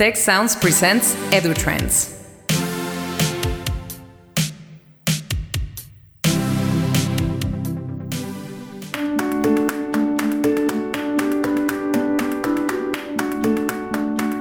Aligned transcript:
Tech 0.00 0.16
Sounds 0.16 0.56
presents 0.56 1.14
EduTrends. 1.30 2.16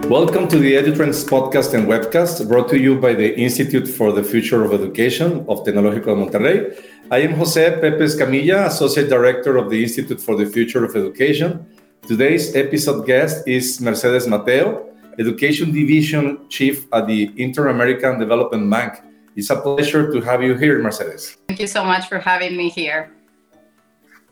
Welcome 0.07 0.47
to 0.47 0.59
the 0.59 0.75
EduTrends 0.75 1.27
podcast 1.27 1.73
and 1.73 1.89
webcast 1.89 2.47
brought 2.47 2.69
to 2.69 2.79
you 2.79 2.97
by 2.97 3.13
the 3.13 3.37
Institute 3.37 3.85
for 3.85 4.13
the 4.13 4.23
Future 4.23 4.63
of 4.63 4.71
Education 4.71 5.45
of 5.49 5.65
Tecnológico 5.65 6.05
de 6.05 6.15
Monterrey. 6.15 6.85
I 7.11 7.17
am 7.17 7.33
Jose 7.33 7.81
Pepe 7.81 8.05
Escamilla, 8.05 8.67
Associate 8.67 9.09
Director 9.09 9.57
of 9.57 9.69
the 9.69 9.83
Institute 9.83 10.21
for 10.21 10.37
the 10.37 10.45
Future 10.45 10.85
of 10.85 10.95
Education. 10.95 11.65
Today's 12.07 12.55
episode 12.55 13.05
guest 13.05 13.45
is 13.45 13.81
Mercedes 13.81 14.25
Mateo, 14.25 14.85
Education 15.19 15.71
Division 15.71 16.47
Chief 16.47 16.87
at 16.93 17.05
the 17.07 17.31
Inter-American 17.35 18.19
Development 18.19 18.69
Bank. 18.69 19.01
It's 19.35 19.49
a 19.49 19.59
pleasure 19.59 20.11
to 20.11 20.21
have 20.21 20.41
you 20.41 20.55
here, 20.55 20.81
Mercedes. 20.81 21.37
Thank 21.47 21.59
you 21.59 21.67
so 21.67 21.83
much 21.83 22.07
for 22.07 22.19
having 22.19 22.55
me 22.55 22.69
here. 22.69 23.11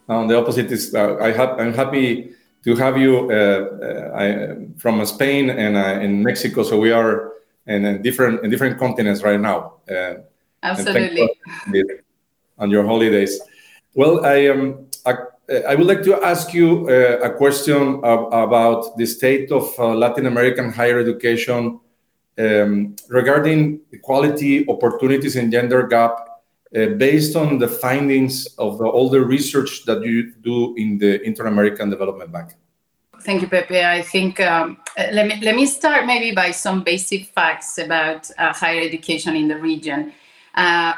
On 0.07 0.27
the 0.27 0.37
opposite 0.37 0.71
is, 0.71 0.95
uh, 0.95 1.15
I 1.15 1.29
am 1.61 1.73
happy 1.73 2.31
to 2.63 2.75
have 2.75 2.97
you 2.97 3.29
uh, 3.29 3.35
uh, 3.35 4.17
I, 4.17 4.57
from 4.77 5.05
Spain 5.05 5.49
and 5.49 5.75
uh, 5.75 5.99
in 6.01 6.23
Mexico. 6.23 6.63
So 6.63 6.79
we 6.79 6.91
are 6.91 7.33
in 7.67 8.01
different 8.01 8.43
in 8.43 8.49
different 8.49 8.79
continents 8.79 9.21
right 9.23 9.39
now. 9.39 9.73
Uh, 9.91 10.15
Absolutely. 10.63 11.29
On 12.57 12.71
your 12.71 12.85
holidays. 12.85 13.39
Well, 13.93 14.25
I 14.25 14.35
am. 14.47 14.87
Um, 15.05 15.27
I 15.49 15.75
would 15.75 15.87
like 15.87 16.03
to 16.03 16.21
ask 16.23 16.53
you 16.53 16.89
uh, 16.89 17.19
a 17.23 17.29
question 17.29 18.01
about 18.03 18.97
the 18.97 19.05
state 19.05 19.49
of 19.51 19.73
uh, 19.79 19.95
Latin 19.95 20.25
American 20.25 20.71
higher 20.71 20.99
education 20.99 21.79
um, 22.37 22.95
regarding 23.07 23.79
equality, 23.93 24.67
opportunities, 24.67 25.37
and 25.37 25.49
gender 25.51 25.87
gap, 25.87 26.19
uh, 26.75 26.87
based 26.97 27.37
on 27.37 27.59
the 27.59 27.67
findings 27.67 28.45
of 28.57 28.81
all 28.81 29.09
the 29.09 29.21
research 29.21 29.85
that 29.85 30.03
you 30.03 30.33
do 30.41 30.75
in 30.75 30.97
the 30.97 31.21
Inter-American 31.23 31.89
Development 31.89 32.29
Bank. 32.29 32.51
Thank 33.21 33.41
you, 33.41 33.47
Pepe. 33.47 33.83
I 33.83 34.01
think 34.01 34.39
um, 34.41 34.77
uh, 34.97 35.07
let 35.11 35.27
me 35.27 35.39
let 35.41 35.55
me 35.55 35.65
start 35.65 36.05
maybe 36.05 36.35
by 36.35 36.51
some 36.51 36.83
basic 36.83 37.25
facts 37.27 37.77
about 37.77 38.29
uh, 38.37 38.53
higher 38.53 38.81
education 38.81 39.35
in 39.35 39.47
the 39.47 39.57
region. 39.57 40.13
Uh, 40.53 40.93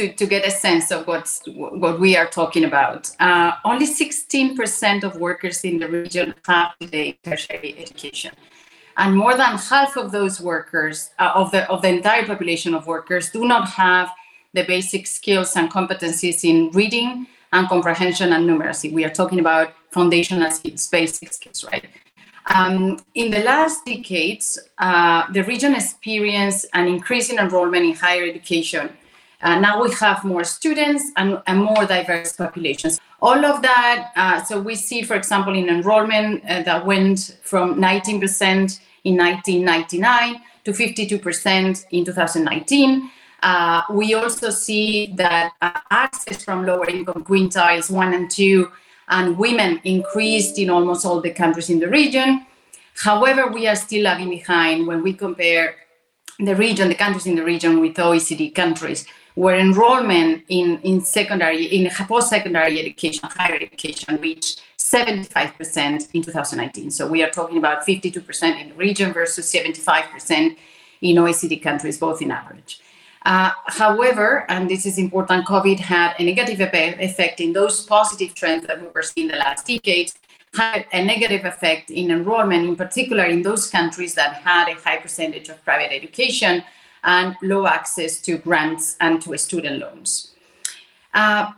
to, 0.00 0.12
to 0.14 0.26
get 0.26 0.46
a 0.46 0.50
sense 0.50 0.90
of 0.90 1.06
what's 1.06 1.42
what 1.46 2.00
we 2.00 2.16
are 2.16 2.26
talking 2.26 2.64
about. 2.64 3.10
Uh, 3.20 3.52
only 3.64 3.86
16% 3.86 5.04
of 5.04 5.16
workers 5.16 5.64
in 5.64 5.78
the 5.78 5.88
region 5.88 6.34
have 6.46 6.78
today 6.80 7.18
tertiary 7.22 7.74
education. 7.78 8.32
And 8.96 9.16
more 9.16 9.36
than 9.36 9.52
half 9.56 9.96
of 9.96 10.10
those 10.10 10.40
workers, 10.40 11.10
uh, 11.18 11.32
of, 11.34 11.50
the, 11.52 11.70
of 11.70 11.82
the 11.82 11.88
entire 11.88 12.26
population 12.26 12.74
of 12.74 12.86
workers, 12.86 13.30
do 13.30 13.46
not 13.46 13.68
have 13.70 14.08
the 14.52 14.64
basic 14.64 15.06
skills 15.06 15.56
and 15.56 15.70
competencies 15.70 16.44
in 16.44 16.70
reading 16.72 17.26
and 17.52 17.68
comprehension 17.68 18.32
and 18.32 18.48
numeracy. 18.48 18.92
We 18.92 19.04
are 19.04 19.14
talking 19.20 19.40
about 19.40 19.74
foundational 19.90 20.50
skills, 20.50 20.86
basic 20.88 21.32
skills, 21.32 21.64
right? 21.64 21.86
Um, 22.46 22.98
in 23.14 23.30
the 23.30 23.40
last 23.40 23.84
decades, 23.84 24.58
uh, 24.78 25.30
the 25.32 25.44
region 25.44 25.74
experienced 25.74 26.66
an 26.74 26.86
increase 26.88 27.30
in 27.30 27.38
enrollment 27.38 27.84
in 27.84 27.94
higher 27.94 28.24
education 28.24 28.90
uh, 29.42 29.58
now 29.58 29.82
we 29.82 29.90
have 29.94 30.22
more 30.24 30.44
students 30.44 31.10
and, 31.16 31.40
and, 31.46 31.62
more 31.62 31.86
diverse 31.86 32.34
populations. 32.34 33.00
All 33.22 33.44
of 33.44 33.62
that, 33.62 34.12
uh, 34.14 34.42
so 34.44 34.60
we 34.60 34.74
see, 34.74 35.02
for 35.02 35.14
example, 35.14 35.54
in 35.54 35.68
enrollment 35.68 36.44
uh, 36.44 36.62
that 36.62 36.84
went 36.84 37.38
from 37.42 37.76
19% 37.76 38.80
in 39.04 39.16
1999 39.16 40.42
to 40.64 40.72
52% 40.72 41.86
in 41.90 42.04
2019. 42.04 43.10
Uh, 43.42 43.82
we 43.90 44.12
also 44.12 44.50
see 44.50 45.12
that 45.16 45.52
uh, 45.62 45.80
access 45.90 46.44
from 46.44 46.66
lower 46.66 46.88
income 46.88 47.24
quintiles 47.24 47.90
one 47.90 48.12
and 48.12 48.30
two 48.30 48.70
and 49.08 49.38
women 49.38 49.80
increased 49.84 50.58
in 50.58 50.68
almost 50.68 51.06
all 51.06 51.20
the 51.22 51.30
countries 51.30 51.70
in 51.70 51.80
the 51.80 51.88
region. 51.88 52.46
However, 52.94 53.48
we 53.48 53.66
are 53.66 53.76
still 53.76 54.02
lagging 54.02 54.28
behind 54.28 54.86
when 54.86 55.02
we 55.02 55.14
compare 55.14 55.76
the 56.38 56.54
region, 56.54 56.88
the 56.88 56.94
countries 56.94 57.26
in 57.26 57.36
the 57.36 57.44
region 57.44 57.80
with 57.80 57.94
OECD 57.94 58.54
countries 58.54 59.06
where 59.34 59.58
enrollment 59.58 60.44
in, 60.48 60.78
in 60.82 61.00
secondary, 61.00 61.64
in 61.66 61.90
post-secondary 61.90 62.80
education, 62.80 63.28
higher 63.32 63.54
education 63.54 64.20
reached 64.20 64.62
75% 64.78 66.10
in 66.12 66.22
2019. 66.22 66.90
So 66.90 67.06
we 67.06 67.22
are 67.22 67.30
talking 67.30 67.58
about 67.58 67.86
52% 67.86 68.60
in 68.60 68.70
the 68.70 68.74
region 68.74 69.12
versus 69.12 69.52
75% 69.52 70.56
in 71.00 71.16
OECD 71.16 71.62
countries, 71.62 71.98
both 71.98 72.20
in 72.20 72.30
average. 72.30 72.80
Uh, 73.24 73.50
however, 73.66 74.46
and 74.48 74.68
this 74.68 74.86
is 74.86 74.98
important, 74.98 75.46
COVID 75.46 75.78
had 75.78 76.14
a 76.18 76.24
negative 76.24 76.60
effect 76.60 77.40
in 77.40 77.52
those 77.52 77.84
positive 77.84 78.34
trends 78.34 78.66
that 78.66 78.80
we 78.80 78.88
were 78.88 79.02
seeing 79.02 79.28
the 79.28 79.36
last 79.36 79.66
decades, 79.66 80.14
had 80.54 80.86
a 80.92 81.04
negative 81.04 81.44
effect 81.44 81.90
in 81.90 82.10
enrollment, 82.10 82.66
in 82.66 82.76
particular 82.76 83.24
in 83.24 83.42
those 83.42 83.70
countries 83.70 84.14
that 84.14 84.34
had 84.36 84.68
a 84.68 84.74
high 84.74 84.96
percentage 84.96 85.48
of 85.48 85.62
private 85.64 85.92
education, 85.92 86.64
and 87.04 87.36
low 87.42 87.66
access 87.66 88.20
to 88.22 88.38
grants 88.38 88.96
and 89.00 89.20
to 89.22 89.36
student 89.38 89.78
loans. 89.80 90.32
Uh, 91.14 91.52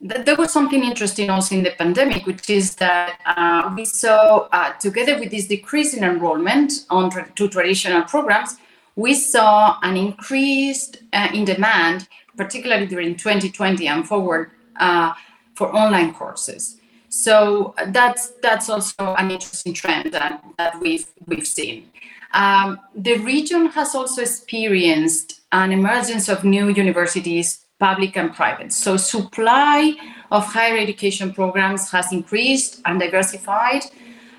there 0.00 0.36
was 0.36 0.52
something 0.52 0.82
interesting 0.82 1.30
also 1.30 1.54
in 1.54 1.62
the 1.62 1.70
pandemic, 1.70 2.26
which 2.26 2.50
is 2.50 2.74
that 2.76 3.20
uh, 3.24 3.72
we 3.76 3.84
saw, 3.84 4.48
uh, 4.52 4.72
together 4.74 5.18
with 5.18 5.30
this 5.30 5.46
decrease 5.46 5.94
in 5.94 6.02
enrollment 6.02 6.84
on 6.90 7.10
tra- 7.10 7.30
to 7.36 7.48
traditional 7.48 8.02
programs, 8.02 8.56
we 8.96 9.14
saw 9.14 9.78
an 9.82 9.96
increase 9.96 10.90
uh, 11.12 11.28
in 11.32 11.44
demand, 11.44 12.08
particularly 12.36 12.86
during 12.86 13.14
2020 13.16 13.86
and 13.86 14.06
forward, 14.06 14.50
uh, 14.80 15.12
for 15.54 15.74
online 15.74 16.12
courses. 16.12 16.76
So 17.08 17.74
that's 17.86 18.32
that's 18.42 18.68
also 18.68 19.14
an 19.14 19.30
interesting 19.30 19.72
trend 19.72 20.12
that, 20.12 20.44
that 20.58 20.78
we've 20.80 21.06
we've 21.26 21.46
seen. 21.46 21.90
Um, 22.34 22.80
the 22.94 23.16
region 23.18 23.66
has 23.66 23.94
also 23.94 24.22
experienced 24.22 25.40
an 25.52 25.72
emergence 25.72 26.28
of 26.28 26.44
new 26.44 26.68
universities, 26.68 27.64
public 27.78 28.16
and 28.16 28.34
private. 28.34 28.72
So 28.72 28.96
supply 28.96 29.94
of 30.30 30.44
higher 30.44 30.76
education 30.76 31.32
programs 31.32 31.90
has 31.90 32.12
increased 32.12 32.80
and 32.84 33.00
diversified. 33.00 33.84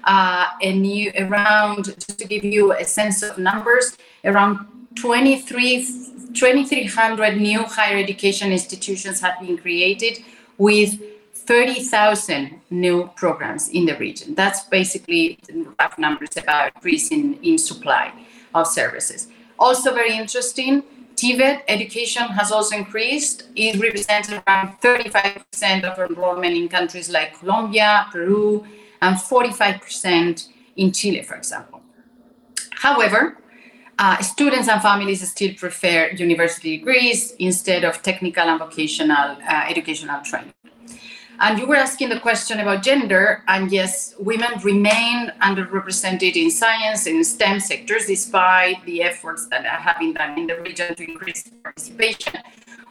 Uh, 0.05 0.47
and 0.61 0.81
new 0.81 1.11
around, 1.19 1.85
just 1.85 2.17
to 2.17 2.25
give 2.25 2.43
you 2.43 2.71
a 2.71 2.85
sense 2.85 3.21
of 3.21 3.37
numbers, 3.37 3.97
around 4.23 4.65
23, 4.95 5.85
2,300 6.33 7.37
new 7.37 7.63
higher 7.63 7.97
education 7.97 8.51
institutions 8.51 9.19
have 9.19 9.39
been 9.41 9.57
created 9.57 10.19
with 10.57 10.99
30,000 11.49 12.61
new 12.69 13.09
programs 13.15 13.69
in 13.69 13.87
the 13.87 13.97
region. 13.97 14.35
That's 14.35 14.65
basically 14.65 15.39
rough 15.79 15.97
numbers 15.97 16.37
about 16.37 16.75
increase 16.75 17.09
in, 17.11 17.39
in 17.41 17.57
supply 17.57 18.13
of 18.53 18.67
services. 18.67 19.29
Also 19.57 19.91
very 19.91 20.15
interesting, 20.15 20.83
TVET 21.15 21.63
education 21.67 22.27
has 22.37 22.51
also 22.51 22.77
increased. 22.77 23.47
It 23.55 23.81
represents 23.81 24.29
around 24.31 24.79
35% 24.79 25.83
of 25.85 25.97
enrollment 26.11 26.55
in 26.55 26.69
countries 26.69 27.09
like 27.09 27.39
Colombia, 27.39 28.05
Peru, 28.11 28.63
and 29.01 29.15
45% 29.15 30.49
in 30.75 30.91
Chile, 30.91 31.23
for 31.23 31.33
example. 31.33 31.81
However, 32.73 33.39
uh, 33.97 34.21
students 34.21 34.67
and 34.69 34.83
families 34.83 35.27
still 35.27 35.55
prefer 35.55 36.11
university 36.11 36.77
degrees 36.77 37.33
instead 37.39 37.83
of 37.85 38.03
technical 38.03 38.43
and 38.43 38.59
vocational 38.59 39.35
uh, 39.41 39.65
educational 39.67 40.21
training. 40.21 40.53
And 41.41 41.57
you 41.57 41.65
were 41.67 41.77
asking 41.77 42.09
the 42.09 42.19
question 42.19 42.59
about 42.59 42.83
gender, 42.83 43.43
and 43.47 43.71
yes, 43.71 44.13
women 44.19 44.51
remain 44.61 45.31
underrepresented 45.41 46.35
in 46.35 46.51
science 46.51 47.05
and 47.05 47.25
STEM 47.25 47.61
sectors 47.61 48.07
despite 48.07 48.83
the 48.85 49.03
efforts 49.03 49.47
that 49.47 49.65
have 49.65 49.99
been 49.99 50.13
done 50.13 50.37
in 50.37 50.47
the 50.47 50.59
region 50.59 50.95
to 50.95 51.09
increase 51.09 51.49
participation. 51.63 52.41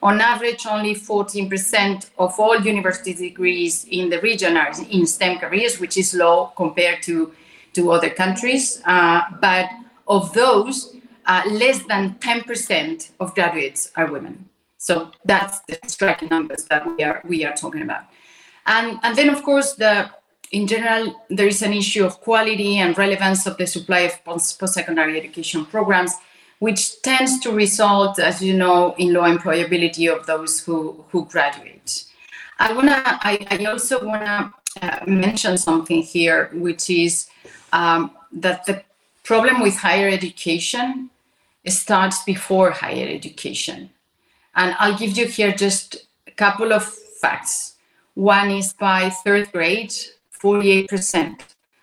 On 0.02 0.18
average, 0.20 0.64
only 0.66 0.94
14% 0.94 2.08
of 2.18 2.40
all 2.40 2.58
university 2.58 3.12
degrees 3.12 3.84
in 3.90 4.08
the 4.08 4.20
region 4.22 4.56
are 4.56 4.72
in 4.88 5.06
STEM 5.06 5.40
careers, 5.40 5.78
which 5.78 5.98
is 5.98 6.14
low 6.14 6.52
compared 6.56 7.02
to, 7.02 7.34
to 7.74 7.90
other 7.90 8.08
countries. 8.08 8.80
Uh, 8.86 9.22
but 9.42 9.68
of 10.06 10.32
those, 10.32 10.96
uh, 11.26 11.42
less 11.50 11.82
than 11.82 12.14
10% 12.14 13.10
of 13.20 13.34
graduates 13.34 13.92
are 13.94 14.10
women. 14.10 14.48
So 14.78 15.10
that's 15.24 15.60
the 15.68 15.78
striking 15.86 16.28
numbers 16.28 16.64
that 16.70 16.86
we 16.86 17.02
are 17.04 17.20
we 17.24 17.44
are 17.44 17.52
talking 17.52 17.82
about. 17.82 18.04
And, 18.68 19.00
and 19.02 19.16
then, 19.16 19.30
of 19.30 19.42
course, 19.42 19.72
the 19.72 20.10
in 20.50 20.66
general, 20.66 21.14
there 21.28 21.46
is 21.46 21.62
an 21.62 21.72
issue 21.72 22.04
of 22.04 22.20
quality 22.20 22.78
and 22.78 22.96
relevance 22.96 23.46
of 23.46 23.56
the 23.58 23.66
supply 23.66 24.00
of 24.00 24.24
post-secondary 24.24 25.18
education 25.18 25.66
programs, 25.66 26.14
which 26.58 27.02
tends 27.02 27.38
to 27.40 27.52
result, 27.52 28.18
as 28.18 28.42
you 28.42 28.54
know, 28.54 28.94
in 28.98 29.12
low 29.12 29.22
employability 29.22 30.10
of 30.10 30.26
those 30.26 30.60
who, 30.60 31.04
who 31.10 31.26
graduate. 31.26 32.04
I 32.58 32.72
wanna, 32.72 33.02
I, 33.04 33.46
I 33.50 33.64
also 33.66 34.04
wanna 34.04 34.52
uh, 34.80 35.00
mention 35.06 35.58
something 35.58 36.02
here, 36.02 36.50
which 36.54 36.88
is 36.90 37.28
um, 37.72 38.10
that 38.32 38.64
the 38.64 38.82
problem 39.24 39.60
with 39.60 39.76
higher 39.76 40.08
education 40.08 41.10
starts 41.66 42.24
before 42.24 42.70
higher 42.70 43.06
education. 43.06 43.90
And 44.54 44.74
I'll 44.78 44.96
give 44.96 45.16
you 45.16 45.26
here 45.26 45.52
just 45.52 45.96
a 46.26 46.30
couple 46.30 46.72
of 46.72 46.84
facts. 46.84 47.74
One 48.18 48.50
is 48.50 48.72
by 48.72 49.10
third 49.10 49.52
grade, 49.52 49.94
48% 50.42 51.40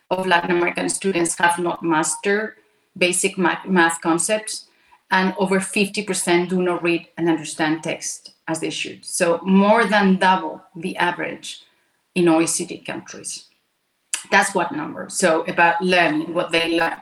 of 0.10 0.28
Latin 0.28 0.52
American 0.52 0.90
students 0.90 1.38
have 1.38 1.58
not 1.60 1.82
mastered 1.82 2.56
basic 2.98 3.38
math 3.38 4.02
concepts, 4.02 4.68
and 5.12 5.34
over 5.38 5.62
50% 5.62 6.50
do 6.50 6.62
not 6.62 6.84
read 6.84 7.08
and 7.18 7.30
understand 7.30 7.84
text 7.84 8.34
as 8.50 8.60
they 8.60 8.70
should. 8.70 9.06
So, 9.06 9.40
more 9.44 9.86
than 9.86 10.18
double 10.18 10.62
the 10.76 10.98
average 10.98 11.64
in 12.16 12.26
OECD 12.26 12.86
countries. 12.86 13.46
That's 14.30 14.54
one 14.54 14.76
number. 14.76 15.08
So, 15.08 15.44
about 15.44 15.82
learning 15.82 16.34
what 16.34 16.52
they 16.52 16.78
learn. 16.78 17.00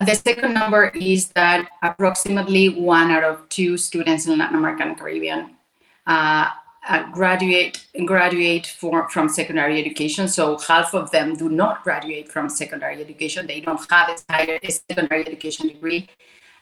The 0.00 0.16
second 0.16 0.54
number 0.54 0.88
is 0.88 1.28
that 1.38 1.68
approximately 1.84 2.68
one 2.70 3.12
out 3.12 3.22
of 3.22 3.48
two 3.48 3.76
students 3.76 4.26
in 4.26 4.38
Latin 4.38 4.56
American 4.56 4.96
Caribbean 4.96 5.56
uh, 6.10 6.48
uh, 6.88 7.10
graduate 7.10 7.86
graduate 8.06 8.66
for, 8.66 9.08
from 9.10 9.28
secondary 9.28 9.78
education. 9.78 10.28
So 10.28 10.58
half 10.58 10.94
of 10.94 11.10
them 11.10 11.36
do 11.36 11.48
not 11.48 11.82
graduate 11.84 12.30
from 12.30 12.48
secondary 12.48 13.00
education. 13.00 13.46
They 13.46 13.60
don't 13.60 13.80
have 13.90 14.08
a, 14.08 14.32
higher, 14.32 14.58
a 14.62 14.70
secondary 14.70 15.26
education 15.26 15.68
degree, 15.68 16.08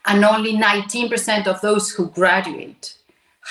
and 0.05 0.23
only 0.25 0.53
19% 0.53 1.47
of 1.47 1.61
those 1.61 1.91
who 1.91 2.09
graduate 2.09 2.95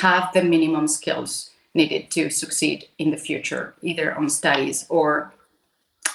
have 0.00 0.30
the 0.32 0.42
minimum 0.42 0.88
skills 0.88 1.50
needed 1.74 2.10
to 2.10 2.30
succeed 2.30 2.86
in 2.98 3.10
the 3.10 3.16
future, 3.16 3.74
either 3.82 4.14
on 4.14 4.28
studies 4.28 4.86
or 4.88 5.32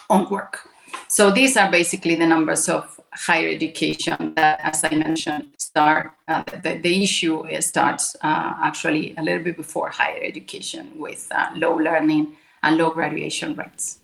on 0.10 0.30
work. 0.30 0.70
So 1.08 1.32
these 1.32 1.58
are 1.58 1.72
basically 1.72 2.16
the 2.16 2.28
numbers 2.28 2.70
of 2.70 3.00
higher 3.16 3.50
education 3.50 4.34
that, 4.36 4.60
as 4.62 4.84
I 4.84 4.96
mentioned, 4.96 5.50
start 5.58 6.12
uh, 6.28 6.44
the, 6.64 6.80
the 6.82 7.04
issue 7.04 7.44
starts 7.62 8.16
uh, 8.22 8.54
actually 8.62 9.16
a 9.18 9.24
little 9.24 9.44
bit 9.44 9.58
before 9.58 9.90
higher 9.90 10.22
education 10.22 10.92
with 10.96 11.28
uh, 11.32 11.50
low 11.56 11.76
learning 11.76 12.36
and 12.64 12.78
low 12.78 12.90
graduation 12.92 13.56
rates. 13.56 14.00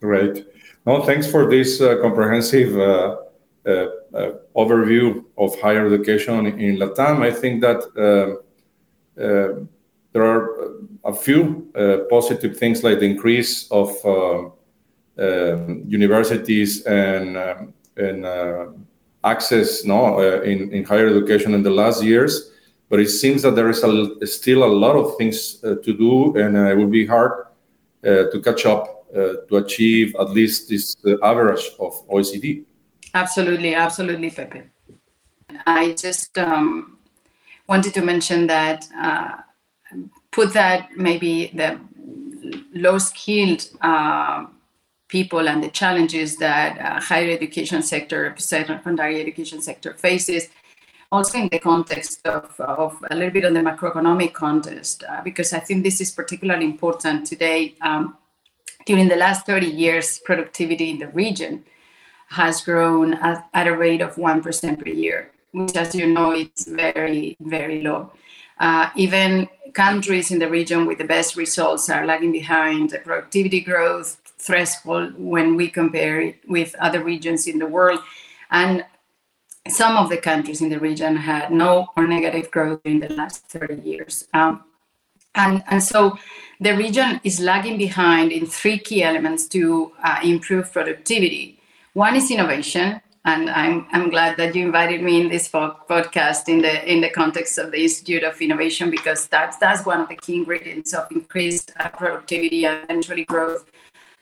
Right. 0.00 0.44
No, 0.86 1.02
thanks 1.02 1.30
for 1.30 1.48
this 1.48 1.80
uh, 1.80 1.96
comprehensive 2.02 2.78
uh, 2.78 3.16
uh, 3.66 3.86
overview 4.54 5.24
of 5.38 5.58
higher 5.60 5.86
education 5.86 6.46
in 6.46 6.76
Latam. 6.76 7.22
I 7.22 7.30
think 7.30 7.62
that 7.62 7.80
there 10.12 10.22
are 10.22 10.48
a 11.04 11.14
few 11.14 11.72
positive 12.10 12.56
things 12.56 12.84
like 12.84 12.98
the 13.00 13.06
increase 13.06 13.70
of 13.70 13.90
um, 15.16 15.84
universities 15.86 16.82
and 16.86 17.36
um, 17.36 17.74
and 17.96 18.24
uh, 18.24 18.66
access 19.24 19.84
no 19.84 20.18
uh, 20.18 20.40
in, 20.42 20.72
in 20.72 20.84
higher 20.84 21.08
education 21.08 21.54
in 21.54 21.62
the 21.62 21.70
last 21.70 22.02
years 22.02 22.50
but 22.90 23.00
it 23.00 23.08
seems 23.08 23.42
that 23.42 23.54
there 23.56 23.70
is 23.70 23.82
a, 23.82 24.26
still 24.26 24.62
a 24.64 24.72
lot 24.84 24.94
of 24.94 25.16
things 25.16 25.62
uh, 25.64 25.74
to 25.76 25.92
do 25.96 26.36
and 26.36 26.56
it 26.56 26.76
will 26.76 26.94
be 27.00 27.06
hard 27.06 27.46
to 28.02 28.40
catch 28.44 28.66
up 28.66 28.90
to 29.48 29.56
achieve 29.56 30.14
at 30.20 30.28
least 30.30 30.68
this 30.68 30.96
average 31.22 31.70
of 31.80 32.06
oecd 32.08 32.64
absolutely 33.14 33.74
absolutely 33.74 34.30
pepe. 34.30 34.62
I 35.66 35.92
just 35.92 36.36
um, 36.38 36.98
wanted 37.68 37.94
to 37.94 38.02
mention 38.02 38.46
that 38.48 38.86
uh, 38.96 39.36
put 40.30 40.52
that 40.52 40.90
maybe 40.96 41.50
the 41.54 41.80
low 42.74 42.98
skilled 42.98 43.68
uh, 43.80 44.46
people 45.08 45.48
and 45.48 45.62
the 45.62 45.68
challenges 45.68 46.36
that 46.36 46.78
uh, 46.78 47.00
higher 47.00 47.30
education 47.30 47.82
sector, 47.82 48.34
secondary 48.38 49.20
education 49.20 49.60
sector 49.60 49.94
faces. 49.94 50.48
Also 51.12 51.38
in 51.38 51.48
the 51.48 51.58
context 51.58 52.26
of, 52.26 52.58
of 52.58 52.96
a 53.10 53.14
little 53.14 53.30
bit 53.30 53.44
on 53.44 53.54
the 53.54 53.60
macroeconomic 53.60 54.32
context, 54.32 55.04
uh, 55.08 55.22
because 55.22 55.52
I 55.52 55.60
think 55.60 55.84
this 55.84 56.00
is 56.00 56.10
particularly 56.10 56.64
important 56.64 57.26
today. 57.26 57.74
Um, 57.80 58.16
during 58.86 59.08
the 59.08 59.16
last 59.16 59.46
30 59.46 59.66
years, 59.66 60.18
productivity 60.18 60.90
in 60.90 60.98
the 60.98 61.08
region 61.08 61.64
has 62.28 62.62
grown 62.62 63.14
at, 63.14 63.48
at 63.54 63.68
a 63.68 63.76
rate 63.76 64.00
of 64.00 64.16
1% 64.16 64.82
per 64.82 64.88
year, 64.90 65.30
which 65.52 65.76
as 65.76 65.94
you 65.94 66.06
know, 66.06 66.32
is 66.32 66.66
very, 66.66 67.36
very 67.40 67.82
low. 67.82 68.12
Uh, 68.58 68.90
even 68.96 69.48
countries 69.72 70.30
in 70.30 70.38
the 70.38 70.48
region 70.48 70.86
with 70.86 70.98
the 70.98 71.04
best 71.04 71.36
results 71.36 71.90
are 71.90 72.06
lagging 72.06 72.32
behind 72.32 72.90
the 72.90 72.98
productivity 72.98 73.60
growth 73.60 74.23
threshold 74.44 75.14
when 75.16 75.56
we 75.56 75.68
compare 75.68 76.20
it 76.20 76.36
with 76.46 76.74
other 76.78 77.02
regions 77.02 77.46
in 77.46 77.58
the 77.58 77.66
world. 77.66 78.00
And 78.50 78.84
some 79.68 79.96
of 79.96 80.10
the 80.10 80.18
countries 80.18 80.60
in 80.60 80.68
the 80.68 80.78
region 80.78 81.16
had 81.16 81.50
no 81.50 81.88
or 81.96 82.06
negative 82.06 82.50
growth 82.50 82.80
in 82.84 83.00
the 83.00 83.08
last 83.08 83.46
30 83.48 83.80
years. 83.82 84.28
Um, 84.34 84.64
and, 85.34 85.64
and 85.68 85.82
so 85.82 86.18
the 86.60 86.76
region 86.76 87.20
is 87.24 87.40
lagging 87.40 87.78
behind 87.78 88.30
in 88.30 88.46
three 88.46 88.78
key 88.78 89.02
elements 89.02 89.48
to 89.48 89.92
uh, 90.02 90.20
improve 90.22 90.72
productivity. 90.72 91.58
One 91.94 92.14
is 92.14 92.30
innovation, 92.30 93.00
and 93.24 93.48
I'm, 93.48 93.86
I'm 93.90 94.10
glad 94.10 94.36
that 94.36 94.54
you 94.54 94.66
invited 94.66 95.02
me 95.02 95.20
in 95.20 95.28
this 95.28 95.48
podcast 95.48 96.48
in 96.48 96.60
the 96.60 96.92
in 96.92 97.00
the 97.00 97.08
context 97.08 97.56
of 97.58 97.70
the 97.70 97.82
Institute 97.82 98.22
of 98.22 98.40
Innovation 98.40 98.90
because 98.90 99.26
that's 99.28 99.56
that's 99.56 99.86
one 99.86 100.00
of 100.00 100.08
the 100.08 100.16
key 100.16 100.36
ingredients 100.36 100.92
of 100.92 101.10
increased 101.10 101.72
uh, 101.80 101.88
productivity 101.88 102.66
and 102.66 102.84
eventually 102.84 103.24
growth 103.24 103.64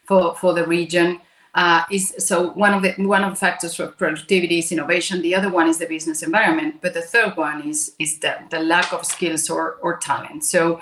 for, 0.04 0.34
for 0.36 0.52
the 0.54 0.66
region. 0.66 1.20
Uh, 1.54 1.82
is 1.90 2.14
so 2.16 2.50
one 2.52 2.72
of 2.72 2.82
the 2.82 2.94
one 3.06 3.22
of 3.22 3.30
the 3.30 3.36
factors 3.36 3.74
for 3.74 3.86
productivity 3.88 4.58
is 4.58 4.72
innovation. 4.72 5.20
The 5.20 5.34
other 5.34 5.50
one 5.50 5.68
is 5.68 5.76
the 5.76 5.84
business 5.86 6.22
environment, 6.22 6.76
but 6.80 6.94
the 6.94 7.02
third 7.02 7.36
one 7.36 7.68
is 7.68 7.92
is 7.98 8.18
the, 8.20 8.38
the 8.50 8.58
lack 8.58 8.90
of 8.94 9.04
skills 9.04 9.50
or 9.50 9.74
or 9.82 9.98
talent. 9.98 10.44
So 10.44 10.80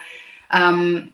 um, 0.52 1.12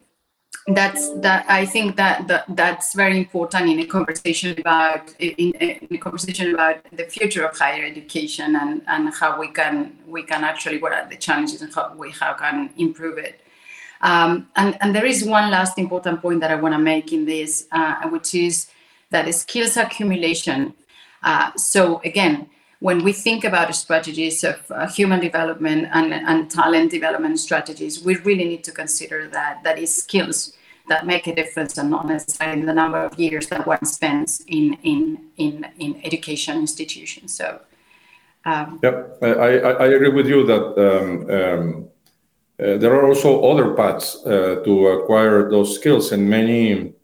that's 0.67 1.09
that. 1.21 1.47
I 1.49 1.65
think 1.65 1.97
that, 1.97 2.27
that 2.29 2.45
that's 2.51 2.93
very 2.93 3.17
important 3.19 3.71
in 3.71 3.79
a 3.79 3.87
conversation 3.87 4.59
about 4.59 5.15
in, 5.21 5.53
in 5.53 5.89
a 5.91 5.99
conversation 5.99 6.53
about 6.53 6.85
the 6.93 7.05
future 7.05 7.47
of 7.47 7.57
higher 7.57 7.85
education 7.85 8.57
and 8.57 8.83
and 8.89 9.15
how 9.15 9.39
we 9.39 9.49
can 9.49 9.97
we 10.07 10.23
can 10.23 10.45
actually 10.45 10.79
what 10.79 10.93
are 10.93 11.09
the 11.09 11.17
challenges 11.17 11.63
and 11.63 11.73
how 11.73 11.95
we 11.97 12.11
how 12.11 12.35
can 12.35 12.71
improve 12.77 13.17
it. 13.17 13.41
Um, 14.01 14.49
and, 14.57 14.77
and 14.81 14.95
there 14.95 15.07
is 15.07 15.25
one 15.25 15.51
last 15.51 15.79
important 15.79 16.21
point 16.21 16.41
that 16.41 16.51
I 16.51 16.57
want 16.57 16.75
to 16.75 16.79
make 16.79 17.13
in 17.13 17.25
this, 17.25 17.67
uh, 17.73 18.09
which 18.09 18.35
is 18.35 18.69
that 19.11 19.33
skills 19.35 19.77
accumulation. 19.77 20.75
Uh, 21.23 21.51
so 21.57 22.01
again, 22.05 22.49
when 22.81 23.03
we 23.03 23.13
think 23.13 23.45
about 23.45 23.75
strategies 23.75 24.45
of 24.45 24.61
uh, 24.71 24.87
human 24.87 25.21
development 25.21 25.89
and, 25.93 26.13
and 26.13 26.51
talent 26.51 26.91
development 26.91 27.39
strategies, 27.41 28.05
we 28.05 28.17
really 28.17 28.45
need 28.45 28.65
to 28.65 28.73
consider 28.73 29.29
that 29.29 29.63
that 29.65 29.79
is 29.79 29.95
skills 29.95 30.53
that 30.89 31.07
make 31.07 31.27
a 31.27 31.35
difference 31.35 31.79
and 31.79 31.91
not 31.91 32.07
necessarily 32.07 32.63
the 32.63 32.75
number 32.75 32.99
of 32.99 33.19
years 33.19 33.49
that 33.49 33.67
one 33.67 33.85
spends 33.85 34.45
in 34.47 34.75
in 34.83 35.19
in, 35.37 35.67
in 35.79 36.01
education 36.05 36.59
institutions. 36.59 37.35
So. 37.37 37.61
Um, 38.45 38.79
yep, 38.81 39.19
I, 39.23 39.27
I, 39.27 39.87
agree 39.89 40.11
with 40.11 40.29
you 40.29 40.47
that 40.47 40.65
um, 40.79 41.29
um, 41.29 41.89
there 42.59 42.95
are 42.95 43.07
also 43.07 43.43
other 43.45 43.75
paths 43.75 44.25
uh, 44.25 44.63
to 44.65 44.89
acquire 44.89 45.51
those 45.51 45.75
skills, 45.75 46.13
and 46.13 46.29
many 46.29 46.95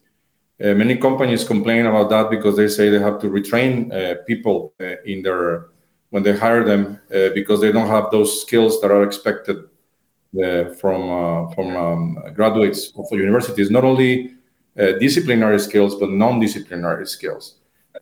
uh, 0.64 0.74
many 0.74 0.96
companies 0.96 1.44
complain 1.44 1.86
about 1.86 2.08
that 2.10 2.30
because 2.30 2.56
they 2.56 2.68
say 2.68 2.88
they 2.88 3.00
have 3.00 3.20
to 3.20 3.28
retrain 3.28 3.90
people 4.26 4.72
in 5.04 5.22
their 5.22 5.66
when 6.10 6.22
they 6.22 6.36
hire 6.36 6.64
them 6.64 7.00
because 7.34 7.60
they 7.60 7.72
don't 7.72 7.88
have 7.88 8.10
those 8.10 8.42
skills 8.42 8.80
that 8.80 8.90
are 8.90 9.02
expected 9.02 9.56
from 10.80 11.52
from 11.54 11.76
um, 11.76 12.18
graduates 12.34 12.92
of 12.96 13.06
universities. 13.10 13.70
Not 13.70 13.84
only 13.84 14.34
disciplinary 14.76 15.58
skills, 15.58 15.96
but 15.96 16.10
non-disciplinary 16.10 17.06
skills. 17.06 17.56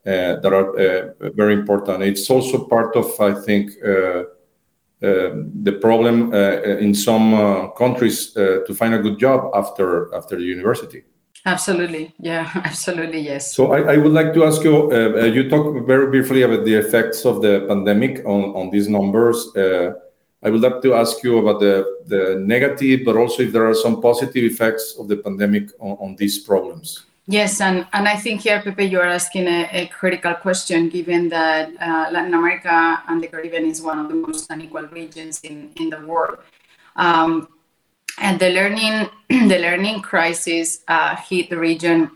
Uh, 0.07 0.41
that 0.41 0.53
are 0.53 0.79
uh, 0.79 1.31
very 1.35 1.53
important. 1.53 2.03
It's 2.03 2.31
also 2.31 2.65
part 2.65 2.97
of, 2.97 3.21
I 3.21 3.35
think, 3.35 3.73
uh, 3.85 4.23
the 5.01 5.79
problem 5.81 6.33
uh, 6.33 6.63
in 6.79 6.95
some 6.95 7.35
uh, 7.35 7.69
countries 7.69 8.37
uh, 8.37 8.61
to 8.67 8.75
find 8.75 8.95
a 8.95 8.99
good 8.99 9.19
job 9.19 9.51
after 9.55 10.15
after 10.15 10.37
the 10.37 10.45
university. 10.45 11.05
Absolutely, 11.47 12.15
yeah, 12.19 12.51
absolutely, 12.65 13.21
yes. 13.21 13.55
So 13.55 13.73
I, 13.73 13.95
I 13.95 13.97
would 13.97 14.13
like 14.13 14.35
to 14.35 14.45
ask 14.45 14.63
you. 14.63 14.93
Uh, 14.93 15.25
you 15.25 15.49
talked 15.49 15.87
very 15.87 16.07
briefly 16.09 16.43
about 16.43 16.65
the 16.65 16.75
effects 16.75 17.25
of 17.25 17.41
the 17.41 17.65
pandemic 17.67 18.25
on 18.27 18.55
on 18.55 18.71
these 18.71 18.89
numbers. 18.89 19.49
Uh, 19.57 19.93
I 20.43 20.51
would 20.51 20.61
like 20.61 20.81
to 20.83 20.95
ask 20.95 21.23
you 21.23 21.39
about 21.39 21.61
the 21.61 21.85
the 22.07 22.37
negative, 22.39 23.01
but 23.05 23.17
also 23.17 23.43
if 23.43 23.53
there 23.53 23.67
are 23.67 23.75
some 23.75 24.01
positive 24.03 24.45
effects 24.45 24.97
of 24.99 25.09
the 25.09 25.17
pandemic 25.17 25.71
on, 25.81 25.97
on 26.01 26.17
these 26.17 26.39
problems. 26.39 27.07
Yes, 27.31 27.61
and, 27.61 27.87
and 27.93 28.09
I 28.09 28.17
think 28.17 28.41
here, 28.41 28.61
Pepe, 28.61 28.87
you 28.87 28.99
are 28.99 29.07
asking 29.07 29.47
a, 29.47 29.69
a 29.71 29.87
critical 29.87 30.35
question, 30.35 30.89
given 30.89 31.29
that 31.29 31.71
uh, 31.81 32.09
Latin 32.11 32.35
America 32.35 33.01
and 33.07 33.23
the 33.23 33.29
Caribbean 33.29 33.67
is 33.67 33.81
one 33.81 34.01
of 34.01 34.09
the 34.09 34.17
most 34.17 34.51
unequal 34.51 34.89
regions 34.89 35.39
in, 35.45 35.71
in 35.77 35.91
the 35.91 36.05
world. 36.05 36.39
Um, 36.97 37.47
and 38.19 38.41
the 38.41 38.51
learning, 38.51 39.11
the 39.49 39.61
learning 39.61 40.03
crisis 40.03 40.83
uh, 40.89 41.15
hit 41.15 41.51
the 41.51 41.57
region 41.57 42.11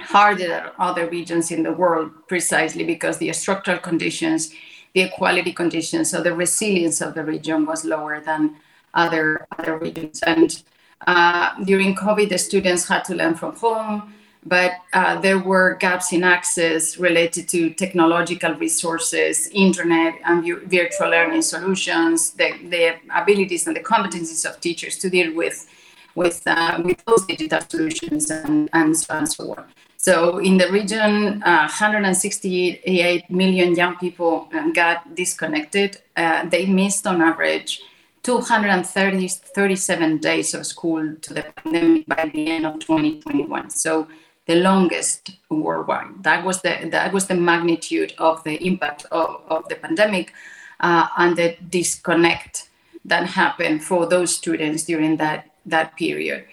harder 0.00 0.48
than 0.48 0.70
other 0.78 1.10
regions 1.10 1.50
in 1.50 1.62
the 1.62 1.72
world 1.72 2.10
precisely 2.26 2.84
because 2.84 3.18
the 3.18 3.30
structural 3.34 3.78
conditions, 3.78 4.54
the 4.94 5.02
equality 5.02 5.52
conditions, 5.52 6.10
so 6.10 6.22
the 6.22 6.32
resilience 6.32 7.02
of 7.02 7.12
the 7.12 7.22
region 7.22 7.66
was 7.66 7.84
lower 7.84 8.18
than 8.18 8.56
other 8.94 9.46
other 9.58 9.76
regions. 9.76 10.22
And 10.22 10.62
uh, 11.06 11.62
during 11.64 11.94
COVID, 11.94 12.30
the 12.30 12.38
students 12.38 12.88
had 12.88 13.04
to 13.04 13.14
learn 13.14 13.34
from 13.34 13.54
home, 13.54 14.14
but 14.48 14.72
uh, 14.92 15.20
there 15.20 15.38
were 15.38 15.76
gaps 15.76 16.12
in 16.12 16.24
access 16.24 16.98
related 16.98 17.48
to 17.48 17.70
technological 17.70 18.54
resources, 18.54 19.48
internet, 19.52 20.14
and 20.24 20.44
virtual 20.64 21.10
learning 21.10 21.42
solutions, 21.42 22.30
the, 22.30 22.52
the 22.68 22.96
abilities 23.14 23.66
and 23.66 23.76
the 23.76 23.80
competencies 23.80 24.48
of 24.48 24.60
teachers 24.60 24.98
to 24.98 25.10
deal 25.10 25.34
with 25.34 25.68
with, 26.14 26.42
uh, 26.46 26.80
with 26.84 27.02
those 27.04 27.24
digital 27.26 27.60
solutions 27.68 28.28
and, 28.30 28.68
and 28.72 28.96
so 28.96 29.14
on 29.14 29.18
and 29.18 29.28
so 29.32 29.54
on. 29.54 29.64
So 29.96 30.38
in 30.38 30.58
the 30.58 30.68
region, 30.70 31.42
uh, 31.44 31.68
168 31.68 33.30
million 33.30 33.74
young 33.74 33.96
people 33.96 34.48
um, 34.52 34.72
got 34.72 35.14
disconnected. 35.14 35.98
Uh, 36.16 36.48
they 36.48 36.66
missed 36.66 37.06
on 37.06 37.20
average 37.22 37.82
237 38.22 40.18
days 40.18 40.54
of 40.54 40.66
school 40.66 41.14
to 41.20 41.34
the 41.34 41.44
pandemic 41.56 42.06
by 42.06 42.30
the 42.32 42.50
end 42.50 42.66
of 42.66 42.78
2021. 42.80 43.70
So 43.70 44.08
the 44.48 44.56
longest 44.56 45.30
worldwide. 45.50 46.24
That 46.24 46.44
was 46.44 46.62
the 46.62 46.88
that 46.90 47.12
was 47.12 47.26
the 47.26 47.34
magnitude 47.34 48.14
of 48.18 48.42
the 48.44 48.56
impact 48.66 49.04
of, 49.12 49.42
of 49.48 49.68
the 49.68 49.76
pandemic 49.76 50.32
uh, 50.80 51.06
and 51.16 51.36
the 51.36 51.56
disconnect 51.68 52.68
that 53.04 53.26
happened 53.26 53.84
for 53.84 54.06
those 54.06 54.34
students 54.34 54.84
during 54.84 55.18
that 55.18 55.50
that 55.66 55.96
period. 55.96 56.44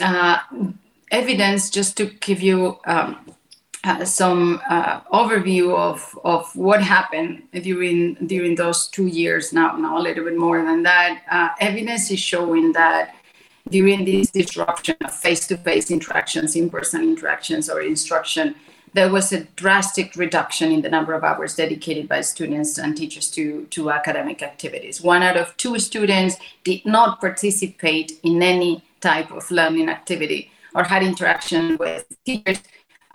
Uh, 0.00 0.38
evidence, 1.10 1.70
just 1.70 1.96
to 1.98 2.06
give 2.06 2.40
you 2.40 2.78
um, 2.86 3.16
uh, 3.84 4.04
some 4.06 4.60
uh, 4.70 5.00
overview 5.12 5.76
of, 5.76 6.18
of 6.24 6.50
what 6.56 6.82
happened 6.82 7.42
during 7.52 8.14
during 8.26 8.54
those 8.54 8.88
two 8.88 9.06
years. 9.06 9.52
Now, 9.52 9.76
now 9.76 9.98
a 9.98 10.02
little 10.02 10.24
bit 10.24 10.38
more 10.38 10.64
than 10.64 10.82
that. 10.84 11.22
Uh, 11.30 11.48
evidence 11.60 12.10
is 12.10 12.20
showing 12.20 12.72
that 12.72 13.14
during 13.70 14.04
this 14.04 14.30
disruption 14.30 14.96
of 15.04 15.14
face-to-face 15.14 15.90
interactions, 15.90 16.54
in-person 16.54 17.02
interactions, 17.02 17.70
or 17.70 17.80
instruction, 17.80 18.54
there 18.92 19.10
was 19.10 19.32
a 19.32 19.44
drastic 19.56 20.14
reduction 20.16 20.70
in 20.70 20.82
the 20.82 20.88
number 20.88 21.14
of 21.14 21.24
hours 21.24 21.56
dedicated 21.56 22.08
by 22.08 22.20
students 22.20 22.78
and 22.78 22.96
teachers 22.96 23.30
to, 23.30 23.64
to 23.70 23.90
academic 23.90 24.42
activities. 24.42 25.02
One 25.02 25.22
out 25.22 25.36
of 25.36 25.56
two 25.56 25.78
students 25.78 26.36
did 26.62 26.84
not 26.86 27.20
participate 27.20 28.12
in 28.22 28.40
any 28.42 28.84
type 29.00 29.32
of 29.32 29.50
learning 29.50 29.88
activity 29.88 30.50
or 30.74 30.84
had 30.84 31.02
interaction 31.02 31.76
with 31.78 32.06
teachers 32.24 32.60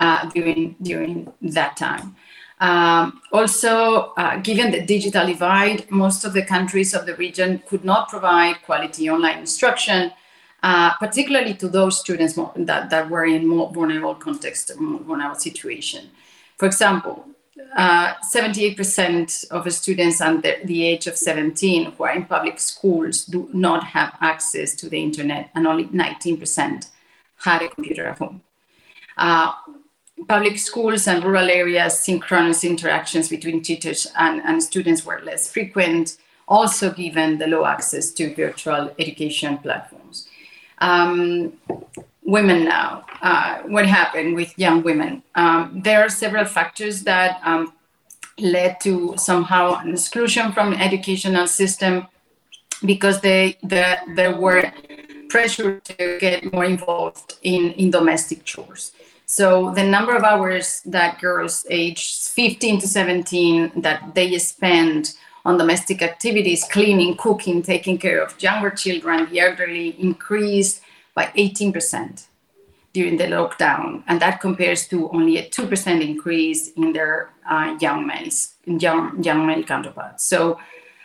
uh, 0.00 0.28
during, 0.30 0.76
during 0.82 1.32
that 1.40 1.76
time. 1.76 2.16
Um, 2.60 3.22
also, 3.32 4.12
uh, 4.18 4.36
given 4.36 4.70
the 4.70 4.82
digital 4.82 5.26
divide, 5.26 5.90
most 5.90 6.26
of 6.26 6.34
the 6.34 6.44
countries 6.44 6.92
of 6.92 7.06
the 7.06 7.14
region 7.16 7.62
could 7.66 7.84
not 7.84 8.10
provide 8.10 8.56
quality 8.66 9.08
online 9.08 9.38
instruction 9.38 10.12
uh, 10.62 10.94
particularly 10.98 11.54
to 11.54 11.68
those 11.68 11.98
students 11.98 12.38
that, 12.56 12.90
that 12.90 13.08
were 13.08 13.24
in 13.24 13.46
more 13.46 13.72
vulnerable 13.72 14.14
context, 14.14 14.70
more 14.78 15.00
vulnerable 15.00 15.38
situation. 15.38 16.10
For 16.58 16.66
example, 16.66 17.26
uh, 17.76 18.14
78% 18.34 19.50
of 19.50 19.72
students 19.72 20.20
under 20.20 20.56
the 20.64 20.84
age 20.84 21.06
of 21.06 21.16
17 21.16 21.92
who 21.92 22.04
are 22.04 22.12
in 22.12 22.24
public 22.24 22.58
schools 22.58 23.24
do 23.24 23.48
not 23.52 23.84
have 23.84 24.16
access 24.20 24.74
to 24.74 24.88
the 24.88 25.00
internet, 25.00 25.50
and 25.54 25.66
only 25.66 25.84
19% 25.86 26.88
had 27.36 27.62
a 27.62 27.68
computer 27.68 28.06
at 28.06 28.18
home. 28.18 28.42
Uh, 29.16 29.52
public 30.28 30.58
schools 30.58 31.06
and 31.06 31.24
rural 31.24 31.48
areas, 31.48 31.98
synchronous 31.98 32.64
interactions 32.64 33.28
between 33.28 33.62
teachers 33.62 34.06
and, 34.18 34.42
and 34.44 34.62
students 34.62 35.04
were 35.04 35.20
less 35.24 35.50
frequent, 35.50 36.18
also 36.48 36.90
given 36.92 37.38
the 37.38 37.46
low 37.46 37.64
access 37.64 38.10
to 38.10 38.34
virtual 38.34 38.92
education 38.98 39.56
platforms 39.58 40.29
um, 40.80 41.52
women 42.22 42.64
now. 42.64 43.04
Uh, 43.22 43.58
what 43.62 43.86
happened 43.86 44.34
with 44.34 44.58
young 44.58 44.82
women? 44.82 45.22
Um, 45.34 45.80
there 45.84 46.00
are 46.04 46.08
several 46.08 46.44
factors 46.44 47.02
that 47.02 47.40
um, 47.44 47.72
led 48.38 48.80
to 48.80 49.14
somehow 49.18 49.74
an 49.80 49.90
exclusion 49.90 50.52
from 50.52 50.72
educational 50.72 51.46
system 51.46 52.06
because 52.84 53.20
they, 53.20 53.58
the, 53.62 53.98
there 54.14 54.34
were 54.34 54.72
pressure 55.28 55.80
to 55.80 56.18
get 56.18 56.52
more 56.52 56.64
involved 56.64 57.38
in, 57.42 57.72
in 57.72 57.90
domestic 57.90 58.44
chores. 58.44 58.92
So 59.26 59.72
the 59.72 59.84
number 59.84 60.16
of 60.16 60.24
hours 60.24 60.82
that 60.86 61.20
girls 61.20 61.64
aged 61.70 62.28
15 62.30 62.80
to 62.80 62.88
17 62.88 63.72
that 63.82 64.14
they 64.14 64.36
spend 64.38 65.14
on 65.44 65.56
domestic 65.56 66.02
activities, 66.02 66.64
cleaning, 66.64 67.16
cooking, 67.16 67.62
taking 67.62 67.98
care 67.98 68.22
of 68.22 68.40
younger 68.42 68.70
children, 68.70 69.28
the 69.30 69.40
elderly, 69.40 70.00
increased 70.00 70.82
by 71.14 71.26
18% 71.36 72.26
during 72.92 73.16
the 73.16 73.24
lockdown. 73.24 74.02
And 74.06 74.20
that 74.20 74.40
compares 74.40 74.86
to 74.88 75.08
only 75.10 75.38
a 75.38 75.48
2% 75.48 76.06
increase 76.06 76.72
in 76.72 76.92
their 76.92 77.30
uh, 77.48 77.76
young 77.80 78.06
males, 78.06 78.54
young, 78.66 79.22
young 79.22 79.46
male 79.46 79.62
counterparts. 79.62 80.26
So 80.26 80.58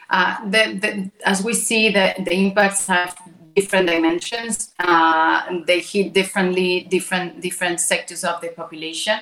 uh, 0.10 0.44
the, 0.46 0.80
the, 0.80 1.12
as 1.26 1.44
we 1.44 1.54
see, 1.54 1.90
the, 1.90 2.14
the 2.20 2.34
impacts 2.34 2.88
have 2.88 3.16
different 3.56 3.88
dimensions. 3.88 4.74
Uh, 4.78 5.60
they 5.66 5.80
hit 5.80 6.14
differently 6.14 6.82
different 6.82 7.42
different 7.42 7.80
sectors 7.80 8.24
of 8.24 8.42
the 8.42 8.50
population. 8.50 9.20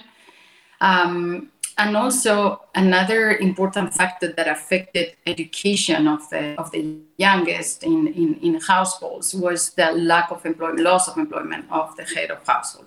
Um, 0.82 1.52
and 1.78 1.98
also 1.98 2.62
another 2.76 3.32
important 3.38 3.94
factor 3.94 4.32
that 4.34 4.48
affected 4.48 5.16
education 5.26 6.08
of 6.08 6.30
the, 6.30 6.60
of 6.60 6.72
the 6.72 6.98
youngest 7.18 7.84
in, 7.84 8.08
in, 8.08 8.36
in 8.42 8.60
households 8.60 9.34
was 9.34 9.72
the 9.72 9.92
lack 9.92 10.32
of 10.32 10.46
employment, 10.46 10.80
loss 10.80 11.08
of 11.08 11.18
employment 11.18 11.66
of 11.72 11.96
the 11.96 12.04
head 12.04 12.32
of 12.32 12.46
household. 12.46 12.86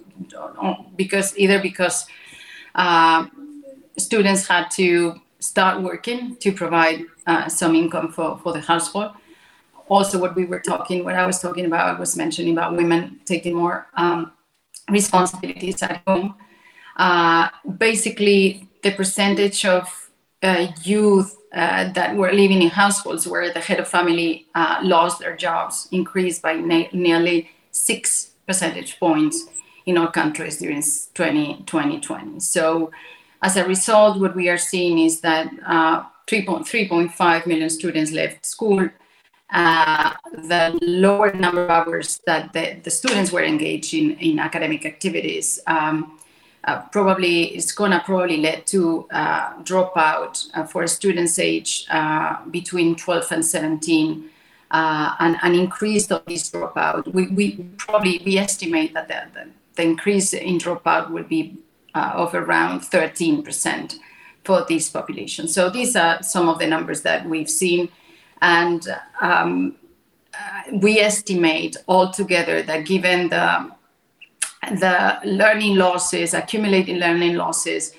Because 0.97 1.37
either 1.37 1.61
because 1.61 2.07
uh, 2.75 3.27
students 3.99 4.47
had 4.47 4.71
to 4.73 5.21
start 5.41 5.83
working 5.83 6.37
to 6.37 6.53
provide 6.53 7.03
uh, 7.27 7.49
some 7.49 7.75
income 7.75 8.13
for, 8.13 8.39
for 8.39 8.53
the 8.53 8.61
household. 8.61 9.13
Also, 9.89 10.19
what 10.19 10.35
we 10.35 10.45
were 10.45 10.61
talking, 10.61 11.05
what 11.05 11.15
I 11.15 11.27
was 11.27 11.41
talking 11.41 11.67
about, 11.67 11.95
I 11.95 11.99
was 11.99 12.17
mentioning 12.17 12.53
about 12.53 12.77
women 12.77 13.21
taking 13.25 13.55
more 13.55 13.87
um, 13.95 14.33
responsibilities 14.91 15.83
at 15.83 16.03
home. 16.07 16.35
Uh, 16.97 17.49
basically, 17.79 18.66
the 18.83 18.93
percentage 18.93 19.65
of 19.65 20.11
uh, 20.43 20.69
youth 20.83 21.37
uh, 21.53 21.91
that 21.93 22.15
were 22.17 22.33
living 22.33 22.63
in 22.63 22.69
households 22.69 23.27
where 23.27 23.53
the 23.53 23.61
head 23.61 23.81
of 23.81 23.89
family 23.89 24.47
uh, 24.55 24.79
lost 24.83 25.21
their 25.21 25.37
jobs 25.37 25.89
increased 25.91 26.43
by 26.43 26.55
na- 26.55 26.89
nearly 26.93 27.51
six 27.71 28.33
percentage 28.47 28.99
points 28.99 29.47
in 29.87 29.97
all 29.97 30.09
countries 30.09 30.59
during 30.59 30.83
20, 31.15 31.63
2020. 31.67 32.41
So, 32.41 32.91
as 33.43 33.57
a 33.57 33.65
result, 33.65 34.19
what 34.19 34.35
we 34.35 34.49
are 34.49 34.59
seeing 34.59 34.99
is 34.99 35.21
that 35.21 35.49
uh, 35.65 36.03
3.5 36.27 37.47
million 37.47 37.71
students 37.71 38.11
left 38.13 38.45
school. 38.45 38.89
Uh, 39.49 40.13
the 40.33 40.77
lower 40.83 41.33
number 41.35 41.65
of 41.65 41.71
hours 41.71 42.21
that 42.27 42.53
the, 42.53 42.81
the 42.83 42.91
students 42.91 43.31
were 43.31 43.45
engaged 43.45 43.95
in, 43.95 44.13
in 44.19 44.41
academic 44.41 44.85
activities 44.85 45.61
um, 45.69 46.16
uh, 46.67 46.83
probably 46.91 47.45
it's 47.55 47.73
gonna 47.73 48.03
probably 48.05 48.39
lead 48.39 48.67
to 48.67 49.07
uh, 49.13 49.55
dropout 49.63 50.49
uh, 50.55 50.65
for 50.65 50.87
students 50.87 51.39
age 51.39 51.87
uh, 51.91 52.45
between 52.47 52.97
12 52.97 53.33
and 53.33 53.47
17 53.47 54.29
uh, 54.73 55.15
and 55.21 55.37
an 55.43 55.55
increase 55.55 56.11
of 56.11 56.25
this 56.27 56.51
dropout. 56.51 57.07
We, 57.13 57.29
we 57.29 57.53
probably 57.79 58.21
we 58.25 58.37
estimate 58.37 58.95
that 58.95 59.07
the, 59.07 59.23
the, 59.33 59.51
the 59.77 59.83
increase 59.83 60.33
in 60.33 60.59
dropout 60.59 61.11
will 61.11 61.25
be 61.25 61.57
of 61.95 62.35
around 62.35 62.81
13% 62.81 63.99
for 64.45 64.67
this 64.69 64.91
population. 64.91 65.49
So 65.49 65.71
these 65.71 65.97
are 65.97 66.23
some 66.23 66.47
of 66.49 66.59
the 66.59 66.67
numbers 66.67 67.01
that 67.03 67.27
we've 67.27 67.49
seen, 67.49 67.89
and 68.43 68.87
um, 69.23 69.77
we 70.71 70.99
estimate 70.99 71.77
altogether 71.89 72.63
that 72.63 72.85
given 72.85 73.31
the 73.31 73.71
the 74.71 75.19
learning 75.25 75.77
losses, 75.77 76.35
accumulated 76.35 76.99
learning 76.99 77.37
losses 77.37 77.93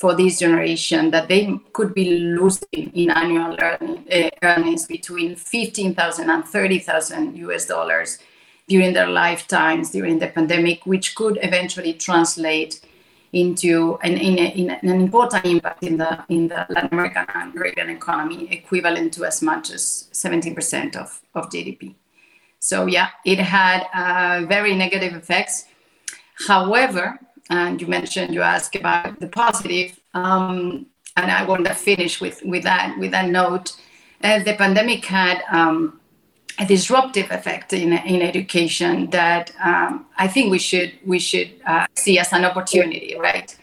for 0.00 0.14
this 0.14 0.38
generation, 0.38 1.10
that 1.10 1.28
they 1.28 1.58
could 1.72 1.94
be 1.94 2.18
losing 2.18 2.90
in 2.94 3.10
annual 3.10 3.56
uh, 3.60 4.30
earnings 4.42 4.86
between 4.86 5.36
15,000 5.36 6.30
and 6.30 6.44
30,000 6.44 7.36
US 7.36 7.66
dollars 7.66 8.18
during 8.66 8.92
their 8.92 9.08
lifetimes 9.08 9.90
during 9.90 10.18
the 10.18 10.28
pandemic, 10.28 10.86
which 10.86 11.14
could 11.14 11.38
eventually 11.42 11.92
translate 11.92 12.80
into 13.32 13.98
an, 14.02 14.16
in 14.16 14.38
a, 14.38 14.48
in 14.50 14.70
an 14.70 15.00
important 15.00 15.44
impact 15.44 15.82
in 15.82 15.96
the 15.96 16.24
in 16.28 16.48
the 16.48 16.66
Latin 16.70 16.88
American 16.92 17.26
and 17.34 17.52
Caribbean 17.52 17.90
economy, 17.90 18.48
equivalent 18.52 19.12
to 19.14 19.24
as 19.24 19.42
much 19.42 19.70
as 19.70 20.08
17% 20.12 20.96
of, 20.96 21.20
of 21.34 21.50
GDP. 21.50 21.94
So 22.60 22.86
yeah, 22.86 23.08
it 23.24 23.40
had 23.40 23.86
uh, 23.92 24.46
very 24.46 24.74
negative 24.74 25.14
effects 25.14 25.66
However, 26.46 27.18
and 27.50 27.80
you 27.80 27.86
mentioned 27.86 28.34
you 28.34 28.42
asked 28.42 28.74
about 28.74 29.20
the 29.20 29.28
positive, 29.28 29.98
um, 30.14 30.86
and 31.16 31.30
I 31.30 31.44
want 31.44 31.66
to 31.66 31.74
finish 31.74 32.20
with 32.20 32.42
with 32.44 32.64
that 32.64 32.96
with 32.98 33.12
that 33.12 33.28
note. 33.30 33.76
Uh, 34.22 34.42
the 34.42 34.54
pandemic 34.54 35.04
had 35.04 35.42
um, 35.50 36.00
a 36.58 36.66
disruptive 36.66 37.30
effect 37.30 37.72
in, 37.72 37.92
in 37.92 38.22
education 38.22 39.10
that 39.10 39.52
um, 39.62 40.06
I 40.16 40.28
think 40.28 40.50
we 40.50 40.58
should 40.58 40.92
we 41.04 41.18
should 41.18 41.50
uh, 41.66 41.86
see 41.94 42.18
as 42.18 42.32
an 42.32 42.44
opportunity, 42.44 43.16
right? 43.18 43.54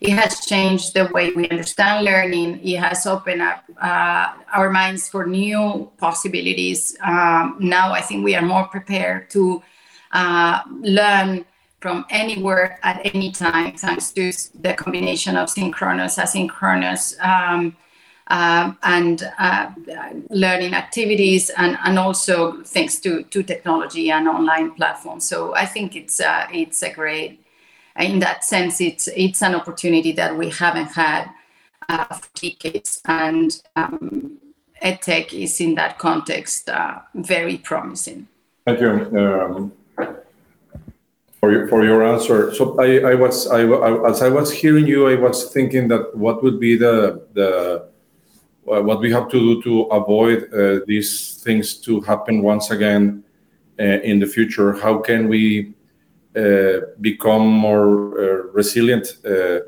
It 0.00 0.10
has 0.10 0.40
changed 0.40 0.94
the 0.94 1.08
way 1.12 1.30
we 1.30 1.48
understand 1.48 2.04
learning. 2.04 2.60
It 2.66 2.80
has 2.80 3.06
opened 3.06 3.40
up 3.40 3.62
uh, 3.80 4.34
our 4.52 4.68
minds 4.68 5.08
for 5.08 5.26
new 5.26 5.92
possibilities. 5.96 6.96
Um, 7.04 7.56
now 7.60 7.92
I 7.92 8.00
think 8.00 8.24
we 8.24 8.34
are 8.34 8.42
more 8.42 8.66
prepared 8.66 9.30
to 9.30 9.62
uh, 10.10 10.60
learn 10.80 11.44
from 11.82 12.06
anywhere 12.10 12.78
at 12.84 13.00
any 13.12 13.32
time, 13.32 13.72
thanks 13.76 14.12
to 14.12 14.32
the 14.60 14.72
combination 14.74 15.36
of 15.36 15.50
synchronous, 15.50 16.16
asynchronous, 16.16 17.20
um, 17.20 17.76
uh, 18.28 18.72
and 18.84 19.30
uh, 19.38 19.68
learning 20.30 20.74
activities, 20.74 21.50
and, 21.50 21.76
and 21.84 21.98
also 21.98 22.62
thanks 22.62 23.00
to, 23.00 23.24
to 23.24 23.42
technology 23.42 24.12
and 24.12 24.28
online 24.28 24.70
platforms. 24.70 25.28
So 25.28 25.54
I 25.54 25.66
think 25.66 25.96
it's 25.96 26.20
uh, 26.20 26.46
it's 26.52 26.82
a 26.82 26.92
great. 26.92 27.40
In 27.98 28.20
that 28.20 28.42
sense, 28.44 28.80
it's 28.80 29.08
it's 29.08 29.42
an 29.42 29.54
opportunity 29.54 30.12
that 30.12 30.34
we 30.34 30.48
haven't 30.48 30.92
had 30.94 31.28
uh, 31.88 32.04
for 32.04 32.28
decades, 32.40 33.02
and 33.04 33.60
um, 33.76 34.38
edtech 34.82 35.34
is 35.34 35.60
in 35.60 35.74
that 35.74 35.98
context 35.98 36.70
uh, 36.70 37.00
very 37.14 37.58
promising. 37.58 38.28
Thank 38.64 38.80
you. 38.80 38.90
Um, 39.18 39.72
for 41.42 41.50
your, 41.50 41.66
for 41.66 41.84
your 41.84 42.04
answer. 42.06 42.54
So 42.54 42.78
I, 42.80 43.14
was 43.16 43.46
as 43.50 44.22
I 44.22 44.28
was 44.28 44.52
hearing 44.52 44.86
you, 44.86 45.08
I 45.08 45.16
was 45.16 45.52
thinking 45.52 45.88
that 45.88 46.16
what 46.16 46.40
would 46.44 46.60
be 46.60 46.76
the 46.76 47.26
the 47.34 47.88
uh, 48.70 48.80
what 48.80 49.00
we 49.00 49.10
have 49.10 49.28
to 49.30 49.38
do 49.38 49.62
to 49.62 49.82
avoid 49.90 50.48
uh, 50.54 50.84
these 50.86 51.42
things 51.42 51.74
to 51.78 52.00
happen 52.02 52.42
once 52.42 52.70
again 52.70 53.24
uh, 53.80 53.82
in 53.82 54.20
the 54.20 54.26
future. 54.26 54.72
How 54.72 54.98
can 54.98 55.28
we 55.28 55.74
become 57.00 57.46
more 57.46 57.86
resilient? 58.54 59.16
The 59.22 59.66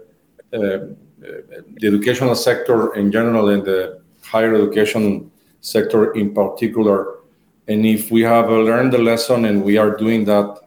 educational 1.83 2.37
sector 2.37 2.95
in 2.95 3.11
general 3.11 3.49
and 3.49 3.65
the 3.65 4.01
higher 4.23 4.55
education 4.55 5.31
sector 5.61 6.13
in 6.13 6.33
particular. 6.33 7.17
And 7.67 7.85
if 7.85 8.13
we 8.13 8.23
have 8.23 8.49
learned 8.49 8.93
the 8.93 8.99
lesson 8.99 9.45
and 9.45 9.65
we 9.65 9.77
are 9.77 9.97
doing 9.97 10.25
that 10.27 10.61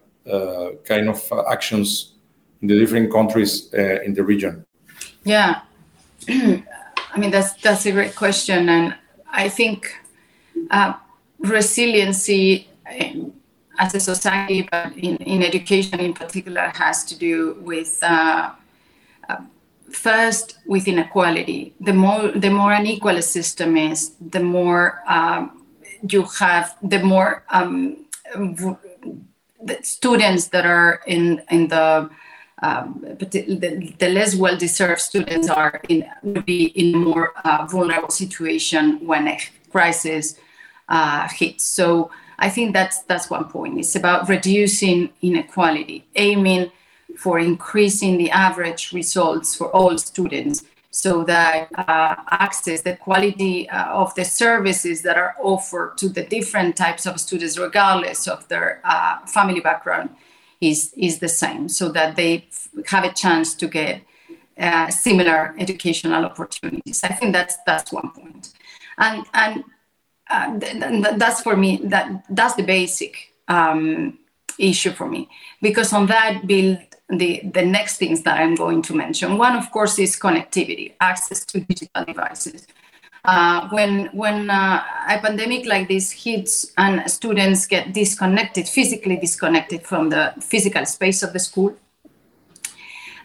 kind 0.85 1.09
of 1.09 1.33
actions 1.49 2.13
in 2.61 2.67
the 2.67 2.79
different 2.79 3.11
countries 3.11 3.73
uh, 3.73 4.01
in 4.01 4.13
the 4.13 4.23
region? 4.23 4.65
Yeah, 5.23 5.61
I 6.29 7.17
mean 7.17 7.31
that's 7.31 7.53
that's 7.61 7.85
a 7.85 7.91
great 7.91 8.15
question, 8.15 8.69
and 8.69 8.95
I 9.29 9.49
think 9.49 9.93
uh, 10.71 10.93
resiliency 11.39 12.67
as 13.79 13.93
a 13.93 13.99
society, 13.99 14.67
but 14.71 14.95
in, 14.97 15.17
in 15.17 15.43
education 15.43 15.99
in 15.99 16.13
particular, 16.13 16.71
has 16.75 17.03
to 17.05 17.15
do 17.17 17.57
with 17.61 17.99
uh, 18.01 18.51
uh, 19.29 19.37
first 19.91 20.57
with 20.65 20.87
inequality. 20.87 21.73
The 21.81 21.93
more 21.93 22.31
the 22.31 22.49
more 22.49 22.71
unequal 22.71 23.17
a 23.17 23.21
system 23.21 23.77
is, 23.77 24.13
the 24.19 24.39
more 24.39 25.03
um, 25.07 25.65
you 26.09 26.23
have, 26.39 26.75
the 26.81 26.99
more 26.99 27.43
um, 27.49 28.05
the 29.61 29.79
students 29.81 30.47
that 30.49 30.65
are 30.65 31.01
in 31.07 31.41
in 31.49 31.67
the 31.67 32.09
um, 32.63 33.05
the, 33.19 33.93
the, 33.99 34.09
less 34.09 34.35
well-deserved 34.35 34.99
students 34.99 35.47
are 35.47 35.79
in 35.89 36.09
would 36.23 36.43
be 36.45 36.65
in 36.65 36.95
a 36.95 36.97
more 36.97 37.33
uh, 37.45 37.67
vulnerable 37.69 38.09
situation 38.09 39.05
when 39.05 39.27
a 39.27 39.39
crisis 39.71 40.39
uh, 40.89 41.27
hits. 41.29 41.63
So 41.65 42.09
I 42.39 42.49
think 42.49 42.73
that's 42.73 43.03
that's 43.03 43.29
one 43.29 43.45
point. 43.45 43.79
It's 43.79 43.95
about 43.95 44.27
reducing 44.27 45.11
inequality, 45.21 46.07
aiming 46.15 46.71
for 47.15 47.39
increasing 47.39 48.17
the 48.17 48.31
average 48.31 48.91
results 48.91 49.55
for 49.55 49.69
all 49.75 49.97
students 49.97 50.63
so 50.97 51.23
that 51.23 51.69
uh, 51.77 52.15
access 52.31 52.81
the 52.81 52.95
quality 52.95 53.69
uh, 53.69 54.01
of 54.01 54.15
the 54.15 54.25
services 54.25 55.03
that 55.03 55.15
are 55.15 55.35
offered 55.39 55.95
to 55.95 56.09
the 56.09 56.23
different 56.23 56.75
types 56.75 57.05
of 57.05 57.19
students 57.19 57.55
regardless 57.57 58.27
of 58.27 58.47
their 58.47 58.81
uh, 58.83 59.19
family 59.27 59.59
background 59.59 60.09
is, 60.59 60.91
is 60.97 61.19
the 61.19 61.27
same 61.27 61.69
so 61.69 61.89
that 61.89 62.15
they 62.15 62.47
have 62.87 63.03
a 63.03 63.13
chance 63.13 63.53
to 63.53 63.67
get 63.67 64.01
uh, 64.57 64.89
similar 64.89 65.53
educational 65.59 66.25
opportunities. 66.25 67.03
I 67.03 67.13
think 67.13 67.31
that's 67.31 67.57
that's 67.67 67.91
one 67.93 68.09
point. 68.09 68.53
And 68.97 69.23
and 69.35 69.63
uh, 70.31 70.59
th- 70.59 70.81
th- 70.81 71.17
that's 71.17 71.41
for 71.41 71.55
me 71.55 71.79
that 71.83 72.25
that's 72.31 72.55
the 72.55 72.63
basic 72.63 73.33
um, 73.47 74.17
issue 74.57 74.93
for 74.93 75.07
me. 75.07 75.29
Because 75.61 75.93
on 75.93 76.07
that 76.07 76.47
build 76.47 76.79
the, 77.09 77.41
the 77.53 77.65
next 77.65 77.97
things 77.97 78.23
that 78.23 78.39
I'm 78.39 78.55
going 78.55 78.81
to 78.83 78.93
mention. 78.95 79.37
One, 79.37 79.55
of 79.55 79.71
course, 79.71 79.97
is 79.99 80.17
connectivity, 80.17 80.93
access 80.99 81.45
to 81.45 81.59
digital 81.61 82.05
devices. 82.05 82.67
Uh, 83.25 83.67
when 83.69 84.05
when 84.13 84.49
uh, 84.49 84.81
a 85.09 85.19
pandemic 85.19 85.65
like 85.65 85.89
this 85.89 86.11
hits 86.11 86.71
and 86.77 87.09
students 87.11 87.65
get 87.65 87.93
disconnected, 87.93 88.67
physically 88.67 89.17
disconnected 89.17 89.85
from 89.85 90.09
the 90.09 90.33
physical 90.39 90.85
space 90.85 91.23
of 91.23 91.33
the 91.33 91.39
school, 91.39 91.75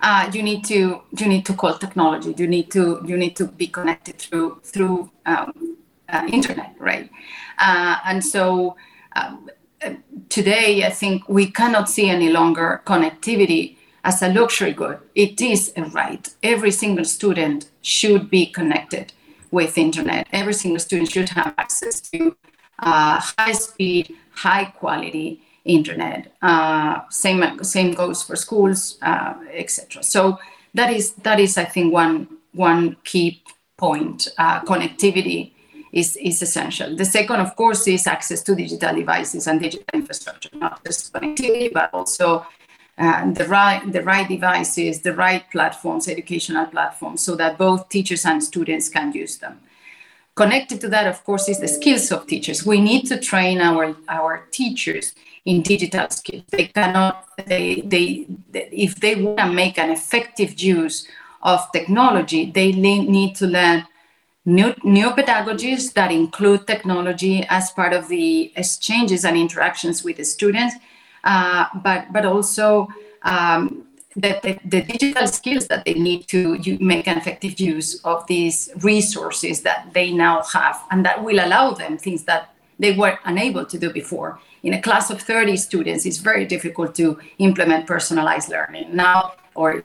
uh, 0.00 0.28
you 0.32 0.42
need 0.42 0.64
to 0.64 1.02
you 1.16 1.28
need 1.28 1.46
to 1.46 1.54
call 1.54 1.78
technology. 1.78 2.34
You 2.36 2.48
need 2.48 2.70
to 2.72 3.00
you 3.06 3.16
need 3.16 3.36
to 3.36 3.46
be 3.46 3.68
connected 3.68 4.18
through 4.18 4.60
through 4.64 5.10
um, 5.24 5.76
uh, 6.08 6.26
internet, 6.32 6.74
right? 6.80 7.08
Uh, 7.58 7.98
and 8.04 8.24
so 8.24 8.76
um, 9.14 9.48
today, 10.32 10.82
I 10.82 10.90
think 10.90 11.28
we 11.28 11.50
cannot 11.50 11.90
see 11.90 12.08
any 12.08 12.30
longer 12.30 12.80
connectivity 12.86 13.76
as 14.02 14.22
a 14.22 14.28
luxury 14.28 14.72
good. 14.72 14.98
It 15.14 15.40
is 15.42 15.72
a 15.76 15.84
right. 15.84 16.26
Every 16.42 16.70
single 16.70 17.04
student 17.04 17.70
should 17.82 18.30
be 18.30 18.46
connected 18.46 19.12
with 19.50 19.76
internet. 19.76 20.26
Every 20.32 20.54
single 20.54 20.80
student 20.80 21.10
should 21.10 21.28
have 21.28 21.52
access 21.58 22.00
to 22.12 22.34
uh, 22.78 23.20
high 23.38 23.52
speed, 23.52 24.14
high 24.34 24.64
quality 24.64 25.42
internet. 25.66 26.32
Uh, 26.40 27.00
same 27.10 27.62
same 27.62 27.92
goes 27.92 28.22
for 28.22 28.34
schools, 28.34 28.96
uh, 29.02 29.34
etc. 29.52 30.02
So 30.02 30.38
that 30.72 30.90
is 30.90 31.12
that 31.26 31.38
is 31.38 31.58
I 31.58 31.66
think 31.66 31.92
one 31.92 32.26
one 32.52 32.96
key 33.04 33.42
point. 33.76 34.28
Uh, 34.38 34.60
connectivity 34.62 35.52
is, 35.92 36.16
is 36.16 36.40
essential. 36.42 36.96
The 36.96 37.04
second, 37.04 37.40
of 37.40 37.54
course, 37.54 37.86
is 37.86 38.06
access 38.06 38.42
to 38.42 38.54
digital 38.54 38.94
devices 38.94 39.46
and 39.46 39.60
digital 39.60 39.86
infrastructure, 39.92 40.50
not 40.54 40.84
just 40.84 41.12
connectivity, 41.12 41.72
but 41.72 41.90
also 41.92 42.46
uh, 42.98 43.30
the 43.32 43.46
right 43.46 43.90
the 43.90 44.02
right 44.02 44.28
devices, 44.28 45.00
the 45.00 45.14
right 45.14 45.44
platforms, 45.50 46.08
educational 46.08 46.66
platforms, 46.66 47.22
so 47.22 47.34
that 47.36 47.58
both 47.58 47.88
teachers 47.88 48.24
and 48.24 48.42
students 48.42 48.88
can 48.88 49.12
use 49.12 49.38
them. 49.38 49.60
Connected 50.34 50.80
to 50.80 50.88
that, 50.88 51.06
of 51.06 51.24
course, 51.24 51.48
is 51.48 51.60
the 51.60 51.68
skills 51.68 52.10
of 52.10 52.26
teachers. 52.26 52.64
We 52.64 52.80
need 52.80 53.06
to 53.06 53.18
train 53.18 53.60
our 53.60 53.96
our 54.08 54.46
teachers 54.50 55.14
in 55.44 55.62
digital 55.62 56.08
skills. 56.10 56.44
They 56.50 56.66
cannot 56.66 57.28
they 57.46 57.82
they, 57.84 58.26
they 58.50 58.68
if 58.70 58.96
they 58.96 59.14
want 59.16 59.38
to 59.38 59.52
make 59.52 59.78
an 59.78 59.90
effective 59.90 60.60
use 60.60 61.06
of 61.42 61.60
technology, 61.72 62.50
they 62.50 62.72
need 62.72 63.36
to 63.36 63.46
learn 63.46 63.86
new, 64.44 64.74
new 64.82 65.10
pedagogies 65.10 65.92
that 65.94 66.10
include 66.10 66.66
technology 66.66 67.46
as 67.48 67.70
part 67.70 67.92
of 67.92 68.08
the 68.08 68.52
exchanges 68.56 69.24
and 69.24 69.36
interactions 69.36 70.02
with 70.02 70.16
the 70.16 70.24
students, 70.24 70.74
uh, 71.24 71.66
but, 71.82 72.12
but 72.12 72.26
also 72.26 72.88
um, 73.22 73.86
the, 74.16 74.38
the, 74.42 74.58
the, 74.64 74.82
digital 74.82 75.26
skills 75.26 75.68
that 75.68 75.84
they 75.84 75.94
need 75.94 76.26
to 76.26 76.58
make 76.80 77.06
an 77.06 77.16
effective 77.16 77.58
use 77.58 78.00
of 78.04 78.26
these 78.26 78.70
resources 78.82 79.62
that 79.62 79.88
they 79.94 80.12
now 80.12 80.42
have 80.52 80.82
and 80.90 81.04
that 81.06 81.22
will 81.22 81.38
allow 81.44 81.70
them 81.70 81.96
things 81.96 82.24
that 82.24 82.52
they 82.78 82.92
were 82.92 83.18
unable 83.24 83.64
to 83.64 83.78
do 83.78 83.92
before. 83.92 84.40
In 84.64 84.74
a 84.74 84.82
class 84.82 85.10
of 85.10 85.20
30 85.20 85.56
students, 85.56 86.04
it's 86.04 86.18
very 86.18 86.44
difficult 86.44 86.94
to 86.96 87.18
implement 87.38 87.86
personalized 87.86 88.48
learning 88.48 88.94
now 88.94 89.34
or 89.54 89.80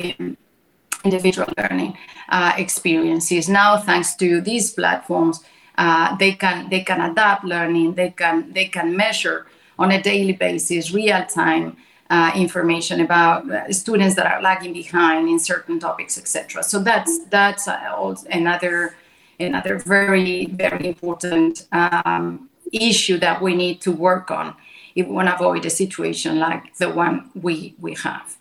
individual 1.08 1.50
learning 1.58 1.92
uh, 2.30 2.54
experiences. 2.58 3.48
Now, 3.50 3.78
thanks 3.90 4.16
to 4.16 4.42
these 4.42 4.68
platforms, 4.80 5.44
uh, 5.78 6.16
they 6.18 6.34
can 6.34 6.70
they 6.70 6.82
can 6.90 7.00
adapt 7.10 7.44
learning. 7.44 7.96
They 7.96 8.12
can 8.22 8.36
they 8.54 8.66
can 8.66 8.96
measure 8.96 9.48
on 9.78 9.92
a 9.92 10.02
daily 10.02 10.34
basis, 10.34 10.92
real 10.92 11.24
time 11.26 11.78
uh, 12.10 12.32
information 12.36 13.02
about 13.02 13.50
uh, 13.50 13.72
students 13.72 14.16
that 14.16 14.26
are 14.26 14.42
lagging 14.42 14.74
behind 14.74 15.30
in 15.30 15.40
certain 15.40 15.80
topics, 15.80 16.18
etc. 16.18 16.64
So 16.64 16.80
that's 16.80 17.26
that's 17.26 17.68
uh, 17.68 18.16
another 18.32 18.96
another 19.40 19.78
very 19.78 20.46
very 20.48 20.88
important 20.88 21.68
um, 21.72 22.50
issue 22.72 23.18
that 23.20 23.42
we 23.42 23.56
need 23.56 23.82
to 23.82 23.92
work 23.92 24.32
on 24.32 24.56
if 24.96 25.06
we 25.08 25.14
want 25.14 25.28
to 25.28 25.36
avoid 25.36 25.66
a 25.66 25.70
situation 25.70 26.40
like 26.40 26.76
the 26.78 26.90
one 26.90 27.30
we 27.36 27.76
we 27.80 27.94
have. 27.96 28.37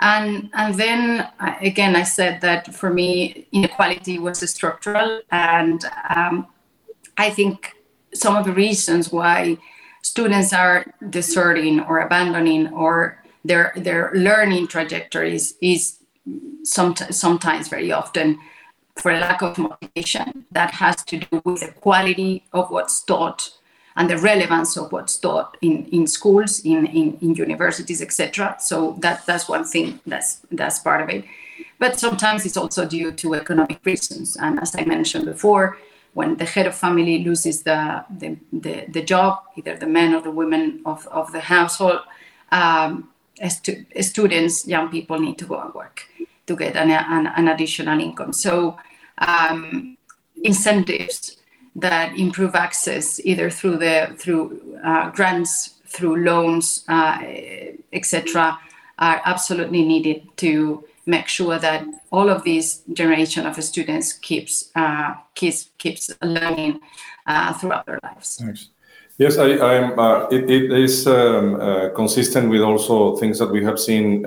And, 0.00 0.50
and 0.52 0.74
then 0.74 1.28
again, 1.60 1.96
I 1.96 2.02
said 2.02 2.40
that 2.42 2.74
for 2.74 2.90
me, 2.90 3.46
inequality 3.52 4.18
was 4.18 4.48
structural. 4.50 5.22
And 5.30 5.84
um, 6.14 6.46
I 7.16 7.30
think 7.30 7.72
some 8.14 8.36
of 8.36 8.44
the 8.44 8.52
reasons 8.52 9.12
why 9.12 9.58
students 10.02 10.52
are 10.52 10.86
deserting 11.10 11.80
or 11.80 12.00
abandoning 12.00 12.68
or 12.72 13.22
their, 13.44 13.72
their 13.76 14.12
learning 14.14 14.68
trajectories 14.68 15.54
is 15.60 15.98
sometimes, 16.62 17.18
sometimes 17.18 17.68
very 17.68 17.92
often 17.92 18.38
for 18.96 19.12
lack 19.12 19.42
of 19.42 19.58
motivation 19.58 20.46
that 20.50 20.70
has 20.72 20.96
to 21.04 21.18
do 21.18 21.42
with 21.44 21.60
the 21.60 21.72
quality 21.80 22.44
of 22.52 22.70
what's 22.70 23.02
taught 23.04 23.50
and 23.96 24.10
the 24.10 24.18
relevance 24.18 24.76
of 24.76 24.92
what's 24.92 25.16
taught 25.16 25.56
in, 25.62 25.86
in 25.86 26.06
schools, 26.06 26.60
in, 26.60 26.86
in, 26.86 27.16
in 27.20 27.34
universities, 27.34 28.02
etc. 28.02 28.56
So 28.60 28.96
that, 29.00 29.24
that's 29.24 29.48
one 29.48 29.64
thing 29.64 30.00
that's, 30.06 30.40
that's 30.50 30.78
part 30.78 31.00
of 31.00 31.08
it. 31.08 31.24
But 31.78 31.98
sometimes 31.98 32.44
it's 32.44 32.56
also 32.56 32.86
due 32.86 33.12
to 33.12 33.34
economic 33.34 33.80
reasons. 33.84 34.36
And 34.36 34.60
as 34.60 34.74
I 34.76 34.84
mentioned 34.84 35.24
before, 35.24 35.78
when 36.12 36.36
the 36.36 36.44
head 36.44 36.66
of 36.66 36.74
family 36.74 37.24
loses 37.24 37.62
the, 37.62 38.04
the, 38.10 38.36
the, 38.52 38.86
the 38.88 39.02
job, 39.02 39.42
either 39.56 39.76
the 39.76 39.86
man 39.86 40.14
or 40.14 40.22
the 40.22 40.30
woman 40.30 40.80
of, 40.84 41.06
of 41.08 41.32
the 41.32 41.40
household, 41.40 42.00
um, 42.52 43.10
stu- 43.48 43.84
students, 44.00 44.66
young 44.66 44.88
people 44.90 45.18
need 45.18 45.38
to 45.38 45.46
go 45.46 45.60
and 45.60 45.74
work 45.74 46.04
to 46.46 46.56
get 46.56 46.76
an, 46.76 46.90
an, 46.90 47.26
an 47.26 47.48
additional 47.48 47.98
income. 48.00 48.32
So 48.32 48.78
um, 49.18 49.96
incentives 50.42 51.35
that 51.76 52.16
improve 52.18 52.54
access 52.54 53.20
either 53.24 53.50
through 53.50 53.76
the 53.76 54.14
through 54.18 54.78
uh, 54.84 55.10
grants, 55.10 55.74
through 55.86 56.24
loans, 56.24 56.84
uh, 56.88 57.18
etc., 57.92 58.58
are 58.98 59.20
absolutely 59.24 59.84
needed 59.84 60.26
to 60.38 60.84
make 61.04 61.28
sure 61.28 61.58
that 61.58 61.84
all 62.10 62.28
of 62.28 62.42
this 62.44 62.82
generation 62.92 63.46
of 63.46 63.62
students 63.62 64.12
keeps 64.12 64.70
uh, 64.74 65.14
keeps 65.34 65.70
keeps 65.78 66.10
learning 66.22 66.80
uh, 67.26 67.52
throughout 67.52 67.86
their 67.86 68.00
lives. 68.02 68.36
Thanks. 68.36 68.70
Yes, 69.18 69.38
I, 69.38 69.48
am. 69.48 69.98
Uh, 69.98 70.26
it, 70.28 70.50
it 70.50 70.70
is 70.72 71.06
um, 71.06 71.54
uh, 71.58 71.88
consistent 71.94 72.50
with 72.50 72.60
also 72.60 73.16
things 73.16 73.38
that 73.38 73.50
we 73.50 73.64
have 73.64 73.78
seen 73.78 74.26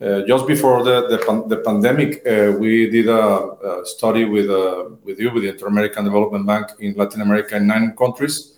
just 0.00 0.46
before 0.46 0.82
the 0.82 1.08
the, 1.08 1.18
pan 1.18 1.48
the 1.48 1.58
pandemic, 1.58 2.26
uh, 2.26 2.52
we 2.58 2.88
did 2.90 3.08
a, 3.08 3.82
study 3.84 4.24
with 4.24 4.48
uh, 4.48 4.84
with 5.04 5.18
you 5.20 5.30
with 5.32 5.42
the 5.42 5.50
Inter-American 5.50 6.04
Development 6.04 6.46
Bank 6.46 6.66
in 6.80 6.94
Latin 6.94 7.20
America 7.20 7.56
in 7.56 7.66
nine 7.66 7.94
countries. 7.96 8.56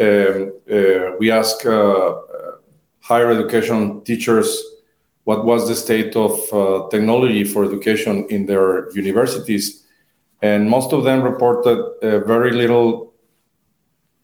Um, 0.00 0.52
we 1.20 1.30
asked 1.30 1.64
higher 3.00 3.30
education 3.30 4.00
teachers 4.02 4.48
what 5.24 5.44
was 5.44 5.68
the 5.68 5.74
state 5.74 6.16
of 6.16 6.32
uh, 6.52 6.88
technology 6.88 7.44
for 7.44 7.64
education 7.64 8.26
in 8.30 8.46
their 8.46 8.90
universities. 8.92 9.84
And 10.42 10.68
most 10.68 10.92
of 10.92 11.04
them 11.04 11.22
reported 11.22 11.78
uh, 11.78 12.20
very 12.20 12.52
little 12.52 13.14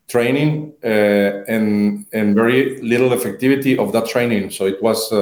training 0.09 0.75
uh, 0.85 1.45
and, 1.49 2.07
and 2.13 2.35
very 2.35 2.81
little 2.83 3.11
effectivity 3.11 3.79
of 3.79 3.93
that 3.93 4.07
training. 4.09 4.51
So 4.51 4.67
it 4.67 4.83
was 4.83 5.13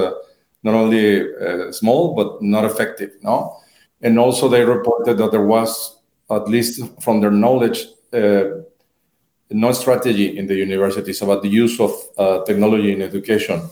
not 0.63 0.75
only 0.75 1.21
uh, 1.21 1.73
small 1.73 2.15
but 2.15 2.43
not 2.43 2.65
effective 2.65 3.11
no? 3.23 3.57
And 4.01 4.19
also 4.19 4.49
they 4.49 4.65
reported 4.65 5.19
that 5.19 5.33
there 5.33 5.45
was 5.45 5.97
at 6.31 6.49
least 6.49 6.83
from 7.01 7.21
their 7.21 7.31
knowledge 7.31 7.87
uh, 8.13 8.45
no 9.51 9.73
strategy 9.73 10.37
in 10.37 10.47
the 10.47 10.55
universities 10.55 11.23
about 11.23 11.43
the 11.43 11.49
use 11.49 11.81
of 11.81 11.93
uh, 12.19 12.45
technology 12.45 12.93
in 12.93 13.03
education. 13.03 13.63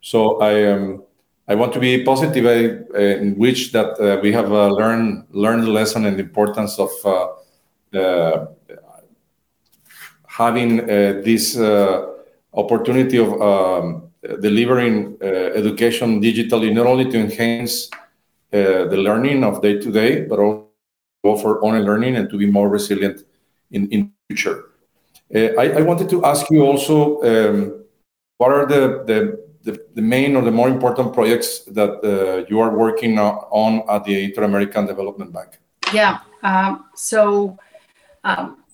So 0.00 0.40
i 0.40 0.64
um, 0.72 1.02
i 1.48 1.54
want 1.54 1.72
to 1.72 1.80
be 1.80 2.04
positive 2.04 2.46
uh, 2.46 2.98
in 2.98 3.34
which 3.36 3.72
that 3.72 3.98
uh, 4.00 4.20
we 4.22 4.32
have 4.32 4.52
uh, 4.52 4.68
learned 4.68 5.26
learned 5.30 5.64
the 5.64 5.70
lesson 5.70 6.06
and 6.06 6.16
the 6.16 6.22
importance 6.22 6.78
of 6.78 6.90
having 10.26 10.86
this 11.24 11.58
opportunity 12.54 13.18
of 13.18 13.30
um, 13.42 14.07
delivering 14.40 15.16
uh, 15.22 15.26
education 15.26 16.20
digitally, 16.20 16.72
not 16.72 16.86
only 16.86 17.10
to 17.10 17.18
enhance 17.18 17.90
uh, 18.52 18.84
the 18.88 18.96
learning 18.96 19.44
of 19.44 19.62
day 19.62 19.78
to 19.78 19.92
day, 19.92 20.22
but 20.22 20.38
also 20.38 21.42
for 21.42 21.64
online 21.64 21.84
learning 21.84 22.16
and 22.16 22.30
to 22.30 22.38
be 22.38 22.46
more 22.46 22.68
resilient 22.68 23.24
in 23.70 24.12
future. 24.28 24.64
Uh, 25.34 25.52
I, 25.60 25.82
wanted 25.82 26.08
to 26.10 26.24
ask 26.24 26.50
you 26.50 26.64
also, 26.64 27.20
um, 27.22 27.84
what 28.38 28.50
are 28.50 28.66
the, 28.66 29.04
the, 29.04 29.46
the, 29.62 29.84
the, 29.94 30.00
main 30.00 30.36
or 30.36 30.42
the 30.42 30.50
more 30.50 30.68
important 30.68 31.12
projects 31.12 31.60
that 31.64 31.90
uh, 32.02 32.46
you 32.48 32.60
are 32.60 32.74
working 32.74 33.18
on 33.18 33.82
at 33.90 34.04
the 34.04 34.24
Inter-American 34.24 34.86
Development 34.86 35.30
Bank? 35.30 35.58
Yeah, 35.92 36.20
um, 36.42 36.86
so 36.94 37.58
um, 38.24 38.64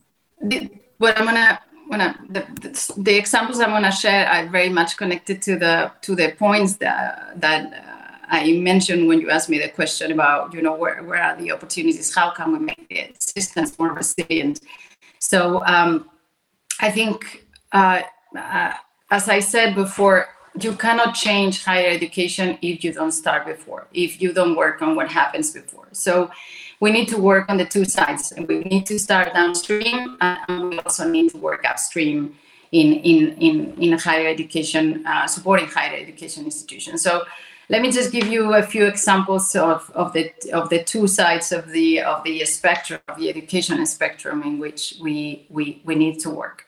what 0.99 1.19
I'm 1.19 1.25
gonna 1.25 1.59
the, 1.91 2.47
the, 2.61 2.93
the, 2.97 3.17
examples 3.17 3.61
I 3.61 3.69
want 3.71 3.85
to 3.85 3.91
share 3.91 4.27
are 4.29 4.49
very 4.49 4.69
much 4.69 4.97
connected 4.97 5.43
to 5.43 5.59
the 5.59 5.93
to 6.03 6.15
the 6.15 6.33
points 6.33 6.77
that 6.77 7.41
that 7.41 7.73
uh, 7.73 8.27
I 8.29 8.53
mentioned 8.53 9.07
when 9.07 9.21
you 9.21 9.31
asked 9.31 9.49
me 9.49 9.59
the 9.59 9.69
question 9.69 10.13
about 10.13 10.55
you 10.55 10.63
know 10.63 10.75
where 10.75 11.03
where 11.03 11.23
are 11.23 11.37
the 11.37 11.53
opportunities? 11.53 12.15
How 12.15 12.31
can 12.31 12.53
we 12.53 12.59
make 12.59 12.89
the 12.89 13.15
systems 13.19 13.79
more 13.79 13.93
resilient? 13.93 14.61
So 15.19 15.65
um, 15.65 16.11
I 16.81 16.91
think 16.91 17.47
uh, 17.73 18.03
uh, 18.37 18.73
as 19.11 19.29
I 19.29 19.41
said 19.41 19.75
before, 19.75 20.29
you 20.61 20.73
cannot 20.75 21.15
change 21.15 21.65
higher 21.65 21.89
education 21.89 22.59
if 22.63 22.85
you 22.85 22.93
don't 22.93 23.13
start 23.13 23.47
before, 23.47 23.87
if 23.93 24.23
you 24.23 24.33
don't 24.33 24.57
work 24.57 24.83
on 24.83 24.95
what 24.95 25.11
happens 25.11 25.53
before. 25.53 25.89
So 25.93 26.31
we 26.81 26.91
need 26.91 27.09
to 27.09 27.19
work 27.19 27.49
on 27.49 27.57
the 27.57 27.65
two 27.65 27.85
sides. 27.85 28.33
We 28.37 28.61
need 28.61 28.87
to 28.87 28.99
start 28.99 29.35
downstream, 29.35 30.17
and 30.21 30.71
we 30.71 30.79
also 30.81 31.09
need 31.09 31.31
to 31.31 31.39
work 31.39 31.65
upstream 31.65 32.37
in 32.73 32.95
in 32.95 33.37
in, 33.39 33.75
in 33.79 33.99
higher 33.99 34.27
education, 34.27 35.07
uh, 35.07 35.27
supporting 35.27 35.67
higher 35.67 35.97
education 35.97 36.45
institutions. 36.45 37.03
So 37.03 37.23
let 37.69 37.81
me 37.81 37.91
just 37.91 38.13
give 38.13 38.27
you 38.27 38.55
a 38.55 38.63
few 38.63 38.85
examples 38.87 39.55
of, 39.55 39.91
of 39.95 40.13
the 40.13 40.33
of 40.53 40.69
the 40.69 40.85
two 40.85 41.07
sides 41.07 41.53
of 41.53 41.71
the 41.71 42.01
of 42.01 42.23
the 42.25 42.45
spectrum 42.45 43.01
of 43.09 43.19
the 43.19 43.29
education 43.29 43.85
spectrum 43.87 44.43
in 44.43 44.59
which 44.59 44.95
we 45.01 45.47
we, 45.49 45.81
we 45.85 45.95
need 45.95 46.19
to 46.21 46.31
work. 46.31 46.67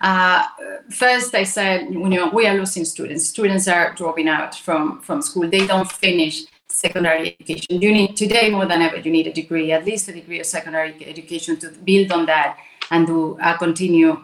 Uh, 0.00 0.44
first, 0.90 1.34
I 1.34 1.44
said, 1.44 1.90
you 1.90 2.08
know, 2.08 2.28
we 2.28 2.46
are 2.46 2.54
losing 2.54 2.84
students. 2.84 3.28
Students 3.28 3.66
are 3.66 3.94
dropping 3.94 4.28
out 4.28 4.54
from, 4.54 5.00
from 5.00 5.22
school. 5.22 5.48
They 5.48 5.66
don't 5.66 5.90
finish 5.90 6.44
secondary 6.68 7.28
education. 7.28 7.80
You 7.80 7.92
need 7.92 8.16
today 8.16 8.50
more 8.50 8.66
than 8.66 8.82
ever. 8.82 8.96
You 8.98 9.10
need 9.10 9.26
a 9.26 9.32
degree, 9.32 9.72
at 9.72 9.84
least 9.84 10.08
a 10.08 10.12
degree 10.12 10.40
of 10.40 10.46
secondary 10.46 10.94
education, 11.06 11.56
to 11.58 11.70
build 11.70 12.12
on 12.12 12.26
that 12.26 12.58
and 12.90 13.06
to 13.06 13.38
uh, 13.40 13.56
continue 13.56 14.22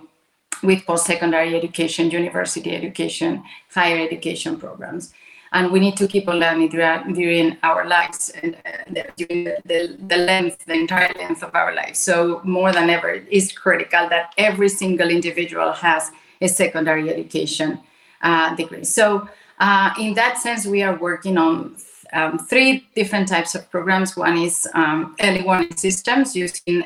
with 0.62 0.84
post-secondary 0.86 1.56
education, 1.56 2.10
university 2.10 2.74
education, 2.74 3.42
higher 3.74 4.04
education 4.04 4.56
programs. 4.58 5.12
And 5.54 5.70
we 5.70 5.80
need 5.80 5.96
to 5.98 6.06
keep 6.06 6.28
on 6.28 6.38
learning 6.38 6.70
during 6.70 7.58
our 7.62 7.86
lives 7.86 8.30
and 8.30 8.56
uh, 8.64 9.02
during 9.16 9.44
the, 9.44 9.98
the, 9.98 10.16
length, 10.16 10.64
the 10.64 10.74
entire 10.74 11.12
length 11.18 11.42
of 11.42 11.54
our 11.54 11.74
lives. 11.74 11.98
So 11.98 12.40
more 12.42 12.72
than 12.72 12.88
ever, 12.88 13.10
it 13.10 13.26
is 13.30 13.52
critical 13.52 14.08
that 14.08 14.32
every 14.38 14.70
single 14.70 15.10
individual 15.10 15.72
has 15.72 16.10
a 16.40 16.48
secondary 16.48 17.10
education 17.10 17.80
uh, 18.22 18.54
degree. 18.54 18.84
So 18.84 19.28
uh, 19.58 19.92
in 19.98 20.14
that 20.14 20.38
sense, 20.38 20.64
we 20.64 20.82
are 20.82 20.96
working 20.96 21.36
on 21.36 21.76
um, 22.12 22.38
three 22.38 22.86
different 22.94 23.28
types 23.28 23.54
of 23.54 23.70
programs. 23.70 24.16
One 24.16 24.36
is 24.36 24.68
um, 24.74 25.16
early 25.20 25.42
warning 25.42 25.76
systems 25.76 26.36
using 26.36 26.84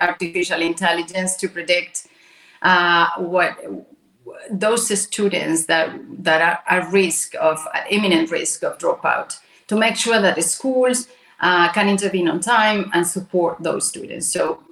artificial 0.00 0.60
intelligence 0.60 1.36
to 1.36 1.48
predict 1.48 2.08
uh, 2.62 3.08
what 3.18 3.58
those 4.50 5.00
students 5.00 5.66
that 5.66 5.98
that 6.24 6.42
are 6.42 6.78
at 6.78 6.92
risk 6.92 7.34
of 7.40 7.58
at 7.74 7.90
imminent 7.90 8.30
risk 8.30 8.62
of 8.62 8.78
dropout 8.78 9.38
to 9.68 9.76
make 9.76 9.96
sure 9.96 10.20
that 10.20 10.36
the 10.36 10.42
schools 10.42 11.08
uh, 11.40 11.72
can 11.72 11.88
intervene 11.88 12.28
on 12.28 12.40
time 12.40 12.90
and 12.94 13.06
support 13.06 13.62
those 13.62 13.88
students. 13.88 14.26
So, 14.26 14.62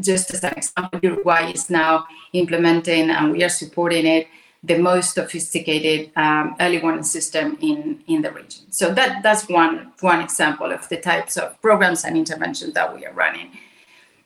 just 0.00 0.32
as 0.32 0.44
an 0.44 0.54
example, 0.56 1.00
Uruguay 1.02 1.52
is 1.52 1.70
now 1.70 2.06
implementing, 2.32 3.10
and 3.10 3.32
we 3.32 3.42
are 3.42 3.48
supporting 3.48 4.06
it 4.06 4.28
the 4.66 4.78
most 4.78 5.14
sophisticated 5.14 6.10
um, 6.16 6.56
early 6.58 6.80
warning 6.80 7.02
system 7.02 7.58
in, 7.60 8.02
in 8.06 8.22
the 8.22 8.30
region. 8.30 8.64
So 8.70 8.94
that, 8.94 9.22
that's 9.22 9.48
one, 9.48 9.92
one 10.00 10.20
example 10.20 10.72
of 10.72 10.88
the 10.88 10.96
types 10.96 11.36
of 11.36 11.60
programs 11.60 12.04
and 12.04 12.16
interventions 12.16 12.72
that 12.74 12.94
we 12.94 13.04
are 13.04 13.12
running. 13.12 13.50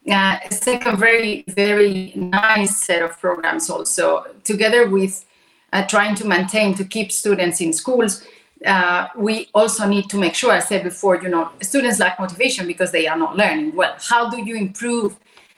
Uh, 0.08 0.38
a 0.48 0.54
second 0.54 0.96
very, 0.96 1.44
very 1.48 2.12
nice 2.14 2.76
set 2.76 3.02
of 3.02 3.18
programs 3.20 3.68
also, 3.68 4.24
together 4.44 4.88
with 4.88 5.26
uh, 5.72 5.84
trying 5.86 6.14
to 6.14 6.26
maintain, 6.26 6.72
to 6.74 6.84
keep 6.84 7.10
students 7.10 7.60
in 7.60 7.72
schools, 7.72 8.24
uh, 8.64 9.08
we 9.16 9.48
also 9.54 9.86
need 9.86 10.08
to 10.08 10.16
make 10.16 10.34
sure, 10.34 10.52
I 10.52 10.60
said 10.60 10.82
before, 10.82 11.20
you 11.20 11.28
know, 11.28 11.50
students 11.60 11.98
lack 11.98 12.18
motivation 12.18 12.66
because 12.66 12.90
they 12.90 13.06
are 13.06 13.18
not 13.18 13.36
learning. 13.36 13.74
Well, 13.74 13.94
how 14.00 14.30
do 14.30 14.42
you 14.42 14.56
improve 14.56 15.16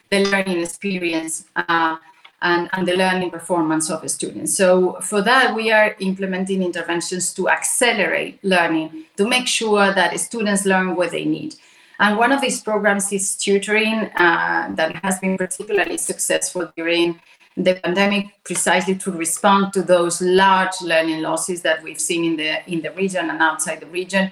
the 0.09 0.25
learning 0.25 0.59
experience? 0.59 1.45
And, 2.43 2.69
and 2.73 2.87
the 2.87 2.95
learning 2.95 3.29
performance 3.29 3.91
of 3.91 4.09
students. 4.09 4.57
So 4.57 4.97
for 5.01 5.21
that, 5.21 5.53
we 5.53 5.71
are 5.71 5.95
implementing 5.99 6.63
interventions 6.63 7.35
to 7.35 7.49
accelerate 7.49 8.43
learning, 8.43 9.05
to 9.17 9.27
make 9.27 9.45
sure 9.45 9.93
that 9.93 10.19
students 10.19 10.65
learn 10.65 10.95
what 10.95 11.11
they 11.11 11.23
need. 11.23 11.53
And 11.99 12.17
one 12.17 12.31
of 12.31 12.41
these 12.41 12.59
programs 12.59 13.13
is 13.13 13.35
tutoring 13.35 14.09
uh, 14.15 14.73
that 14.73 14.95
has 15.03 15.19
been 15.19 15.37
particularly 15.37 15.99
successful 15.99 16.71
during 16.75 17.21
the 17.55 17.75
pandemic 17.75 18.25
precisely 18.43 18.95
to 18.95 19.11
respond 19.11 19.73
to 19.73 19.83
those 19.83 20.21
large 20.21 20.81
learning 20.81 21.21
losses 21.21 21.61
that 21.61 21.83
we've 21.83 21.99
seen 21.99 22.23
in 22.23 22.37
the 22.37 22.71
in 22.71 22.81
the 22.81 22.91
region 22.91 23.29
and 23.29 23.41
outside 23.41 23.81
the 23.81 23.87
region 23.87 24.31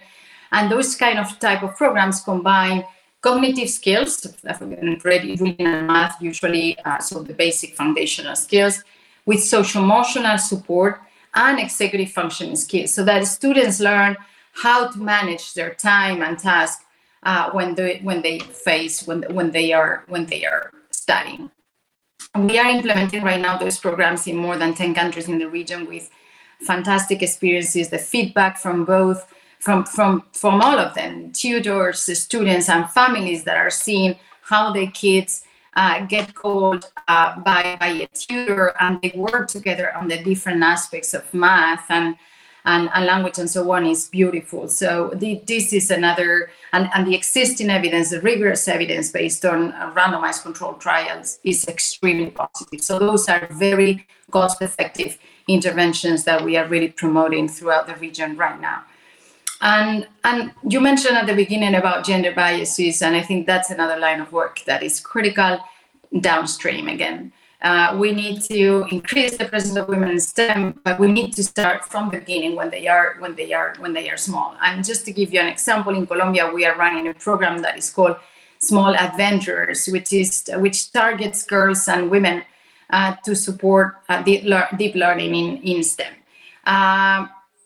and 0.51 0.71
those 0.71 0.95
kind 0.95 1.19
of 1.19 1.37
type 1.39 1.61
of 1.61 1.75
programs 1.75 2.21
combine 2.21 2.83
cognitive 3.21 3.69
skills, 3.69 4.25
reading 5.03 5.55
and 5.59 5.87
math 5.87 6.21
usually, 6.21 6.77
uh, 6.79 6.99
so 6.99 7.23
the 7.23 7.33
basic 7.33 7.75
foundational 7.75 8.35
skills, 8.35 8.83
with 9.25 9.43
social 9.43 9.83
emotional 9.83 10.37
support 10.37 11.01
and 11.35 11.59
executive 11.59 12.11
functioning 12.11 12.55
skills, 12.55 12.93
so 12.93 13.03
that 13.03 13.25
students 13.27 13.79
learn 13.79 14.15
how 14.53 14.87
to 14.87 14.99
manage 14.99 15.53
their 15.53 15.73
time 15.73 16.21
and 16.21 16.39
task 16.39 16.83
uh, 17.23 17.51
when 17.51 17.75
they 17.75 17.99
when 17.99 18.21
they 18.21 18.39
face 18.39 19.05
when 19.05 19.23
when 19.33 19.51
they 19.51 19.73
are 19.73 20.03
when 20.07 20.25
they 20.25 20.45
are 20.45 20.71
studying. 20.91 21.51
We 22.35 22.59
are 22.59 22.69
implementing 22.69 23.23
right 23.23 23.41
now 23.41 23.57
those 23.57 23.79
programs 23.79 24.27
in 24.27 24.37
more 24.37 24.57
than 24.57 24.73
10 24.73 24.93
countries 24.93 25.27
in 25.27 25.39
the 25.39 25.49
region 25.49 25.87
with 25.87 26.09
fantastic 26.61 27.21
experiences. 27.23 27.89
The 27.89 27.97
feedback 27.97 28.57
from 28.57 28.85
both 28.85 29.25
from 29.59 29.85
from 29.85 30.23
from 30.31 30.61
all 30.61 30.79
of 30.79 30.93
them 30.95 31.31
tutors 31.31 31.99
students 32.17 32.69
and 32.69 32.89
families 32.89 33.43
that 33.43 33.57
are 33.57 33.69
seeing 33.69 34.15
how 34.41 34.71
the 34.71 34.87
kids 34.87 35.43
uh, 35.75 36.05
get 36.07 36.33
called 36.33 36.91
uh, 37.07 37.39
by, 37.41 37.77
by 37.79 37.87
a 37.87 38.07
tutor 38.07 38.73
and 38.79 39.01
they 39.01 39.13
work 39.15 39.47
together 39.47 39.95
on 39.95 40.07
the 40.07 40.21
different 40.23 40.63
aspects 40.63 41.13
of 41.13 41.31
math 41.33 41.85
and 41.89 42.15
and, 42.65 42.89
and 42.93 43.05
language 43.05 43.37
and 43.39 43.49
so 43.49 43.71
on 43.71 43.85
is 43.85 44.09
beautiful. 44.09 44.67
So 44.67 45.11
the, 45.15 45.41
this 45.47 45.71
is 45.73 45.89
another, 45.89 46.51
and, 46.73 46.89
and 46.93 47.07
the 47.07 47.15
existing 47.15 47.69
evidence, 47.69 48.09
the 48.09 48.21
rigorous 48.21 48.67
evidence 48.67 49.11
based 49.11 49.45
on 49.45 49.71
randomized 49.71 50.43
controlled 50.43 50.81
trials 50.81 51.39
is 51.43 51.67
extremely 51.67 52.31
positive. 52.31 52.81
So 52.81 52.99
those 52.99 53.29
are 53.29 53.47
very 53.51 54.05
cost 54.29 54.61
effective 54.61 55.17
interventions 55.47 56.25
that 56.25 56.43
we 56.43 56.57
are 56.57 56.67
really 56.67 56.89
promoting 56.89 57.47
throughout 57.47 57.87
the 57.87 57.95
region 57.95 58.37
right 58.37 58.59
now. 58.59 58.83
And, 59.61 60.07
and 60.23 60.51
you 60.67 60.79
mentioned 60.79 61.17
at 61.17 61.27
the 61.27 61.35
beginning 61.35 61.75
about 61.75 62.05
gender 62.05 62.31
biases, 62.31 63.01
and 63.01 63.15
I 63.15 63.21
think 63.21 63.45
that's 63.45 63.69
another 63.69 63.97
line 63.97 64.21
of 64.21 64.31
work 64.31 64.63
that 64.65 64.83
is 64.83 64.99
critical 64.99 65.59
downstream 66.21 66.87
again. 66.87 67.33
Uh, 67.61 67.93
we 67.99 68.13
need 68.13 68.41
to 68.41 68.85
increase 68.89 69.35
the 69.35 69.43
presence 69.43 69.75
of 69.75 69.89
women 69.89 70.09
in 70.09 70.19
STEM, 70.19 70.79
but 70.85 70.97
we 70.97 71.11
need 71.11 71.33
to 71.33 71.43
start 71.43 71.83
from 71.83 72.09
the 72.09 72.19
beginning 72.19 72.55
when 72.55 72.69
they 72.69 72.87
are 72.87 73.15
when 73.19 73.35
they 73.35 73.51
are 73.51 73.75
when 73.79 73.91
they 73.91 74.09
are 74.09 74.15
small. 74.15 74.55
And 74.63 74.85
just 74.85 75.03
to 75.05 75.11
give 75.11 75.33
you 75.33 75.41
an 75.41 75.47
example, 75.47 75.93
in 75.93 76.07
Colombia, 76.07 76.49
we 76.53 76.65
are 76.65 76.77
running 76.77 77.09
a 77.09 77.13
program 77.13 77.61
that 77.63 77.77
is 77.77 77.89
called 77.89 78.15
Small 78.59 78.95
Adventurers, 78.95 79.87
which 79.87 80.13
is 80.13 80.49
which 80.55 80.93
targets 80.93 81.43
girls 81.43 81.85
and 81.89 82.09
women 82.09 82.43
uh, 82.91 83.15
to 83.25 83.35
support 83.35 83.97
uh, 84.07 84.21
deep, 84.23 84.45
deep, 84.77 84.95
learning 84.95 85.35
in 85.35 85.57
in 85.57 85.83
STEM. 85.83 86.13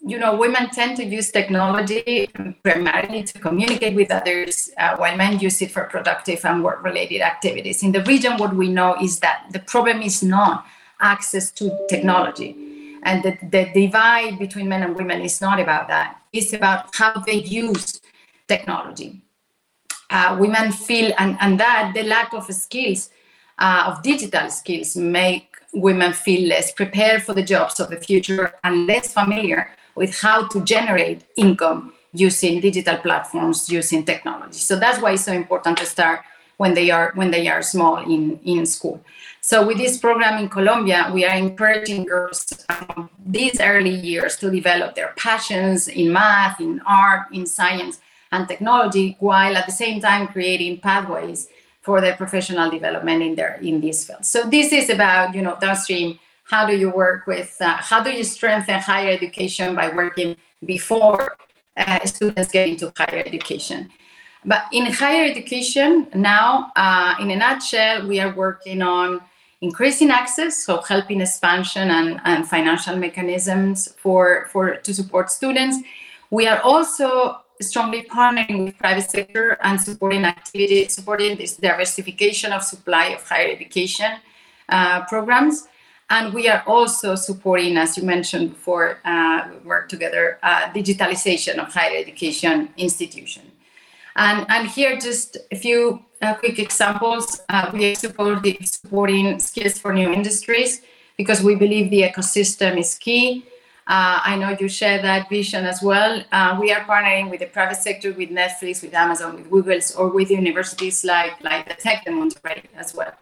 You 0.05 0.19
know, 0.19 0.35
women 0.35 0.69
tend 0.69 0.97
to 0.97 1.05
use 1.05 1.31
technology 1.31 2.29
primarily 2.61 3.23
to 3.23 3.39
communicate 3.39 3.95
with 3.95 4.11
others, 4.11 4.69
uh, 4.77 4.97
while 4.97 5.15
men 5.15 5.39
use 5.39 5.61
it 5.61 5.71
for 5.71 5.85
productive 5.85 6.43
and 6.43 6.61
work 6.61 6.83
related 6.83 7.21
activities. 7.21 7.83
In 7.83 7.93
the 7.93 8.03
region, 8.03 8.37
what 8.37 8.53
we 8.53 8.67
know 8.67 8.97
is 9.01 9.21
that 9.21 9.45
the 9.51 9.59
problem 9.59 10.01
is 10.01 10.21
not 10.21 10.65
access 10.99 11.51
to 11.51 11.71
technology. 11.87 12.99
And 13.03 13.23
the, 13.23 13.37
the 13.49 13.71
divide 13.73 14.39
between 14.39 14.67
men 14.67 14.83
and 14.83 14.93
women 14.93 15.21
is 15.21 15.39
not 15.39 15.61
about 15.61 15.87
that, 15.87 16.19
it's 16.33 16.51
about 16.51 16.93
how 16.93 17.13
they 17.21 17.35
use 17.35 18.01
technology. 18.45 19.21
Uh, 20.09 20.35
women 20.37 20.73
feel, 20.73 21.13
and, 21.17 21.37
and 21.39 21.57
that 21.61 21.93
the 21.95 22.03
lack 22.03 22.33
of 22.33 22.53
skills, 22.53 23.09
uh, 23.57 23.85
of 23.87 24.03
digital 24.03 24.49
skills, 24.49 24.97
make 24.97 25.55
women 25.73 26.11
feel 26.11 26.49
less 26.49 26.73
prepared 26.73 27.23
for 27.23 27.33
the 27.33 27.41
jobs 27.41 27.79
of 27.79 27.89
the 27.89 27.97
future 27.97 28.53
and 28.65 28.85
less 28.85 29.13
familiar 29.13 29.71
with 29.95 30.19
how 30.19 30.47
to 30.47 30.61
generate 30.63 31.23
income 31.35 31.93
using 32.13 32.59
digital 32.61 32.97
platforms, 32.97 33.69
using 33.69 34.05
technology. 34.05 34.59
So 34.59 34.77
that's 34.77 35.01
why 35.01 35.13
it's 35.13 35.25
so 35.25 35.33
important 35.33 35.77
to 35.79 35.85
start 35.85 36.21
when 36.57 36.73
they 36.75 36.91
are 36.91 37.11
when 37.15 37.31
they 37.31 37.47
are 37.47 37.61
small 37.61 37.97
in, 37.97 38.39
in 38.45 38.65
school. 38.65 39.03
So 39.41 39.65
with 39.65 39.77
this 39.77 39.97
program 39.97 40.39
in 40.39 40.47
Colombia, 40.49 41.09
we 41.13 41.25
are 41.25 41.35
encouraging 41.35 42.05
girls 42.05 42.45
from 42.67 43.09
these 43.25 43.59
early 43.59 43.95
years 43.95 44.37
to 44.37 44.49
develop 44.49 44.95
their 44.95 45.13
passions 45.17 45.87
in 45.87 46.13
math, 46.13 46.61
in 46.61 46.81
art, 46.85 47.27
in 47.33 47.45
science 47.45 47.99
and 48.31 48.47
technology, 48.47 49.17
while 49.19 49.57
at 49.57 49.65
the 49.65 49.71
same 49.71 49.99
time 49.99 50.27
creating 50.27 50.79
pathways 50.79 51.49
for 51.81 51.99
their 51.99 52.15
professional 52.15 52.69
development 52.69 53.21
in 53.21 53.35
their 53.35 53.55
in 53.55 53.81
this 53.81 54.05
field. 54.05 54.25
So 54.25 54.43
this 54.49 54.71
is 54.71 54.89
about 54.89 55.35
you 55.35 55.41
know 55.41 55.57
downstream 55.59 56.19
how 56.43 56.65
do 56.65 56.75
you 56.75 56.89
work 56.89 57.25
with 57.27 57.55
uh, 57.61 57.77
how 57.77 58.01
do 58.03 58.11
you 58.11 58.23
strengthen 58.23 58.79
higher 58.79 59.11
education 59.11 59.75
by 59.75 59.89
working 59.89 60.35
before 60.65 61.37
uh, 61.77 62.05
students 62.05 62.51
get 62.51 62.67
into 62.67 62.91
higher 62.97 63.23
education? 63.25 63.89
But 64.45 64.63
in 64.71 64.85
higher 64.87 65.25
education 65.25 66.07
now 66.13 66.71
uh, 66.75 67.15
in 67.19 67.31
a 67.31 67.35
nutshell 67.35 68.07
we 68.07 68.19
are 68.19 68.33
working 68.33 68.81
on 68.81 69.21
increasing 69.61 70.11
access 70.11 70.65
so 70.65 70.81
helping 70.81 71.21
expansion 71.21 71.89
and, 71.89 72.19
and 72.25 72.47
financial 72.47 72.97
mechanisms 72.97 73.87
for, 73.97 74.47
for 74.51 74.75
to 74.75 74.93
support 74.93 75.31
students. 75.31 75.77
We 76.29 76.47
are 76.47 76.59
also 76.61 77.39
strongly 77.61 78.03
partnering 78.03 78.65
with 78.65 78.77
private 78.77 79.09
sector 79.09 79.57
and 79.61 79.79
supporting 79.79 80.25
activity 80.25 80.87
supporting 80.89 81.37
this 81.37 81.55
diversification 81.55 82.51
of 82.51 82.61
supply 82.61 83.05
of 83.07 83.27
higher 83.27 83.47
education 83.47 84.11
uh, 84.69 85.05
programs 85.05 85.67
and 86.13 86.31
we 86.31 86.47
are 86.47 86.63
also 86.67 87.15
supporting, 87.15 87.75
as 87.75 87.97
you 87.97 88.03
mentioned 88.03 88.51
before, 88.51 88.99
uh, 89.03 89.49
we 89.49 89.57
work 89.67 89.89
together, 89.89 90.37
uh, 90.43 90.69
digitalization 90.79 91.55
of 91.57 91.73
higher 91.73 91.97
education 91.97 92.69
institution. 92.77 93.43
And, 94.15 94.45
and 94.47 94.67
here, 94.67 94.95
just 94.99 95.37
a 95.51 95.55
few 95.55 96.05
uh, 96.21 96.35
quick 96.35 96.59
examples. 96.59 97.41
Uh, 97.49 97.71
we 97.73 97.91
are 97.91 97.95
supporting, 97.95 98.63
supporting 98.63 99.39
skills 99.39 99.79
for 99.79 99.91
new 99.91 100.11
industries 100.13 100.81
because 101.17 101.41
we 101.41 101.55
believe 101.55 101.89
the 101.89 102.03
ecosystem 102.03 102.77
is 102.77 102.93
key. 102.93 103.47
Uh, 103.87 104.21
I 104.23 104.37
know 104.37 104.55
you 104.59 104.69
share 104.69 105.01
that 105.01 105.29
vision 105.29 105.65
as 105.65 105.81
well. 105.81 106.23
Uh, 106.31 106.57
we 106.61 106.71
are 106.71 106.81
partnering 106.81 107.31
with 107.31 107.39
the 107.39 107.47
private 107.47 107.77
sector, 107.77 108.13
with 108.13 108.29
Netflix, 108.29 108.83
with 108.83 108.93
Amazon, 108.93 109.35
with 109.35 109.49
Google, 109.49 109.79
or 109.97 110.09
with 110.09 110.29
universities 110.29 111.03
like, 111.03 111.43
like 111.43 111.67
the 111.67 111.73
Tech 111.73 112.05
de 112.05 112.11
Monterrey 112.11 112.65
as 112.77 112.93
well. 112.93 113.13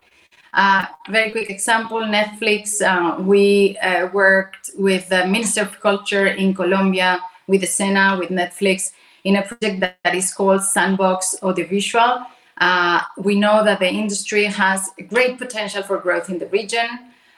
Uh, 0.54 0.86
very 1.10 1.32
quick 1.32 1.50
example 1.50 2.00
Netflix. 2.00 2.82
Uh, 2.82 3.22
we 3.22 3.78
uh, 3.78 4.08
worked 4.08 4.72
with 4.78 5.08
the 5.10 5.26
Minister 5.26 5.62
of 5.62 5.80
Culture 5.80 6.28
in 6.28 6.54
Colombia, 6.54 7.20
with 7.48 7.62
the 7.62 7.68
SENA, 7.68 8.18
with 8.20 8.30
Netflix, 8.30 8.92
in 9.24 9.38
a 9.38 9.44
project 9.44 9.80
that, 9.80 9.98
that 10.04 10.16
is 10.16 10.34
called 10.34 10.64
Sandbox 10.64 11.36
Audiovisual. 11.42 12.26
Uh, 12.58 13.02
we 13.18 13.36
know 13.36 13.64
that 13.64 13.80
the 13.80 13.90
industry 13.90 14.46
has 14.46 14.90
great 15.10 15.38
potential 15.38 15.84
for 15.84 15.98
growth 15.98 16.30
in 16.30 16.38
the 16.38 16.48
region. 16.48 16.88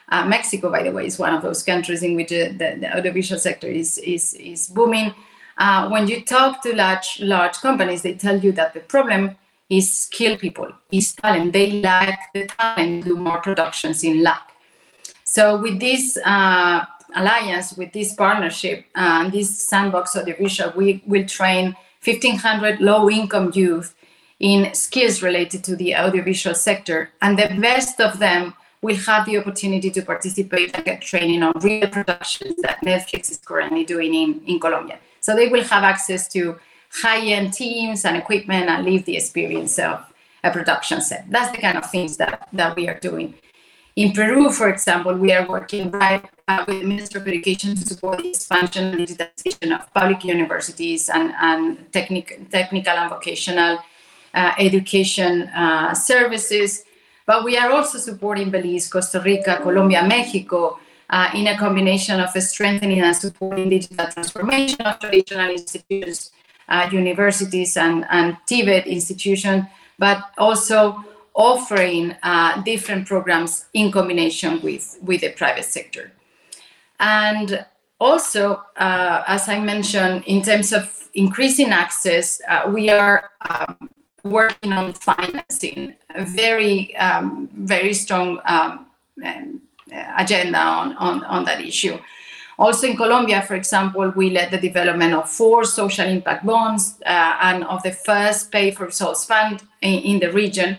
Uh, 0.08 0.24
Mexico, 0.26 0.70
by 0.70 0.82
the 0.82 0.92
way, 0.92 1.06
is 1.06 1.18
one 1.18 1.32
of 1.32 1.42
those 1.42 1.62
countries 1.62 2.02
in 2.02 2.14
which 2.14 2.28
the, 2.28 2.48
the 2.50 2.96
audiovisual 2.96 3.38
sector 3.38 3.66
is, 3.66 3.96
is, 3.98 4.34
is 4.34 4.68
booming. 4.68 5.14
Uh, 5.56 5.88
when 5.88 6.08
you 6.08 6.22
talk 6.24 6.62
to 6.62 6.74
large, 6.74 7.20
large 7.20 7.56
companies, 7.58 8.02
they 8.02 8.14
tell 8.14 8.38
you 8.38 8.52
that 8.52 8.74
the 8.74 8.80
problem 8.80 9.36
is 9.68 9.92
skill 9.92 10.36
people, 10.36 10.70
is 10.90 11.14
talent. 11.14 11.52
They 11.52 11.80
lack 11.80 12.32
the 12.32 12.46
talent 12.46 13.04
to 13.04 13.10
do 13.10 13.16
more 13.16 13.40
productions 13.40 14.04
in 14.04 14.22
lab. 14.22 14.42
So 15.24 15.56
with 15.56 15.80
this 15.80 16.18
uh, 16.24 16.84
alliance, 17.16 17.74
with 17.76 17.92
this 17.92 18.14
partnership, 18.14 18.86
and 18.94 19.28
uh, 19.28 19.30
this 19.30 19.60
sandbox 19.60 20.16
audiovisual, 20.16 20.72
we 20.76 21.02
will 21.06 21.26
train 21.26 21.76
1,500 22.04 22.80
low-income 22.80 23.52
youth 23.54 23.94
in 24.40 24.74
skills 24.74 25.22
related 25.22 25.64
to 25.64 25.76
the 25.76 25.96
audiovisual 25.96 26.54
sector, 26.54 27.10
and 27.22 27.38
the 27.38 27.48
best 27.60 28.00
of 28.00 28.18
them 28.18 28.54
will 28.82 28.96
have 28.96 29.24
the 29.24 29.38
opportunity 29.38 29.90
to 29.90 30.02
participate 30.02 30.74
and 30.74 30.84
get 30.84 31.00
training 31.00 31.42
on 31.42 31.52
real 31.60 31.88
productions 31.88 32.54
that 32.60 32.78
Netflix 32.84 33.30
is 33.30 33.38
currently 33.38 33.84
doing 33.84 34.12
in, 34.14 34.42
in 34.46 34.60
Colombia. 34.60 34.98
So 35.20 35.34
they 35.34 35.48
will 35.48 35.64
have 35.64 35.84
access 35.84 36.28
to 36.28 36.58
high-end 37.02 37.52
teams 37.52 38.04
and 38.04 38.16
equipment 38.16 38.68
and 38.68 38.84
live 38.84 39.04
the 39.04 39.16
experience 39.16 39.78
of 39.78 40.04
a 40.42 40.50
production 40.50 41.00
set. 41.00 41.26
That's 41.28 41.50
the 41.50 41.58
kind 41.58 41.76
of 41.78 41.90
things 41.90 42.16
that, 42.18 42.48
that 42.52 42.76
we 42.76 42.88
are 42.88 42.98
doing. 43.00 43.34
In 43.96 44.12
Peru, 44.12 44.50
for 44.50 44.68
example, 44.68 45.14
we 45.14 45.32
are 45.32 45.46
working 45.46 45.90
right 45.90 46.24
uh, 46.48 46.64
with 46.66 46.80
the 46.80 46.86
Minister 46.86 47.18
of 47.18 47.28
Education 47.28 47.76
to 47.76 47.86
support 47.86 48.18
the 48.18 48.30
expansion 48.30 48.86
and 48.86 48.98
digitalization 48.98 49.72
of 49.72 49.92
public 49.94 50.24
universities 50.24 51.08
and, 51.08 51.32
and 51.40 51.92
technic- 51.92 52.50
technical 52.50 52.92
and 52.92 53.08
vocational 53.08 53.78
uh, 54.34 54.52
education 54.58 55.42
uh, 55.48 55.94
services. 55.94 56.84
But 57.24 57.44
we 57.44 57.56
are 57.56 57.70
also 57.70 57.98
supporting 57.98 58.50
Belize, 58.50 58.90
Costa 58.90 59.20
Rica, 59.20 59.60
Colombia, 59.62 60.04
Mexico 60.06 60.78
uh, 61.08 61.30
in 61.34 61.46
a 61.46 61.56
combination 61.56 62.20
of 62.20 62.30
strengthening 62.30 63.00
and 63.00 63.16
supporting 63.16 63.70
digital 63.70 64.06
transformation 64.08 64.82
of 64.82 64.98
traditional 64.98 65.50
institutions, 65.50 66.32
uh, 66.68 66.88
universities, 66.92 67.76
and, 67.76 68.06
and 68.10 68.36
TVET 68.46 68.86
institutions, 68.86 69.64
but 69.98 70.22
also 70.38 71.04
offering 71.34 72.14
uh, 72.22 72.62
different 72.62 73.06
programs 73.06 73.66
in 73.74 73.90
combination 73.90 74.60
with, 74.62 74.98
with 75.02 75.20
the 75.20 75.30
private 75.30 75.64
sector. 75.64 76.12
And 77.00 77.66
also, 78.00 78.62
uh, 78.76 79.24
as 79.26 79.48
I 79.48 79.60
mentioned, 79.60 80.24
in 80.26 80.42
terms 80.42 80.72
of 80.72 81.08
increasing 81.14 81.70
access, 81.70 82.40
uh, 82.48 82.70
we 82.72 82.88
are 82.90 83.30
um, 83.48 83.90
working 84.22 84.72
on 84.72 84.92
financing 84.92 85.94
a 86.14 86.24
very, 86.24 86.96
um, 86.96 87.48
very 87.52 87.94
strong 87.94 88.40
um, 88.46 88.86
agenda 90.16 90.58
on, 90.58 90.96
on, 90.96 91.24
on 91.24 91.44
that 91.44 91.60
issue. 91.60 91.98
Also 92.58 92.86
in 92.86 92.96
Colombia, 92.96 93.42
for 93.42 93.54
example, 93.54 94.12
we 94.14 94.30
led 94.30 94.50
the 94.50 94.58
development 94.58 95.14
of 95.14 95.28
four 95.28 95.64
social 95.64 96.06
impact 96.06 96.46
bonds 96.46 97.00
uh, 97.04 97.36
and 97.42 97.64
of 97.64 97.82
the 97.82 97.90
first 97.90 98.52
pay 98.52 98.70
for 98.70 98.86
results 98.86 99.24
fund 99.24 99.62
in, 99.82 100.00
in 100.00 100.20
the 100.20 100.30
region. 100.32 100.78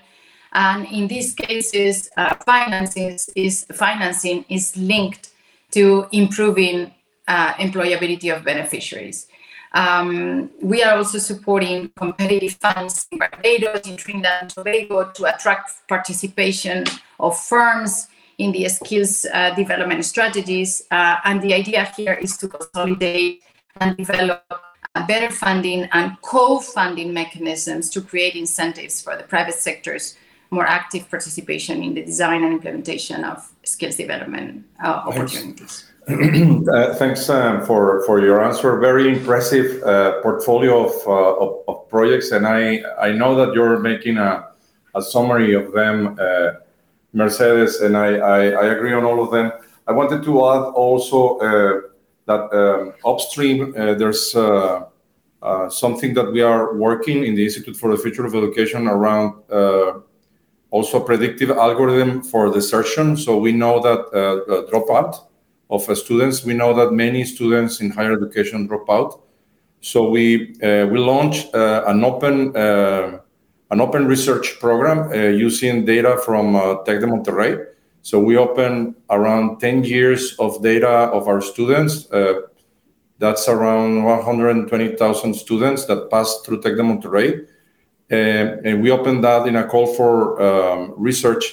And 0.54 0.88
in 0.88 1.08
these 1.08 1.34
cases, 1.34 2.10
uh, 2.16 2.36
financing, 2.46 3.20
is, 3.36 3.66
financing 3.74 4.46
is 4.48 4.76
linked 4.78 5.32
to 5.72 6.08
improving 6.14 6.94
uh, 7.28 7.54
employability 7.56 8.34
of 8.34 8.46
beneficiaries. 8.46 9.28
Um, 9.74 10.52
we 10.62 10.82
are 10.84 10.96
also 10.96 11.18
supporting 11.18 11.92
competitive 11.98 12.54
funds 12.54 13.08
in 13.12 13.20
Barbados, 13.20 13.86
in 13.86 13.98
Trinidad 13.98 14.44
and 14.44 14.50
Tobago 14.50 15.12
to 15.12 15.26
attract 15.36 15.86
participation 15.90 16.86
of 17.20 17.38
firms 17.38 18.08
in 18.38 18.52
the 18.52 18.68
skills 18.70 19.26
uh, 19.34 19.54
development 19.56 20.04
strategies. 20.06 20.82
Uh, 20.92 21.18
and 21.26 21.42
the 21.42 21.54
idea 21.54 21.86
here 21.98 22.14
is 22.14 22.38
to 22.38 22.48
consolidate 22.48 23.44
and 23.80 23.98
develop 23.98 24.44
better 25.08 25.30
funding 25.30 25.88
and 25.92 26.16
co-funding 26.22 27.14
mechanisms 27.14 27.90
to 27.90 28.02
create 28.02 28.36
incentives 28.36 29.02
for 29.02 29.18
the 29.18 29.24
private 29.24 29.56
sector's 29.56 30.16
more 30.52 30.66
active 30.66 31.10
participation 31.10 31.84
in 31.84 31.94
the 31.94 32.04
design 32.04 32.44
and 32.44 32.54
implementation 32.54 33.24
of 33.24 33.52
skills 33.64 33.96
development 33.96 34.66
uh, 34.84 35.04
opportunities. 35.08 35.86
Uh, 36.08 36.94
thanks 36.96 37.28
um, 37.30 37.66
for 37.66 38.04
for 38.06 38.20
your 38.20 38.44
answer. 38.44 38.78
Very 38.78 39.12
impressive 39.18 39.82
uh, 39.82 40.22
portfolio 40.22 40.86
of, 40.86 40.94
uh, 41.08 41.44
of, 41.44 41.64
of 41.68 41.90
projects, 41.90 42.30
and 42.30 42.46
I 42.46 42.84
I 43.00 43.12
know 43.12 43.34
that 43.34 43.56
you're 43.56 43.80
making 43.80 44.18
a, 44.18 44.48
a 44.94 45.02
summary 45.02 45.56
of 45.56 45.72
them, 45.72 46.16
uh, 46.20 46.62
Mercedes, 47.16 47.82
and 47.82 47.96
I, 47.98 48.18
I, 48.18 48.40
I 48.50 48.66
agree 48.76 48.94
on 48.94 49.06
all 49.06 49.24
of 49.24 49.32
them. 49.32 49.52
I 49.88 49.92
wanted 49.94 50.24
to 50.24 50.34
add 50.50 50.64
also 50.84 51.38
uh, 51.38 51.82
that 52.26 52.44
um, 52.54 52.94
upstream 53.06 53.72
there's 53.74 54.32
something 55.84 56.14
that 56.14 56.32
we 56.32 56.42
are 56.42 56.76
working 56.76 57.24
in 57.24 57.36
the 57.36 57.44
Institute 57.44 57.78
for 57.78 57.96
the 57.96 58.02
Future 58.02 58.26
of 58.26 58.36
Education 58.36 58.88
around 58.88 59.34
also 60.72 61.02
a 61.02 61.06
predictive 61.06 61.52
algorithm 61.52 62.22
for 62.22 62.50
the 62.50 62.56
desertion. 62.56 63.16
So 63.16 63.38
we 63.38 63.52
know 63.52 63.80
that 63.80 64.02
dropout 64.72 65.26
of 65.70 65.84
students. 65.98 66.44
We 66.44 66.54
know 66.54 66.74
that 66.74 66.92
many 66.92 67.24
students 67.24 67.80
in 67.82 67.92
higher 67.92 68.14
education 68.14 68.68
drop 68.68 68.90
out. 68.90 69.22
So 69.82 70.10
we 70.10 70.56
uh, 70.64 70.88
we 70.88 70.98
launched 70.98 71.54
uh, 71.54 71.84
an 71.88 72.04
open 72.04 72.56
uh, 72.58 73.20
an 73.76 73.82
open 73.82 74.08
research 74.08 74.58
program 74.62 75.12
using 75.38 75.84
data 75.84 76.18
from 76.24 76.54
Tec 76.86 77.02
de 77.02 77.08
Monterrey. 77.08 77.66
So 78.04 78.20
we 78.20 78.38
open 78.38 78.96
around 79.10 79.60
10 79.60 79.84
years 79.84 80.34
of 80.40 80.64
data 80.64 80.88
of 80.88 81.28
our 81.28 81.42
students. 81.42 82.08
that's 83.18 83.50
around 83.50 84.04
120,000 84.04 85.34
students 85.34 85.86
that 85.86 86.10
pass 86.10 86.42
through 86.46 86.62
Tec 86.62 86.78
de 86.78 86.84
Monterrey. 86.84 87.48
and 88.10 88.82
we 88.82 88.92
opened 88.92 89.26
that 89.26 89.46
in 89.46 89.58
a 89.58 89.68
call 89.68 89.88
for 89.94 90.42
um, 90.42 90.94
research 90.96 91.44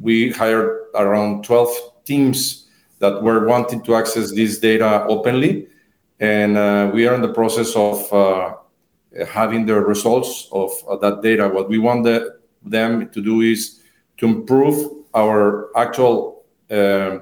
we 0.00 0.30
hired 0.30 0.88
around 0.94 1.44
12 1.44 2.04
teams 2.04 2.68
that 2.98 3.22
were 3.22 3.46
wanting 3.46 3.80
to 3.84 3.94
access 3.94 4.30
this 4.32 4.58
data 4.58 5.06
openly. 5.08 5.68
And 6.20 6.58
uh, 6.58 6.90
we 6.92 7.06
are 7.06 7.14
in 7.14 7.22
the 7.22 7.32
process 7.32 7.74
of 7.76 8.12
uh, 8.12 8.56
having 9.26 9.66
the 9.66 9.74
results 9.74 10.48
of 10.52 10.70
uh, 10.88 10.96
that 10.96 11.22
data. 11.22 11.48
What 11.48 11.68
we 11.68 11.78
want 11.78 12.04
the, 12.04 12.38
them 12.62 13.10
to 13.10 13.20
do 13.20 13.40
is 13.40 13.80
to 14.18 14.26
improve 14.26 14.90
our 15.14 15.68
actual 15.76 16.44
uh, 16.70 17.18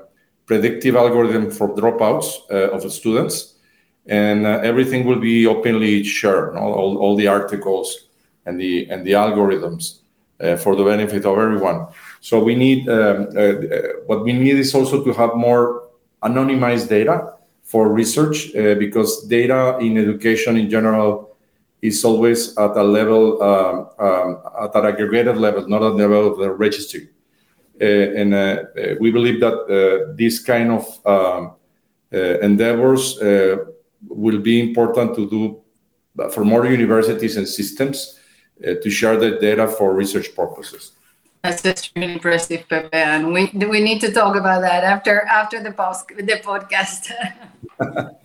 predictive 0.47 0.97
algorithm 0.97 1.51
for 1.51 1.75
dropouts 1.75 2.41
uh, 2.51 2.71
of 2.71 2.91
students. 2.93 3.55
And 4.07 4.47
uh, 4.47 4.61
everything 4.63 5.05
will 5.05 5.19
be 5.19 5.47
openly 5.47 6.05
shared, 6.05 6.57
all, 6.57 6.97
all 6.99 7.17
the 7.17 7.27
articles 7.27 8.09
and 8.45 8.61
the, 8.61 8.89
and 8.89 9.05
the 9.05 9.13
algorithms 9.13 9.99
for 10.59 10.77
the 10.77 10.85
benefit 10.85 11.25
of 11.25 11.39
everyone. 11.39 11.87
So 12.21 12.43
we 12.43 12.57
need 12.57 12.89
um, 12.89 13.29
uh, 13.37 13.41
uh, 13.41 13.83
what 14.07 14.25
we 14.25 14.33
need 14.33 14.57
is 14.57 14.75
also 14.75 15.05
to 15.05 15.13
have 15.13 15.37
more 15.37 15.89
anonymized 16.23 16.89
data 16.89 17.35
for 17.63 17.89
research 17.89 18.55
uh, 18.57 18.75
because 18.75 19.27
data 19.29 19.79
in 19.81 19.97
education 19.97 20.57
in 20.57 20.69
general 20.69 21.36
is 21.83 22.05
always 22.05 22.57
at 22.57 22.77
a 22.77 22.83
level 22.83 23.43
um, 23.43 23.89
um, 23.99 24.43
at 24.62 24.75
an 24.75 24.87
aggregated 24.87 25.37
level, 25.37 25.69
not 25.69 25.83
at 25.83 25.97
the 25.97 26.09
level 26.09 26.33
of 26.33 26.39
the 26.39 26.51
registry. 26.51 27.11
Uh, 27.81 27.85
and 27.85 28.35
uh, 28.35 28.65
we 29.01 29.11
believe 29.11 29.39
that 29.41 29.55
uh, 29.55 30.15
this 30.17 30.43
kind 30.43 30.71
of 30.73 31.07
um, 31.07 31.53
endeavors 32.11 33.19
will 34.09 34.39
be 34.39 34.61
important 34.61 35.15
to 35.15 35.29
do 35.29 35.61
for 36.31 36.45
more 36.45 36.65
universities 36.65 37.37
and 37.37 37.47
systems 37.47 38.19
to 38.62 38.89
share 38.89 39.19
the 39.19 39.33
data 39.33 39.69
for 39.69 39.93
research 39.93 40.35
purposes. 40.35 40.93
That's 41.43 41.62
just 41.62 41.93
really 41.95 42.15
impressive, 42.15 42.67
Pepe, 42.69 42.89
and 42.97 43.33
we 43.33 43.51
we 43.55 43.81
need 43.81 44.01
to 44.01 44.11
talk 44.11 44.35
about 44.37 44.62
that 44.62 44.83
after 44.83 45.23
after 45.23 45.62
the 45.62 45.73
post, 45.73 46.09
the 46.09 46.41
podcast. 46.43 47.12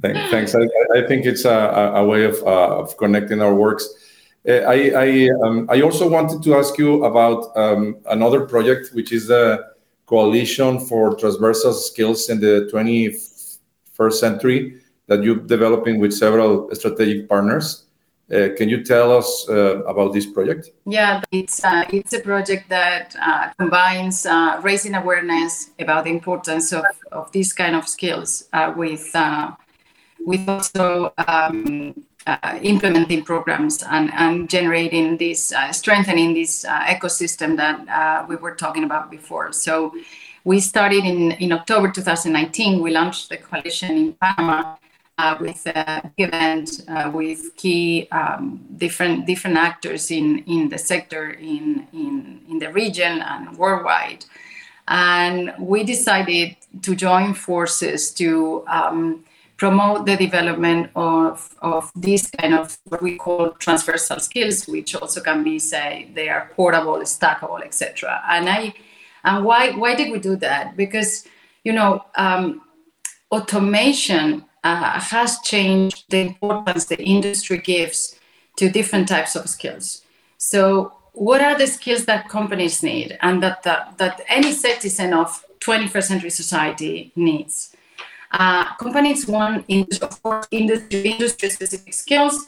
Thanks. 0.00 0.54
I, 0.54 0.68
I, 0.94 1.06
think 1.06 1.26
it's 1.26 1.44
a, 1.44 1.92
a 1.94 2.06
way 2.06 2.24
of, 2.24 2.36
uh, 2.44 2.80
of 2.80 2.96
connecting 2.96 3.42
our 3.42 3.54
works. 3.54 3.88
Uh, 4.48 4.52
I 4.52 4.92
I, 4.94 5.28
um, 5.44 5.66
I 5.68 5.80
also 5.82 6.08
wanted 6.08 6.42
to 6.42 6.54
ask 6.54 6.78
you 6.78 7.04
about 7.04 7.56
um, 7.56 7.96
another 8.06 8.46
project, 8.46 8.90
which 8.94 9.12
is 9.12 9.26
the 9.26 9.64
Coalition 10.06 10.80
for 10.80 11.14
Transversal 11.16 11.72
Skills 11.72 12.30
in 12.30 12.40
the 12.40 12.70
21st 12.72 14.12
Century 14.12 14.80
that 15.06 15.22
you're 15.22 15.36
developing 15.36 15.98
with 15.98 16.12
several 16.12 16.72
strategic 16.74 17.28
partners. 17.28 17.84
Uh, 18.30 18.48
can 18.56 18.68
you 18.68 18.84
tell 18.84 19.16
us 19.16 19.46
uh, 19.48 19.82
about 19.84 20.12
this 20.12 20.26
project? 20.26 20.70
Yeah, 20.84 21.22
it's 21.32 21.64
uh, 21.64 21.84
it's 21.90 22.12
a 22.12 22.20
project 22.20 22.68
that 22.68 23.16
uh, 23.20 23.50
combines 23.58 24.26
uh, 24.26 24.60
raising 24.62 24.94
awareness 24.94 25.70
about 25.78 26.04
the 26.04 26.10
importance 26.10 26.72
of, 26.72 26.84
of 27.10 27.32
these 27.32 27.54
kind 27.54 27.74
of 27.74 27.88
skills 27.88 28.44
uh, 28.52 28.72
with 28.76 29.10
with 30.24 30.48
also 30.48 31.12
um, 31.26 31.94
implementing 32.62 33.24
programs 33.24 33.82
and, 33.82 34.12
and 34.14 34.50
generating 34.50 35.16
this 35.16 35.52
strengthening 35.72 36.34
this 36.34 36.64
ecosystem 36.64 37.56
that 37.56 38.28
we 38.28 38.36
were 38.36 38.54
talking 38.54 38.84
about 38.84 39.10
before. 39.10 39.52
So 39.52 39.94
we 40.44 40.60
started 40.60 41.04
in 41.04 41.32
in 41.32 41.52
October 41.52 41.90
2019. 41.90 42.82
We 42.82 42.90
launched 42.90 43.28
the 43.28 43.38
coalition 43.38 43.96
in 43.96 44.12
Panama 44.14 44.76
uh, 45.18 45.36
with 45.40 45.66
uh, 45.66 46.00
event 46.16 46.82
uh, 46.88 47.10
with 47.12 47.56
key 47.56 48.08
um, 48.12 48.60
different 48.76 49.26
different 49.26 49.56
actors 49.56 50.10
in 50.10 50.38
in 50.46 50.68
the 50.68 50.78
sector 50.78 51.30
in 51.30 51.86
in 51.92 52.40
in 52.48 52.58
the 52.58 52.72
region 52.72 53.20
and 53.20 53.56
worldwide 53.58 54.24
and 54.86 55.52
we 55.58 55.84
decided 55.84 56.56
to 56.82 56.94
join 56.94 57.34
forces 57.34 58.10
to 58.12 58.64
um, 58.68 59.24
promote 59.58 60.06
the 60.06 60.16
development 60.16 60.90
of, 60.96 61.54
of 61.60 61.92
these 61.94 62.30
kind 62.30 62.54
of 62.54 62.78
what 62.84 63.02
we 63.02 63.16
call 63.16 63.50
transversal 63.52 64.20
skills, 64.20 64.66
which 64.66 64.94
also 64.94 65.20
can 65.20 65.44
be 65.44 65.58
say 65.58 66.10
they 66.14 66.28
are 66.30 66.50
portable, 66.54 66.98
stackable, 67.00 67.62
etc. 67.62 68.22
And 68.28 68.48
I 68.48 68.72
and 69.24 69.44
why 69.44 69.72
why 69.72 69.94
did 69.94 70.10
we 70.10 70.20
do 70.20 70.36
that? 70.36 70.76
Because 70.76 71.26
you 71.64 71.72
know 71.72 72.04
um, 72.14 72.62
automation 73.30 74.44
uh, 74.64 75.00
has 75.00 75.38
changed 75.40 76.04
the 76.08 76.20
importance 76.20 76.86
the 76.86 77.02
industry 77.02 77.58
gives 77.58 78.18
to 78.56 78.68
different 78.68 79.08
types 79.08 79.36
of 79.36 79.48
skills. 79.48 80.02
So, 80.36 80.92
what 81.12 81.40
are 81.40 81.56
the 81.58 81.66
skills 81.66 82.04
that 82.06 82.28
companies 82.28 82.82
need 82.82 83.18
and 83.22 83.42
that, 83.42 83.62
that, 83.64 83.98
that 83.98 84.20
any 84.28 84.52
citizen 84.52 85.12
of 85.12 85.44
21st 85.60 86.02
century 86.04 86.30
society 86.30 87.12
needs? 87.16 87.74
Uh, 88.30 88.74
companies 88.76 89.26
want, 89.26 89.64
of 90.02 90.22
course, 90.22 90.46
industry, 90.50 91.10
industry 91.10 91.50
specific 91.50 91.94
skills 91.94 92.46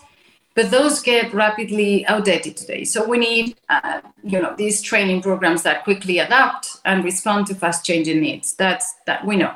but 0.54 0.70
those 0.70 1.00
get 1.00 1.32
rapidly 1.32 2.06
outdated 2.06 2.56
today. 2.56 2.84
So 2.84 3.08
we 3.08 3.18
need, 3.18 3.56
uh, 3.68 4.00
you 4.22 4.40
know, 4.42 4.54
these 4.56 4.82
training 4.82 5.22
programs 5.22 5.62
that 5.62 5.84
quickly 5.84 6.18
adapt 6.18 6.78
and 6.84 7.04
respond 7.04 7.46
to 7.48 7.54
fast 7.54 7.84
changing 7.84 8.20
needs. 8.20 8.54
That's 8.54 8.94
that 9.06 9.24
we 9.24 9.36
know. 9.36 9.54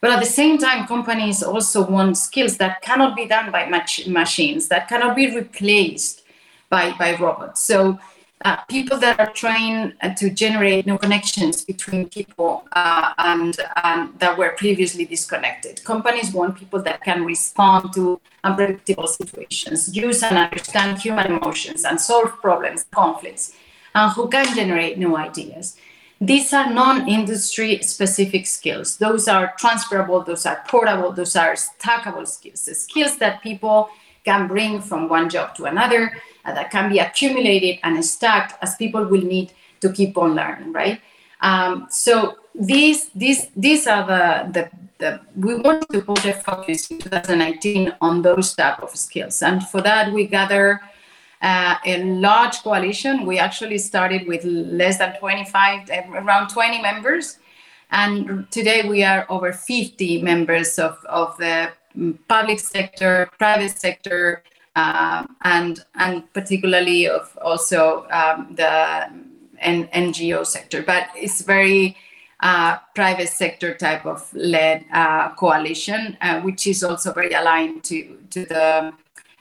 But 0.00 0.10
at 0.10 0.20
the 0.20 0.26
same 0.26 0.58
time, 0.58 0.86
companies 0.86 1.42
also 1.42 1.86
want 1.86 2.16
skills 2.18 2.56
that 2.58 2.82
cannot 2.82 3.16
be 3.16 3.26
done 3.26 3.50
by 3.50 3.68
mach- 3.68 4.06
machines, 4.06 4.68
that 4.68 4.88
cannot 4.88 5.16
be 5.16 5.34
replaced 5.34 6.22
by, 6.68 6.92
by 6.98 7.16
robots. 7.16 7.62
So 7.62 7.98
uh, 8.44 8.56
people 8.68 8.98
that 8.98 9.18
are 9.18 9.32
trying 9.32 9.94
uh, 10.02 10.14
to 10.14 10.28
generate 10.28 10.86
new 10.86 10.98
connections 10.98 11.64
between 11.64 12.08
people 12.08 12.68
uh, 12.72 13.14
and, 13.18 13.56
and, 13.82 14.18
that 14.18 14.36
were 14.36 14.50
previously 14.50 15.06
disconnected. 15.06 15.82
Companies 15.84 16.32
want 16.32 16.56
people 16.56 16.82
that 16.82 17.02
can 17.02 17.24
respond 17.24 17.92
to 17.94 18.20
unpredictable 18.44 19.06
situations, 19.06 19.96
use 19.96 20.22
and 20.22 20.36
understand 20.36 20.98
human 20.98 21.26
emotions, 21.26 21.84
and 21.84 21.98
solve 21.98 22.30
problems, 22.42 22.84
conflicts, 22.90 23.54
and 23.94 24.12
who 24.12 24.28
can 24.28 24.54
generate 24.54 24.98
new 24.98 25.16
ideas. 25.16 25.78
These 26.20 26.52
are 26.52 26.70
non 26.72 27.08
industry 27.08 27.82
specific 27.82 28.46
skills. 28.46 28.98
Those 28.98 29.26
are 29.26 29.54
transferable, 29.58 30.20
those 30.22 30.44
are 30.46 30.62
portable, 30.68 31.12
those 31.12 31.34
are 31.34 31.54
stackable 31.54 32.28
skills, 32.28 32.60
skills 32.60 33.16
that 33.18 33.42
people 33.42 33.88
can 34.24 34.48
bring 34.48 34.80
from 34.80 35.08
one 35.08 35.28
job 35.28 35.54
to 35.56 35.64
another 35.64 36.12
uh, 36.44 36.52
that 36.54 36.70
can 36.70 36.90
be 36.90 36.98
accumulated 36.98 37.78
and 37.82 38.04
stacked 38.04 38.54
as 38.62 38.74
people 38.76 39.04
will 39.04 39.22
need 39.22 39.52
to 39.80 39.92
keep 39.92 40.16
on 40.16 40.34
learning, 40.34 40.72
right? 40.72 41.00
Um, 41.40 41.86
so 41.90 42.36
these 42.54 43.10
these 43.10 43.48
these 43.56 43.86
are 43.86 44.06
the, 44.06 44.52
the 44.52 44.70
the 44.98 45.20
we 45.36 45.56
want 45.56 45.88
to 45.90 46.00
put 46.00 46.24
a 46.24 46.32
focus 46.32 46.90
in 46.90 46.98
2019 47.00 47.94
on 48.00 48.22
those 48.22 48.54
type 48.54 48.82
of 48.82 48.90
skills, 48.96 49.42
and 49.42 49.66
for 49.68 49.80
that 49.80 50.12
we 50.12 50.26
gather. 50.26 50.80
Uh, 51.42 51.76
a 51.84 52.02
large 52.04 52.62
coalition. 52.62 53.26
We 53.26 53.38
actually 53.38 53.76
started 53.76 54.26
with 54.26 54.44
less 54.44 54.96
than 54.96 55.14
25, 55.18 55.90
around 56.14 56.48
20 56.48 56.80
members, 56.80 57.36
and 57.90 58.50
today 58.50 58.88
we 58.88 59.04
are 59.04 59.26
over 59.28 59.52
50 59.52 60.22
members 60.22 60.78
of, 60.78 60.96
of 61.04 61.36
the 61.36 61.70
public 62.28 62.60
sector, 62.60 63.28
private 63.38 63.78
sector, 63.78 64.42
um, 64.76 65.36
and 65.42 65.84
and 65.94 66.32
particularly 66.32 67.08
of 67.08 67.36
also 67.42 68.06
um, 68.10 68.54
the 68.54 69.08
N- 69.60 69.88
NGO 69.94 70.44
sector. 70.44 70.82
But 70.82 71.08
it's 71.14 71.42
very 71.42 71.96
uh, 72.40 72.78
private 72.94 73.28
sector 73.28 73.74
type 73.74 74.04
of 74.04 74.28
led 74.34 74.84
uh, 74.92 75.30
coalition, 75.34 76.16
uh, 76.20 76.40
which 76.40 76.66
is 76.66 76.82
also 76.82 77.12
very 77.12 77.32
aligned 77.32 77.84
to 77.84 78.18
to 78.30 78.44
the 78.46 78.92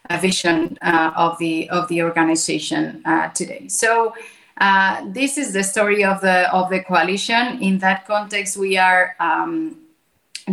uh, 0.09 0.17
vision 0.17 0.77
uh, 0.81 1.11
of 1.15 1.37
the 1.39 1.69
of 1.69 1.87
the 1.87 2.01
organization 2.03 3.01
uh, 3.05 3.29
today. 3.29 3.67
So. 3.67 4.13
this 5.13 5.37
is 5.37 5.51
the 5.51 5.63
story 5.63 6.03
of 6.05 6.21
the 6.21 6.47
of 6.53 6.69
the 6.69 6.79
coalition. 6.83 7.59
In 7.59 7.79
that 7.79 8.05
context, 8.05 8.55
we 8.55 8.77
are 8.77 9.15
um, 9.19 9.75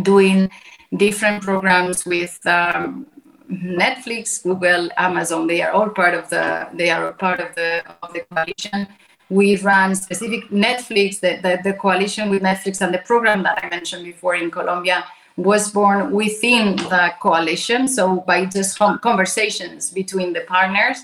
doing 0.01 0.49
different 0.97 1.43
programs 1.43 2.05
with 2.05 2.39
um, 2.45 3.07
Netflix, 3.49 4.43
Google, 4.43 4.89
Amazon, 4.97 5.47
they 5.47 5.61
are 5.61 5.71
all 5.71 5.89
part 5.89 6.13
of 6.13 6.29
the 6.29 6.69
they 6.73 6.89
are 6.89 7.11
part 7.13 7.39
of 7.39 7.53
the 7.55 7.83
of 8.01 8.13
the 8.13 8.21
coalition. 8.31 8.87
We 9.29 9.57
run 9.57 9.95
specific 9.95 10.49
Netflix, 10.49 11.21
the, 11.21 11.39
the, 11.41 11.59
the 11.63 11.73
coalition 11.73 12.29
with 12.29 12.41
Netflix 12.41 12.81
and 12.81 12.93
the 12.93 12.99
program 12.99 13.43
that 13.43 13.63
I 13.63 13.69
mentioned 13.69 14.03
before 14.03 14.35
in 14.35 14.51
Colombia 14.51 15.05
was 15.37 15.71
born 15.71 16.11
within 16.11 16.75
the 16.75 17.13
coalition. 17.21 17.87
So 17.87 18.17
by 18.27 18.45
just 18.45 18.77
conversations 18.77 19.89
between 19.89 20.33
the 20.33 20.41
partners. 20.41 21.03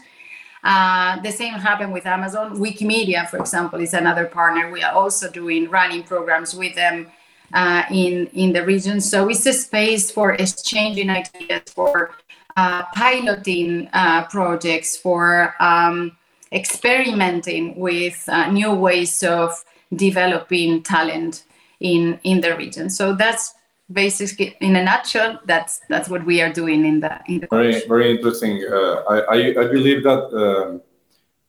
Uh, 0.64 1.22
the 1.22 1.32
same 1.32 1.54
happened 1.54 1.94
with 1.94 2.06
Amazon. 2.06 2.58
Wikimedia, 2.58 3.30
for 3.30 3.38
example, 3.38 3.80
is 3.80 3.94
another 3.94 4.26
partner. 4.26 4.70
We 4.70 4.84
are 4.84 4.94
also 4.94 5.32
doing 5.32 5.70
running 5.70 6.04
programs 6.04 6.54
with 6.54 6.76
them 6.76 7.08
uh, 7.54 7.84
in 7.92 8.28
in 8.28 8.54
the 8.54 8.66
region. 8.66 9.02
So 9.02 9.30
it's 9.30 9.46
a 9.46 9.54
space 9.54 10.12
for 10.12 10.34
exchanging 10.34 11.10
ideas, 11.10 11.64
for 11.74 12.12
uh, 12.56 12.84
piloting 12.94 13.90
uh, 13.94 14.26
projects, 14.28 14.98
for 14.98 15.56
um, 15.60 16.18
experimenting 16.52 17.76
with 17.76 18.24
uh, 18.28 18.50
new 18.52 18.74
ways 18.74 19.24
of 19.24 19.64
developing 19.96 20.84
talent 20.84 21.44
in 21.80 22.20
in 22.24 22.42
the 22.42 22.56
region. 22.56 22.90
So 22.90 23.14
that's 23.16 23.54
basically, 23.92 24.56
in 24.60 24.76
a 24.76 24.84
nutshell, 24.84 25.40
that's 25.46 25.82
that's 25.90 26.10
what 26.10 26.26
we 26.26 26.42
are 26.42 26.52
doing 26.52 26.86
in 26.86 27.00
the 27.00 27.20
in 27.28 27.40
the. 27.40 27.48
Very 27.48 27.88
very 27.88 28.12
interesting. 28.16 28.66
Uh, 28.70 29.04
I, 29.10 29.20
I, 29.20 29.38
I 29.50 29.68
believe 29.68 30.04
that 30.04 30.24
um, 30.34 30.82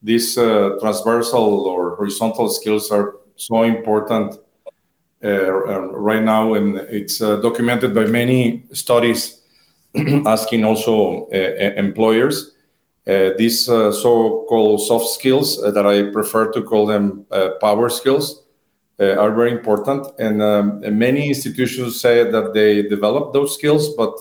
these 0.03 0.39
uh, 0.39 0.77
transversal 0.81 1.67
or 1.67 1.97
horizontal 1.97 2.49
skills 2.49 2.91
are 2.91 3.17
so 3.37 3.63
important 3.63 4.39
Uh, 5.25 5.67
um, 5.67 5.91
right 5.91 6.23
now, 6.23 6.55
and 6.55 6.77
it's 6.77 7.21
uh, 7.21 7.37
documented 7.37 7.93
by 7.93 8.05
many 8.05 8.63
studies 8.73 9.41
asking 10.27 10.65
also 10.65 11.27
uh, 11.33 11.37
employers 11.77 12.55
uh, 13.09 13.31
these 13.39 13.71
uh, 13.71 13.91
so-called 13.91 14.83
soft 14.83 15.07
skills 15.07 15.63
uh, 15.63 15.71
that 15.71 15.87
I 15.87 16.11
prefer 16.13 16.53
to 16.53 16.63
call 16.63 16.85
them 16.85 17.25
power 17.59 17.89
skills 17.89 18.45
are 19.01 19.35
very 19.35 19.53
important. 19.53 20.07
Um, 20.21 20.83
and, 20.85 20.99
many 20.99 21.29
institutions 21.29 21.99
say 21.99 22.31
that 22.31 22.53
they 22.53 22.83
develop 22.83 23.33
those 23.33 23.55
skills, 23.55 23.95
but 23.95 24.21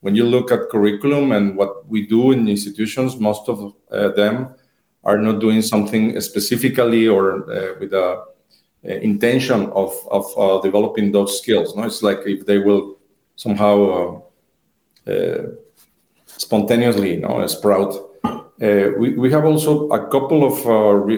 when 0.00 0.14
you 0.14 0.24
look 0.24 0.52
at 0.52 0.70
curriculum 0.70 1.32
and 1.32 1.56
what 1.56 1.88
we 1.88 2.06
do 2.06 2.30
in 2.30 2.46
institutions, 2.46 3.16
most 3.16 3.48
of 3.48 3.74
them 3.90 4.54
are 5.02 5.18
not 5.18 5.40
doing 5.40 5.60
something 5.60 6.20
specifically 6.20 7.08
or 7.08 7.76
with 7.80 7.92
a 7.94 8.24
intention 8.84 9.70
of, 9.70 9.92
of 10.10 10.26
uh, 10.36 10.60
developing 10.60 11.12
those 11.12 11.40
skills. 11.40 11.74
No, 11.74 11.84
it's 11.84 12.02
like 12.02 12.20
if 12.26 12.46
they 12.46 12.58
will 12.58 12.98
somehow 13.36 14.22
uh, 15.06 15.10
uh, 15.10 15.42
spontaneously 16.26 17.14
you 17.14 17.20
know, 17.20 17.46
sprout. 17.46 17.94
Uh, 18.24 18.90
we, 18.98 19.14
we 19.14 19.30
have 19.30 19.44
also 19.44 19.88
a 19.88 20.08
couple 20.08 20.44
of 20.44 20.66
uh, 20.66 20.92
re 20.92 21.16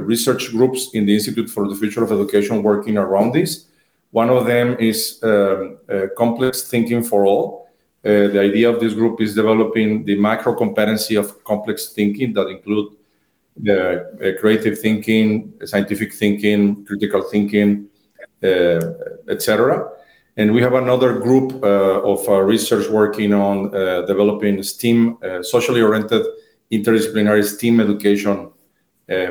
research 0.00 0.50
groups 0.50 0.90
in 0.94 1.06
the 1.06 1.14
Institute 1.14 1.48
for 1.48 1.68
the 1.68 1.74
Future 1.74 2.04
of 2.04 2.12
Education 2.12 2.62
working 2.62 2.98
around 2.98 3.32
this. 3.32 3.66
One 4.10 4.30
of 4.30 4.46
them 4.46 4.76
is 4.78 5.18
um, 5.22 5.78
complex 6.16 6.62
thinking 6.62 7.02
for 7.02 7.26
all. 7.26 7.64
Uh, 8.04 8.28
the 8.28 8.38
idea 8.38 8.68
of 8.68 8.80
this 8.80 8.92
group 8.92 9.20
is 9.22 9.34
developing 9.34 10.04
the 10.04 10.14
macro 10.16 10.54
competency 10.54 11.14
of 11.16 11.42
complex 11.42 11.94
thinking 11.94 12.34
that 12.34 12.48
include 12.48 12.92
uh, 12.92 12.96
creative 14.40 14.78
thinking, 14.78 15.52
scientific 15.64 16.12
thinking, 16.14 16.84
critical 16.84 17.22
thinking, 17.22 17.88
uh, 18.44 18.92
etc. 19.28 19.88
And 20.36 20.52
we 20.52 20.60
have 20.60 20.74
another 20.74 21.18
group 21.18 21.64
uh, 21.64 22.02
of 22.02 22.28
uh, 22.28 22.40
research 22.42 22.90
working 22.90 23.32
on 23.32 23.74
uh, 23.74 24.02
developing 24.02 24.62
STEAM, 24.62 25.16
socially 25.42 25.80
oriented 25.80 26.26
interdisciplinary 26.70 27.42
STEAM 27.42 27.80
education 27.80 28.50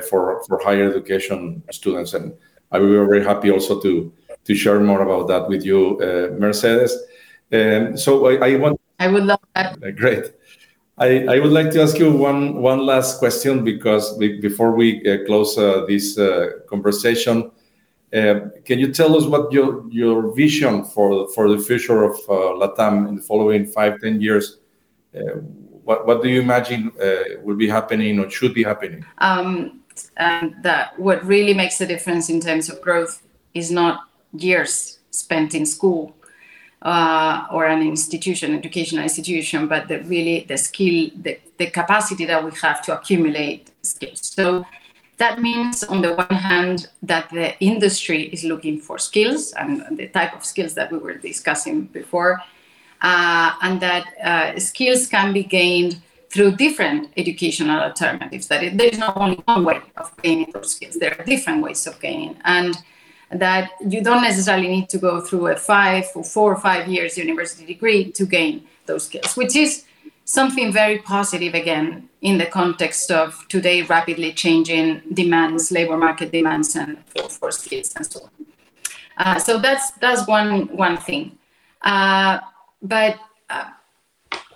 for, 0.09 0.43
for 0.45 0.59
higher 0.63 0.89
education 0.89 1.61
students. 1.71 2.15
And 2.15 2.33
I 2.71 2.79
will 2.79 2.87
be 2.87 3.07
very 3.07 3.23
happy 3.23 3.51
also 3.51 3.79
to, 3.81 4.11
to 4.45 4.55
share 4.55 4.79
more 4.79 5.01
about 5.01 5.27
that 5.27 5.47
with 5.47 5.63
you, 5.63 5.97
Mercedes. 6.39 6.97
Um, 7.51 7.95
so 7.95 8.25
I, 8.25 8.53
I, 8.53 8.55
want. 8.55 8.81
I 8.99 9.09
would 9.09 9.25
love 9.25 9.41
that. 9.53 9.79
Great. 9.95 10.31
I, 10.97 11.39
would 11.39 11.51
like 11.51 11.71
to 11.71 11.81
ask 11.81 11.97
you 11.97 12.11
one 12.11 12.61
one 12.61 12.85
last 12.85 13.17
question 13.17 13.63
because 13.63 14.15
before 14.17 14.73
we 14.75 15.01
uh, 15.09 15.25
close 15.25 15.57
uh, 15.57 15.85
this 15.87 16.17
uh, 16.17 16.51
conversation, 16.69 17.51
can 18.11 18.79
you 18.79 18.93
tell 18.93 19.15
us 19.17 19.25
what 19.25 19.51
your 19.51 19.89
your 19.89 20.33
vision 20.35 20.83
for 20.83 21.27
for 21.29 21.49
the 21.49 21.57
future 21.57 22.03
of 22.03 22.15
Latam 22.27 23.07
in 23.07 23.15
the 23.15 23.21
following 23.21 23.65
five 23.65 23.99
ten 24.01 24.21
years? 24.21 24.59
What 25.83 26.21
do 26.21 26.29
you 26.29 26.41
imagine 26.41 26.91
will 27.43 27.57
be 27.57 27.67
happening 27.67 28.19
or 28.19 28.29
should 28.29 28.53
be 28.53 28.63
happening? 28.63 29.03
Um, 29.17 29.81
and 30.17 30.55
that 30.63 30.97
what 30.99 31.23
really 31.25 31.53
makes 31.53 31.81
a 31.81 31.87
difference 31.87 32.29
in 32.29 32.39
terms 32.39 32.69
of 32.69 32.81
growth 32.81 33.21
is 33.53 33.71
not 33.71 34.01
years 34.33 34.99
spent 35.11 35.53
in 35.53 35.65
school 35.65 36.15
uh, 36.83 37.47
or 37.51 37.65
an 37.65 37.81
institution, 37.81 38.53
educational 38.53 39.03
institution, 39.03 39.67
but 39.67 39.87
the 39.87 39.99
really 40.03 40.45
the 40.47 40.57
skill, 40.57 41.09
the, 41.15 41.39
the 41.57 41.67
capacity 41.67 42.25
that 42.25 42.43
we 42.43 42.51
have 42.61 42.81
to 42.83 42.97
accumulate 42.97 43.71
skills. 43.81 44.19
So 44.21 44.65
that 45.17 45.41
means, 45.41 45.83
on 45.83 46.01
the 46.01 46.13
one 46.15 46.27
hand, 46.29 46.89
that 47.03 47.29
the 47.29 47.57
industry 47.59 48.23
is 48.23 48.43
looking 48.43 48.79
for 48.79 48.97
skills 48.97 49.53
and 49.53 49.97
the 49.97 50.07
type 50.07 50.35
of 50.35 50.43
skills 50.43 50.73
that 50.73 50.91
we 50.91 50.97
were 50.97 51.13
discussing 51.13 51.83
before, 51.85 52.41
uh, 53.01 53.53
and 53.61 53.79
that 53.79 54.05
uh, 54.21 54.59
skills 54.59 55.07
can 55.07 55.31
be 55.31 55.43
gained 55.43 56.01
through 56.29 56.51
different 56.55 57.13
educational 57.15 57.79
alternatives. 57.79 58.47
That 58.47 58.63
it, 58.63 58.77
there 58.77 58.87
is 58.87 58.97
not 58.97 59.15
only 59.15 59.37
one 59.45 59.63
way 59.63 59.81
of 59.95 60.11
gaining 60.21 60.51
those 60.51 60.71
skills, 60.75 60.95
there 60.95 61.15
are 61.17 61.23
different 61.23 61.61
ways 61.61 61.87
of 61.87 61.99
gaining. 62.01 62.35
And 62.43 62.75
that 63.35 63.71
you 63.87 64.01
don't 64.01 64.21
necessarily 64.21 64.67
need 64.67 64.89
to 64.89 64.97
go 64.97 65.21
through 65.21 65.47
a 65.47 65.55
five 65.55 66.05
or 66.15 66.23
four 66.23 66.53
or 66.53 66.59
five 66.59 66.87
years 66.87 67.17
university 67.17 67.65
degree 67.65 68.11
to 68.11 68.25
gain 68.25 68.65
those 68.85 69.05
skills, 69.05 69.35
which 69.35 69.55
is 69.55 69.85
something 70.25 70.71
very 70.71 70.99
positive 70.99 71.53
again 71.53 72.09
in 72.21 72.37
the 72.37 72.45
context 72.45 73.11
of 73.11 73.45
today 73.49 73.81
rapidly 73.81 74.31
changing 74.31 75.01
demands, 75.13 75.71
labor 75.71 75.97
market 75.97 76.31
demands, 76.31 76.75
and 76.75 76.97
for, 77.29 77.51
skills 77.51 77.93
and 77.95 78.05
so 78.05 78.21
on. 78.23 78.45
Uh, 79.17 79.39
so 79.39 79.59
that's 79.59 79.91
that's 79.91 80.27
one 80.27 80.67
one 80.75 80.97
thing. 80.97 81.37
Uh, 81.81 82.39
but 82.81 83.19
uh, 83.49 83.69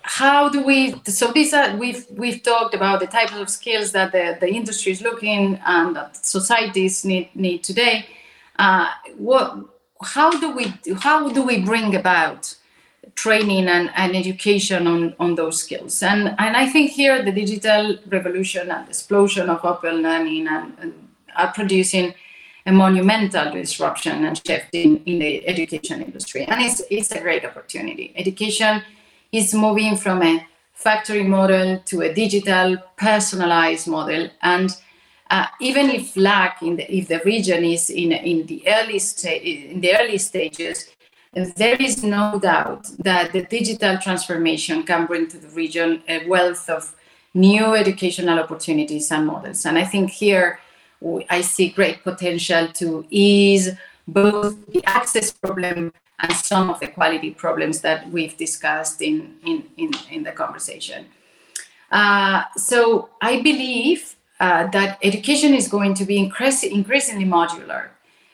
how 0.02 0.48
do 0.48 0.64
we? 0.64 0.94
So 1.04 1.32
these 1.32 1.52
are 1.52 1.76
we've 1.76 2.06
we've 2.10 2.42
talked 2.42 2.74
about 2.74 3.00
the 3.00 3.06
types 3.06 3.34
of 3.34 3.50
skills 3.50 3.92
that 3.92 4.12
the, 4.12 4.38
the 4.40 4.48
industry 4.48 4.92
is 4.92 5.02
looking 5.02 5.60
and 5.66 5.96
that 5.96 6.24
societies 6.24 7.04
need 7.04 7.28
need 7.34 7.62
today. 7.62 8.06
Uh, 8.58 8.88
what? 9.16 9.58
How 10.00 10.30
do 10.30 10.50
we 10.52 10.72
how 11.00 11.28
do 11.28 11.42
we 11.42 11.60
bring 11.60 11.94
about 11.96 12.54
training 13.14 13.66
and, 13.68 13.90
and 13.96 14.16
education 14.16 14.86
on, 14.86 15.14
on 15.18 15.34
those 15.34 15.60
skills. 15.62 16.02
And, 16.02 16.34
and 16.38 16.56
I 16.56 16.66
think 16.68 16.92
here 16.92 17.22
the 17.22 17.32
digital 17.32 17.98
revolution 18.06 18.70
and 18.70 18.88
explosion 18.88 19.50
of 19.50 19.64
open 19.64 20.02
learning 20.02 20.46
and, 20.46 20.72
and 20.80 21.08
are 21.36 21.52
producing 21.52 22.14
a 22.66 22.72
monumental 22.72 23.50
disruption 23.52 24.24
and 24.24 24.40
shift 24.46 24.68
in, 24.72 25.02
in 25.04 25.18
the 25.18 25.46
education 25.48 26.02
industry. 26.02 26.44
And 26.44 26.62
it's, 26.62 26.82
it's 26.90 27.10
a 27.12 27.20
great 27.20 27.44
opportunity. 27.44 28.12
Education 28.14 28.82
is 29.32 29.54
moving 29.54 29.96
from 29.96 30.22
a 30.22 30.46
factory 30.74 31.24
model 31.24 31.80
to 31.86 32.02
a 32.02 32.14
digital 32.14 32.76
personalized 32.96 33.88
model. 33.88 34.28
And 34.42 34.70
uh, 35.30 35.46
even 35.60 35.90
if 35.90 36.16
LAC 36.16 36.62
in 36.62 36.76
the, 36.76 36.96
if 36.96 37.08
the 37.08 37.20
region 37.24 37.64
is 37.64 37.90
in, 37.90 38.12
in 38.12 38.46
the 38.46 38.62
early 38.66 38.98
sta- 38.98 39.42
in 39.42 39.80
the 39.80 39.96
early 39.98 40.18
stages, 40.18 40.90
there 41.56 41.76
is 41.80 42.02
no 42.02 42.38
doubt 42.40 42.86
that 42.98 43.32
the 43.32 43.42
digital 43.42 43.98
transformation 43.98 44.82
can 44.82 45.06
bring 45.06 45.28
to 45.28 45.38
the 45.38 45.48
region 45.48 46.02
a 46.08 46.26
wealth 46.26 46.68
of 46.70 46.94
new 47.34 47.74
educational 47.74 48.38
opportunities 48.38 49.10
and 49.12 49.26
models. 49.26 49.66
And 49.66 49.78
I 49.78 49.84
think 49.84 50.10
here 50.10 50.60
I 51.28 51.42
see 51.42 51.68
great 51.68 52.02
potential 52.02 52.68
to 52.74 53.06
ease 53.10 53.70
both 54.06 54.66
the 54.66 54.82
access 54.86 55.30
problem 55.30 55.92
and 56.18 56.32
some 56.32 56.70
of 56.70 56.80
the 56.80 56.88
quality 56.88 57.30
problems 57.30 57.80
that 57.82 58.10
we've 58.10 58.36
discussed 58.36 59.02
in, 59.02 59.36
in, 59.44 59.64
in, 59.76 59.90
in 60.10 60.22
the 60.24 60.32
conversation. 60.32 61.06
Uh, 61.92 62.42
so 62.56 63.10
I 63.22 63.40
believe 63.40 64.16
uh, 64.40 64.66
that 64.68 64.98
education 65.02 65.54
is 65.54 65.68
going 65.68 65.94
to 65.94 66.04
be 66.04 66.18
increasingly 66.18 67.24
modular 67.24 67.88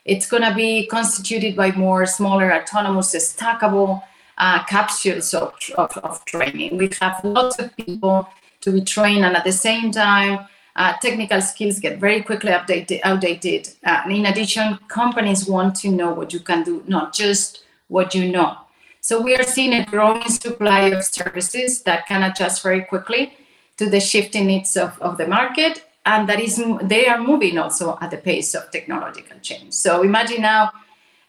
it's 0.04 0.26
going 0.26 0.42
to 0.42 0.54
be 0.54 0.86
constituted 0.86 1.56
by 1.56 1.72
more 1.72 2.04
smaller, 2.06 2.52
autonomous, 2.52 3.14
stackable 3.14 4.02
uh, 4.36 4.62
capsules 4.64 5.32
of, 5.32 5.54
of, 5.76 5.96
of, 5.98 6.24
training. 6.24 6.76
We 6.76 6.90
have 7.00 7.24
lots 7.24 7.58
of 7.58 7.74
people 7.76 8.28
to 8.60 8.72
be 8.72 8.82
trained, 8.82 9.24
and 9.24 9.36
at 9.36 9.44
the 9.44 9.52
same 9.52 9.92
time, 9.92 10.46
uh, 10.76 10.94
technical 11.00 11.40
skills 11.40 11.78
get 11.78 12.00
very 12.00 12.22
quickly 12.22 12.50
updated, 12.50 13.00
outdated. 13.04 13.68
Uh, 13.84 14.02
and 14.04 14.12
in 14.12 14.26
addition, 14.26 14.78
companies 14.88 15.46
want 15.46 15.76
to 15.76 15.88
know 15.88 16.12
what 16.12 16.32
you 16.32 16.40
can 16.40 16.64
do, 16.64 16.82
not 16.86 17.14
just 17.14 17.64
what 17.88 18.14
you 18.14 18.30
know. 18.30 18.58
So 19.00 19.20
we 19.20 19.36
are 19.36 19.44
seeing 19.44 19.72
a 19.74 19.86
growing 19.86 20.28
supply 20.28 20.88
of 20.88 21.04
services 21.04 21.82
that 21.82 22.06
can 22.06 22.22
adjust 22.24 22.62
very 22.62 22.82
quickly 22.82 23.34
to 23.76 23.88
the 23.88 24.00
shifting 24.00 24.46
needs 24.46 24.76
of, 24.76 25.00
of 25.00 25.16
the 25.16 25.28
market 25.28 25.84
and 26.06 26.28
that 26.28 26.40
is 26.40 26.62
they 26.82 27.06
are 27.06 27.18
moving 27.18 27.58
also 27.58 27.98
at 28.00 28.10
the 28.10 28.18
pace 28.18 28.54
of 28.54 28.70
technological 28.70 29.38
change. 29.40 29.72
So 29.72 30.02
imagine 30.02 30.42
now 30.42 30.72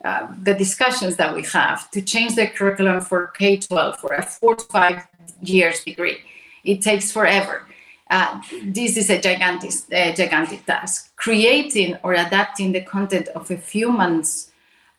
uh, 0.03 0.27
the 0.43 0.53
discussions 0.53 1.15
that 1.15 1.33
we 1.33 1.43
have 1.43 1.89
to 1.91 2.01
change 2.01 2.35
the 2.35 2.47
curriculum 2.47 3.01
for 3.01 3.27
K-12 3.27 3.97
for 3.97 4.13
a 4.13 4.21
four 4.21 4.55
to 4.55 4.65
five 4.65 5.07
years 5.41 5.83
degree. 5.83 6.17
It 6.63 6.81
takes 6.81 7.11
forever. 7.11 7.67
Uh, 8.09 8.39
this 8.65 8.97
is 8.97 9.09
a 9.09 9.19
gigantic, 9.19 9.71
uh, 9.91 10.11
gigantic 10.11 10.65
task. 10.65 11.15
Creating 11.15 11.97
or 12.03 12.13
adapting 12.13 12.71
the 12.71 12.81
content 12.81 13.29
of 13.29 13.49
a 13.49 13.57
few 13.57 13.89
months 13.89 14.51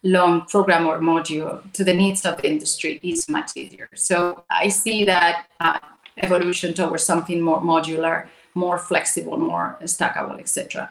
long 0.02 0.42
program 0.46 0.86
or 0.86 0.98
module 0.98 1.60
to 1.72 1.84
the 1.84 1.94
needs 1.94 2.24
of 2.24 2.36
the 2.38 2.48
industry 2.48 2.98
is 3.02 3.28
much 3.28 3.52
easier. 3.56 3.88
So 3.94 4.44
I 4.50 4.68
see 4.68 5.04
that 5.04 5.46
uh, 5.60 5.78
evolution 6.16 6.74
towards 6.74 7.02
something 7.02 7.40
more 7.40 7.60
modular 7.60 8.28
more 8.56 8.78
flexible, 8.78 9.36
more 9.36 9.76
stackable, 9.82 10.40
etc. 10.40 10.90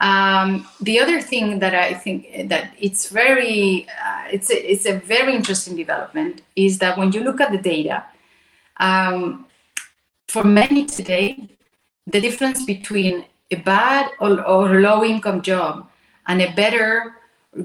Um, 0.00 0.66
the 0.80 1.00
other 1.00 1.20
thing 1.20 1.58
that 1.58 1.74
I 1.74 1.94
think 1.94 2.48
that 2.48 2.72
it's 2.78 3.08
very 3.08 3.86
uh, 3.88 4.24
it's 4.32 4.50
a, 4.50 4.72
it's 4.72 4.86
a 4.86 4.98
very 4.98 5.34
interesting 5.34 5.76
development 5.76 6.42
is 6.56 6.78
that 6.78 6.96
when 6.96 7.12
you 7.12 7.22
look 7.22 7.40
at 7.40 7.52
the 7.52 7.58
data, 7.58 8.04
um, 8.78 9.46
for 10.28 10.44
many 10.44 10.86
today, 10.86 11.48
the 12.06 12.20
difference 12.20 12.64
between 12.64 13.24
a 13.50 13.56
bad 13.56 14.10
or, 14.20 14.44
or 14.44 14.80
low 14.80 15.04
income 15.04 15.42
job 15.42 15.88
and 16.26 16.40
a 16.42 16.52
better, 16.52 17.16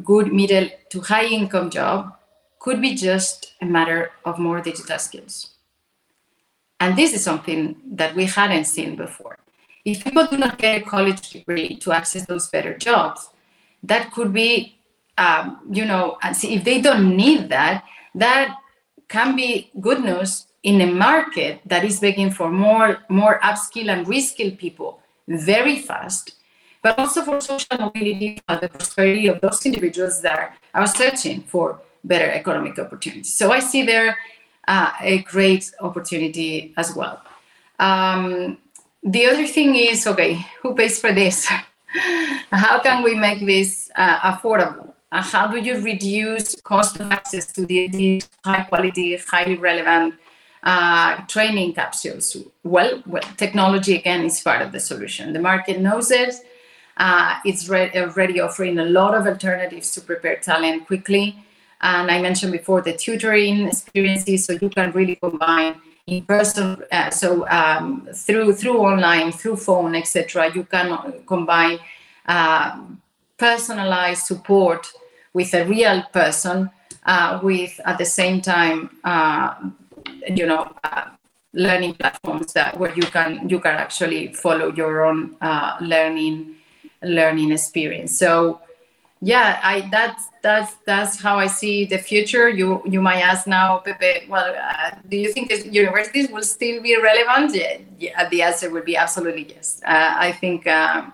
good 0.03 0.33
middle 0.33 0.69
to 0.89 1.01
high 1.01 1.25
income 1.25 1.69
job 1.69 2.15
could 2.59 2.81
be 2.81 2.95
just 2.95 3.53
a 3.61 3.65
matter 3.65 4.11
of 4.25 4.39
more 4.39 4.61
digital 4.61 4.97
skills. 4.97 5.52
And 6.83 6.97
this 6.97 7.13
is 7.13 7.23
something 7.23 7.77
that 7.99 8.13
we 8.13 8.25
hadn't 8.25 8.65
seen 8.65 8.97
before. 8.97 9.37
If 9.85 10.03
people 10.03 10.27
do 10.27 10.37
not 10.37 10.57
get 10.57 10.81
a 10.81 10.83
college 10.83 11.29
degree 11.29 11.77
to 11.77 11.93
access 11.93 12.25
those 12.25 12.49
better 12.49 12.77
jobs, 12.77 13.29
that 13.83 14.11
could 14.11 14.33
be, 14.33 14.77
um, 15.17 15.45
you 15.71 15.85
know, 15.85 16.17
if 16.21 16.61
they 16.65 16.81
don't 16.81 17.15
need 17.15 17.47
that, 17.47 17.85
that 18.15 18.57
can 19.07 19.37
be 19.37 19.71
good 19.79 20.03
news 20.03 20.47
in 20.63 20.81
a 20.81 20.87
market 20.87 21.61
that 21.65 21.85
is 21.85 22.01
begging 22.01 22.31
for 22.31 22.51
more, 22.51 22.89
more 23.07 23.39
upskill 23.39 23.87
and 23.87 24.05
reskill 24.05 24.57
people 24.57 24.99
very 25.29 25.77
fast, 25.79 26.33
but 26.81 26.99
also 26.99 27.21
for 27.23 27.39
social 27.39 27.77
mobility 27.79 28.41
and 28.49 28.59
the 28.59 28.67
prosperity 28.67 29.27
of 29.27 29.39
those 29.39 29.65
individuals 29.65 30.21
that 30.21 30.57
are 30.73 30.87
searching 30.87 31.43
for 31.43 31.79
better 32.03 32.29
economic 32.29 32.77
opportunities. 32.77 33.33
So 33.33 33.53
I 33.53 33.59
see 33.59 33.83
there 33.83 34.17
uh, 34.67 34.91
a 35.01 35.19
great 35.23 35.71
opportunity 35.79 36.73
as 36.77 36.95
well. 36.95 37.21
Um, 37.79 38.57
the 39.03 39.25
other 39.25 39.45
thing 39.47 39.75
is 39.75 40.07
okay, 40.07 40.45
who 40.61 40.75
pays 40.75 40.99
for 40.99 41.11
this? 41.11 41.45
how 42.51 42.79
can 42.79 43.03
we 43.03 43.15
make 43.15 43.45
this 43.45 43.91
uh, 43.95 44.31
affordable? 44.31 44.93
Uh, 45.11 45.21
how 45.21 45.47
do 45.47 45.59
you 45.59 45.79
reduce 45.81 46.59
cost 46.61 46.99
of 46.99 47.11
access 47.11 47.47
to 47.47 47.65
the, 47.65 48.21
high 48.43 48.63
quality, 48.63 49.15
highly 49.17 49.55
relevant 49.55 50.15
uh, 50.63 51.17
training 51.27 51.73
capsules? 51.73 52.35
Well, 52.63 53.03
well, 53.05 53.21
technology 53.37 53.95
again 53.95 54.25
is 54.25 54.39
part 54.41 54.61
of 54.61 54.71
the 54.71 54.79
solution. 54.79 55.33
The 55.33 55.39
market 55.39 55.79
knows 55.79 56.09
it. 56.09 56.35
Uh, 56.97 57.35
it's 57.45 57.67
re- 57.69 57.91
already 57.95 58.39
offering 58.39 58.79
a 58.79 58.85
lot 58.85 59.13
of 59.13 59.27
alternatives 59.27 59.91
to 59.91 60.01
prepare 60.01 60.37
talent 60.37 60.87
quickly 60.87 61.42
and 61.83 62.09
I 62.09 62.21
mentioned 62.21 62.51
before 62.51 62.81
the 62.81 62.93
tutoring 62.93 63.67
experiences, 63.67 64.45
so 64.45 64.53
you 64.53 64.69
can 64.69 64.91
really 64.91 65.15
combine 65.15 65.75
in 66.07 66.25
person. 66.25 66.83
Uh, 66.91 67.09
so 67.09 67.47
um, 67.49 68.07
through 68.13 68.53
through 68.53 68.79
online, 68.79 69.31
through 69.31 69.57
phone, 69.57 69.95
etc. 69.95 70.51
You 70.55 70.63
can 70.63 71.23
combine 71.27 71.79
uh, 72.25 72.81
personalized 73.37 74.23
support 74.25 74.87
with 75.33 75.53
a 75.53 75.65
real 75.65 76.03
person, 76.13 76.69
uh, 77.05 77.39
with 77.43 77.79
at 77.85 77.97
the 77.97 78.05
same 78.05 78.41
time, 78.41 78.89
uh, 79.03 79.55
you 80.27 80.45
know 80.45 80.71
uh, 80.83 81.09
learning 81.53 81.93
platforms 81.95 82.53
that 82.53 82.77
where 82.79 82.93
you 82.95 83.03
can 83.03 83.47
you 83.49 83.59
can 83.59 83.75
actually 83.75 84.33
follow 84.33 84.73
your 84.73 85.05
own 85.05 85.35
uh, 85.41 85.77
learning 85.81 86.55
learning 87.03 87.51
experience 87.51 88.17
so 88.17 88.59
yeah 89.23 89.59
i 89.63 89.87
that's 89.89 90.29
that's 90.41 90.75
that's 90.85 91.21
how 91.21 91.39
i 91.39 91.47
see 91.47 91.85
the 91.85 91.97
future. 91.97 92.49
You 92.49 92.81
you 92.85 93.01
might 93.01 93.21
ask 93.21 93.47
now 93.47 93.77
pepe 93.77 94.27
well 94.27 94.53
uh, 94.53 94.91
do 95.07 95.17
you 95.17 95.31
think 95.31 95.51
universities 95.71 96.29
will 96.29 96.43
still 96.43 96.81
be 96.81 96.97
relevant? 97.01 97.55
Yeah 97.55 98.29
the 98.29 98.41
answer 98.41 98.69
would 98.69 98.85
be 98.85 98.97
absolutely 98.97 99.47
yes. 99.55 99.81
Uh, 99.85 100.13
i 100.27 100.31
think 100.31 100.67
uh, 100.67 101.05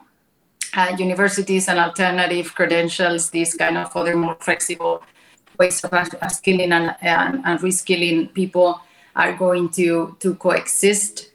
uh 0.76 0.95
universities 0.97 1.70
and 1.70 1.78
alternative 1.80 2.55
credentials 2.55 3.30
these 3.30 3.53
kind 3.53 3.78
of 3.78 3.95
other 3.95 4.16
more 4.16 4.38
flexible 4.39 5.03
ways 5.60 5.84
of 5.84 6.32
skilling 6.32 6.72
and, 6.72 6.95
and, 7.01 7.41
and 7.45 7.60
reskilling 7.60 8.34
people 8.34 8.82
are 9.16 9.34
going 9.34 9.70
to 9.70 10.16
to 10.20 10.34
coexist 10.36 11.30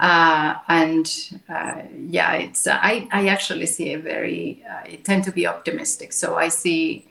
uh, 0.00 0.56
and 0.68 1.06
uh, 1.48 1.82
yeah, 2.06 2.32
it's 2.34 2.66
uh, 2.66 2.78
I, 2.80 3.08
I 3.12 3.28
actually 3.28 3.66
see 3.66 3.92
a 3.92 3.98
very 3.98 4.64
I 4.68 5.00
tend 5.04 5.24
to 5.24 5.32
be 5.32 5.46
optimistic. 5.46 6.12
So 6.12 6.36
I 6.36 6.48
see 6.48 7.06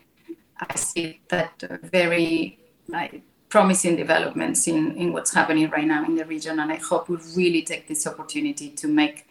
I 0.60 0.76
see 0.76 1.20
that 1.30 1.64
very 1.84 2.60
promising 3.50 3.96
developments 3.96 4.68
in, 4.68 4.98
in 4.98 5.14
what's 5.14 5.34
happening 5.34 5.70
right 5.70 5.86
now 5.86 6.04
in 6.06 6.16
the 6.16 6.26
region, 6.26 6.60
and 6.60 6.72
I 6.72 6.78
hope 6.78 7.08
we 7.08 7.18
really 7.36 7.62
take 7.62 7.88
this 7.88 8.06
opportunity 8.08 8.70
to 8.70 8.88
make 8.88 9.28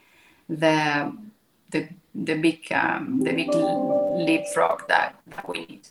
the 0.49 1.13
the 1.71 1.89
the 2.15 2.35
big 2.37 2.73
um, 2.73 3.21
the 3.21 3.33
big 3.33 3.51
leapfrog 3.53 4.87
that, 4.89 5.17
that 5.27 5.49
we 5.49 5.67
need. 5.67 5.89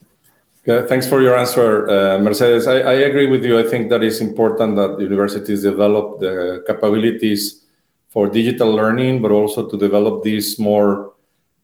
Thanks 0.64 1.08
for 1.08 1.24
your 1.24 1.36
answer, 1.36 1.90
uh, 1.90 2.20
Mercedes. 2.20 2.68
I, 2.68 2.94
agree 3.10 3.26
with 3.26 3.44
you. 3.44 3.58
I 3.58 3.64
think 3.64 3.90
that 3.90 4.04
it's 4.04 4.22
important 4.22 4.76
that 4.76 5.00
universities 5.00 5.64
develop 5.64 6.20
the 6.20 6.64
capabilities 6.68 7.66
for 8.10 8.30
digital 8.30 8.72
learning, 8.72 9.24
but 9.24 9.32
also 9.32 9.68
to 9.68 9.76
develop 9.76 10.24
these 10.24 10.60
more 10.60 11.14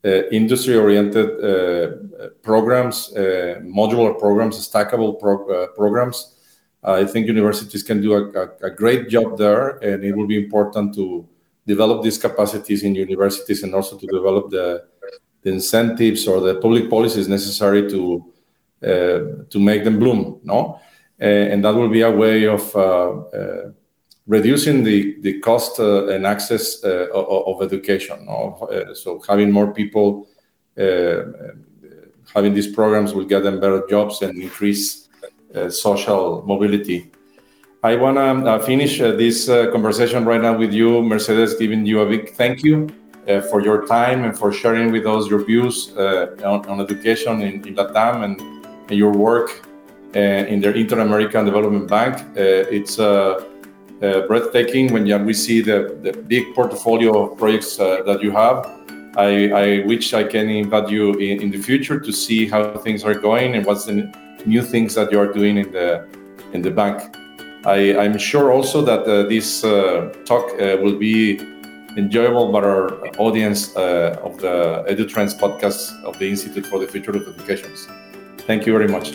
uh, 0.04 0.24
industry-oriented 0.30 1.30
uh, 1.44 2.30
programs, 2.42 3.14
modular 3.14 4.18
programs, 4.18 4.68
stackable 4.68 5.20
pro 5.20 5.68
programs. 5.76 6.34
I 6.84 7.06
think 7.06 7.28
universities 7.28 7.84
can 7.84 8.02
do 8.02 8.14
a, 8.16 8.70
great 8.72 9.10
job 9.10 9.38
there, 9.38 9.78
and 9.84 10.04
it 10.04 10.16
will 10.16 10.28
be 10.28 10.44
important 10.44 10.96
to 10.96 11.28
develop 11.68 12.02
these 12.02 12.18
capacities 12.18 12.82
in 12.82 12.96
universities 12.96 13.62
and 13.62 13.76
also 13.76 13.96
to 13.98 14.08
develop 14.08 14.50
the, 14.50 14.86
incentives 15.44 16.28
or 16.28 16.42
the 16.42 16.56
public 16.56 16.90
policies 16.90 17.30
necessary 17.30 17.90
to 17.90 18.34
to 18.82 19.60
make 19.60 19.84
them 19.84 20.00
bloom. 20.00 20.40
No, 20.44 20.80
uh, 21.20 21.26
and 21.26 21.66
that 21.66 21.74
will 21.74 21.90
be 21.90 22.02
a 22.02 22.12
way 22.12 22.46
of 22.46 22.76
uh, 22.76 23.72
reducing 24.28 24.84
the 24.84 25.20
the 25.22 25.40
cost 25.40 25.80
and 25.80 26.28
access 26.28 26.84
of, 26.84 27.62
education. 27.62 28.26
No? 28.26 28.70
so 28.94 29.20
having 29.28 29.52
more 29.52 29.74
people 29.74 30.28
having 32.36 32.54
these 32.54 32.68
programs 32.68 33.14
will 33.14 33.26
get 33.26 33.42
them 33.44 33.60
better 33.60 33.84
jobs 33.90 34.22
and 34.22 34.40
increase 34.42 35.10
social 35.70 36.44
mobility. 36.46 37.12
I 37.84 37.96
want 37.96 38.18
to 38.18 38.52
uh, 38.52 38.60
finish 38.60 39.00
uh, 39.00 39.12
this 39.12 39.48
uh, 39.50 39.72
conversation 39.72 40.26
right 40.26 40.42
now 40.42 40.58
with 40.58 40.74
you, 40.74 41.02
Mercedes, 41.02 41.54
giving 41.56 41.86
you 41.86 42.02
a 42.02 42.06
big 42.06 42.32
thank 42.32 42.64
you 42.64 42.88
for 43.50 43.62
your 43.62 43.86
time 43.86 44.24
and 44.24 44.38
for 44.38 44.54
sharing 44.54 44.92
with 44.92 45.06
us 45.06 45.28
your 45.28 45.44
views 45.44 45.94
on, 45.98 46.66
on, 46.70 46.80
education 46.80 47.42
in, 47.42 47.68
in 47.68 47.76
Latam 47.76 48.24
and 48.24 48.57
your 48.90 49.12
work 49.12 49.68
uh, 50.16 50.20
in 50.20 50.62
the 50.62 50.74
Inter-American 50.74 51.46
Development 51.46 51.88
Bank. 51.88 52.16
Uh, 52.16 52.66
it's 52.72 53.00
uh, 53.00 53.44
breathtaking 54.00 54.94
when 54.94 55.26
we 55.26 55.34
see 55.34 55.62
the, 55.62 55.98
the 56.02 56.14
big 56.14 56.54
portfolio 56.56 57.24
of 57.24 57.38
projects 57.38 57.78
that 57.78 58.20
you 58.22 58.32
have. 58.32 58.66
I, 59.18 59.50
I, 59.50 59.86
wish 59.86 60.14
I 60.14 60.24
can 60.24 60.48
invite 60.48 60.90
you 60.90 61.14
in, 61.14 61.42
in, 61.42 61.50
the 61.50 61.58
future 61.58 62.00
to 62.00 62.12
see 62.12 62.48
how 62.48 62.78
things 62.78 63.04
are 63.04 63.16
going 63.16 63.56
and 63.56 63.66
what's 63.66 63.86
the 63.86 64.14
new 64.46 64.62
things 64.62 64.94
that 64.94 65.12
you 65.12 65.20
are 65.20 65.34
doing 65.34 65.58
in 65.58 65.72
the 65.72 66.08
in 66.54 66.62
the 66.62 66.70
bank. 66.70 67.02
I, 67.66 68.06
am 68.06 68.18
sure 68.18 68.54
also 68.54 68.82
that 68.86 69.02
uh, 69.02 69.24
this 69.24 69.64
uh, 69.64 70.14
talk 70.26 70.52
uh, 70.54 70.78
will 70.82 70.98
be 70.98 71.40
enjoyable 71.98 72.52
by 72.52 72.60
our 72.60 73.08
audience 73.18 73.74
of 73.76 74.40
the 74.40 74.86
EduTrends 74.88 75.38
podcast 75.38 76.02
of 76.04 76.18
the 76.20 76.30
Institute 76.30 76.66
for 76.68 76.80
the 76.80 76.88
Future 76.88 77.12
of 77.12 77.28
Educations. 77.28 77.88
Thank 78.48 78.66
you 78.66 78.72
very 78.72 78.88
much. 78.88 79.12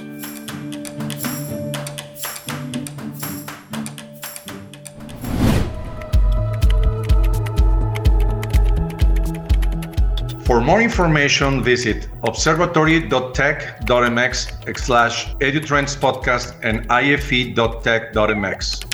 For 10.45 10.61
more 10.61 10.83
information, 10.83 11.63
visit 11.63 12.09
observatory.tec.mx 12.25 14.79
slash 14.79 15.35
edutrends 15.37 15.97
podcast 15.97 16.55
and 16.63 16.87
ife.tec.mx. 16.93 18.85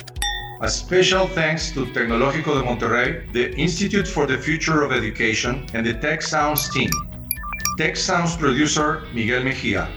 A 0.61 0.69
special 0.69 1.27
thanks 1.27 1.71
to 1.71 1.85
Tecnológico 1.87 2.55
de 2.55 2.63
Monterrey, 2.63 3.29
the 3.33 3.53
Institute 3.57 4.07
for 4.07 4.25
the 4.25 4.37
Future 4.37 4.83
of 4.83 4.93
Education, 4.93 5.65
and 5.73 5.85
the 5.85 5.95
Tech 5.95 6.21
Sounds 6.21 6.69
team. 6.69 6.89
Tech 7.77 7.97
Sounds 7.97 8.37
producer 8.37 9.03
Miguel 9.13 9.43
Mejia. 9.43 9.89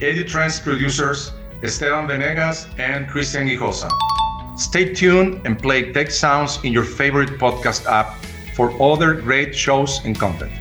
EduTrends 0.00 0.62
producers 0.62 1.32
Esteban 1.64 2.06
Venegas 2.06 2.66
and 2.78 3.08
Christian 3.08 3.48
Hijosa. 3.48 3.90
Stay 4.56 4.94
tuned 4.94 5.40
and 5.44 5.58
play 5.58 5.92
Tech 5.92 6.10
Sounds 6.12 6.62
in 6.62 6.72
your 6.72 6.84
favorite 6.84 7.30
podcast 7.30 7.84
app 7.86 8.14
for 8.54 8.70
other 8.80 9.14
great 9.14 9.54
shows 9.54 10.04
and 10.04 10.16
content. 10.16 10.52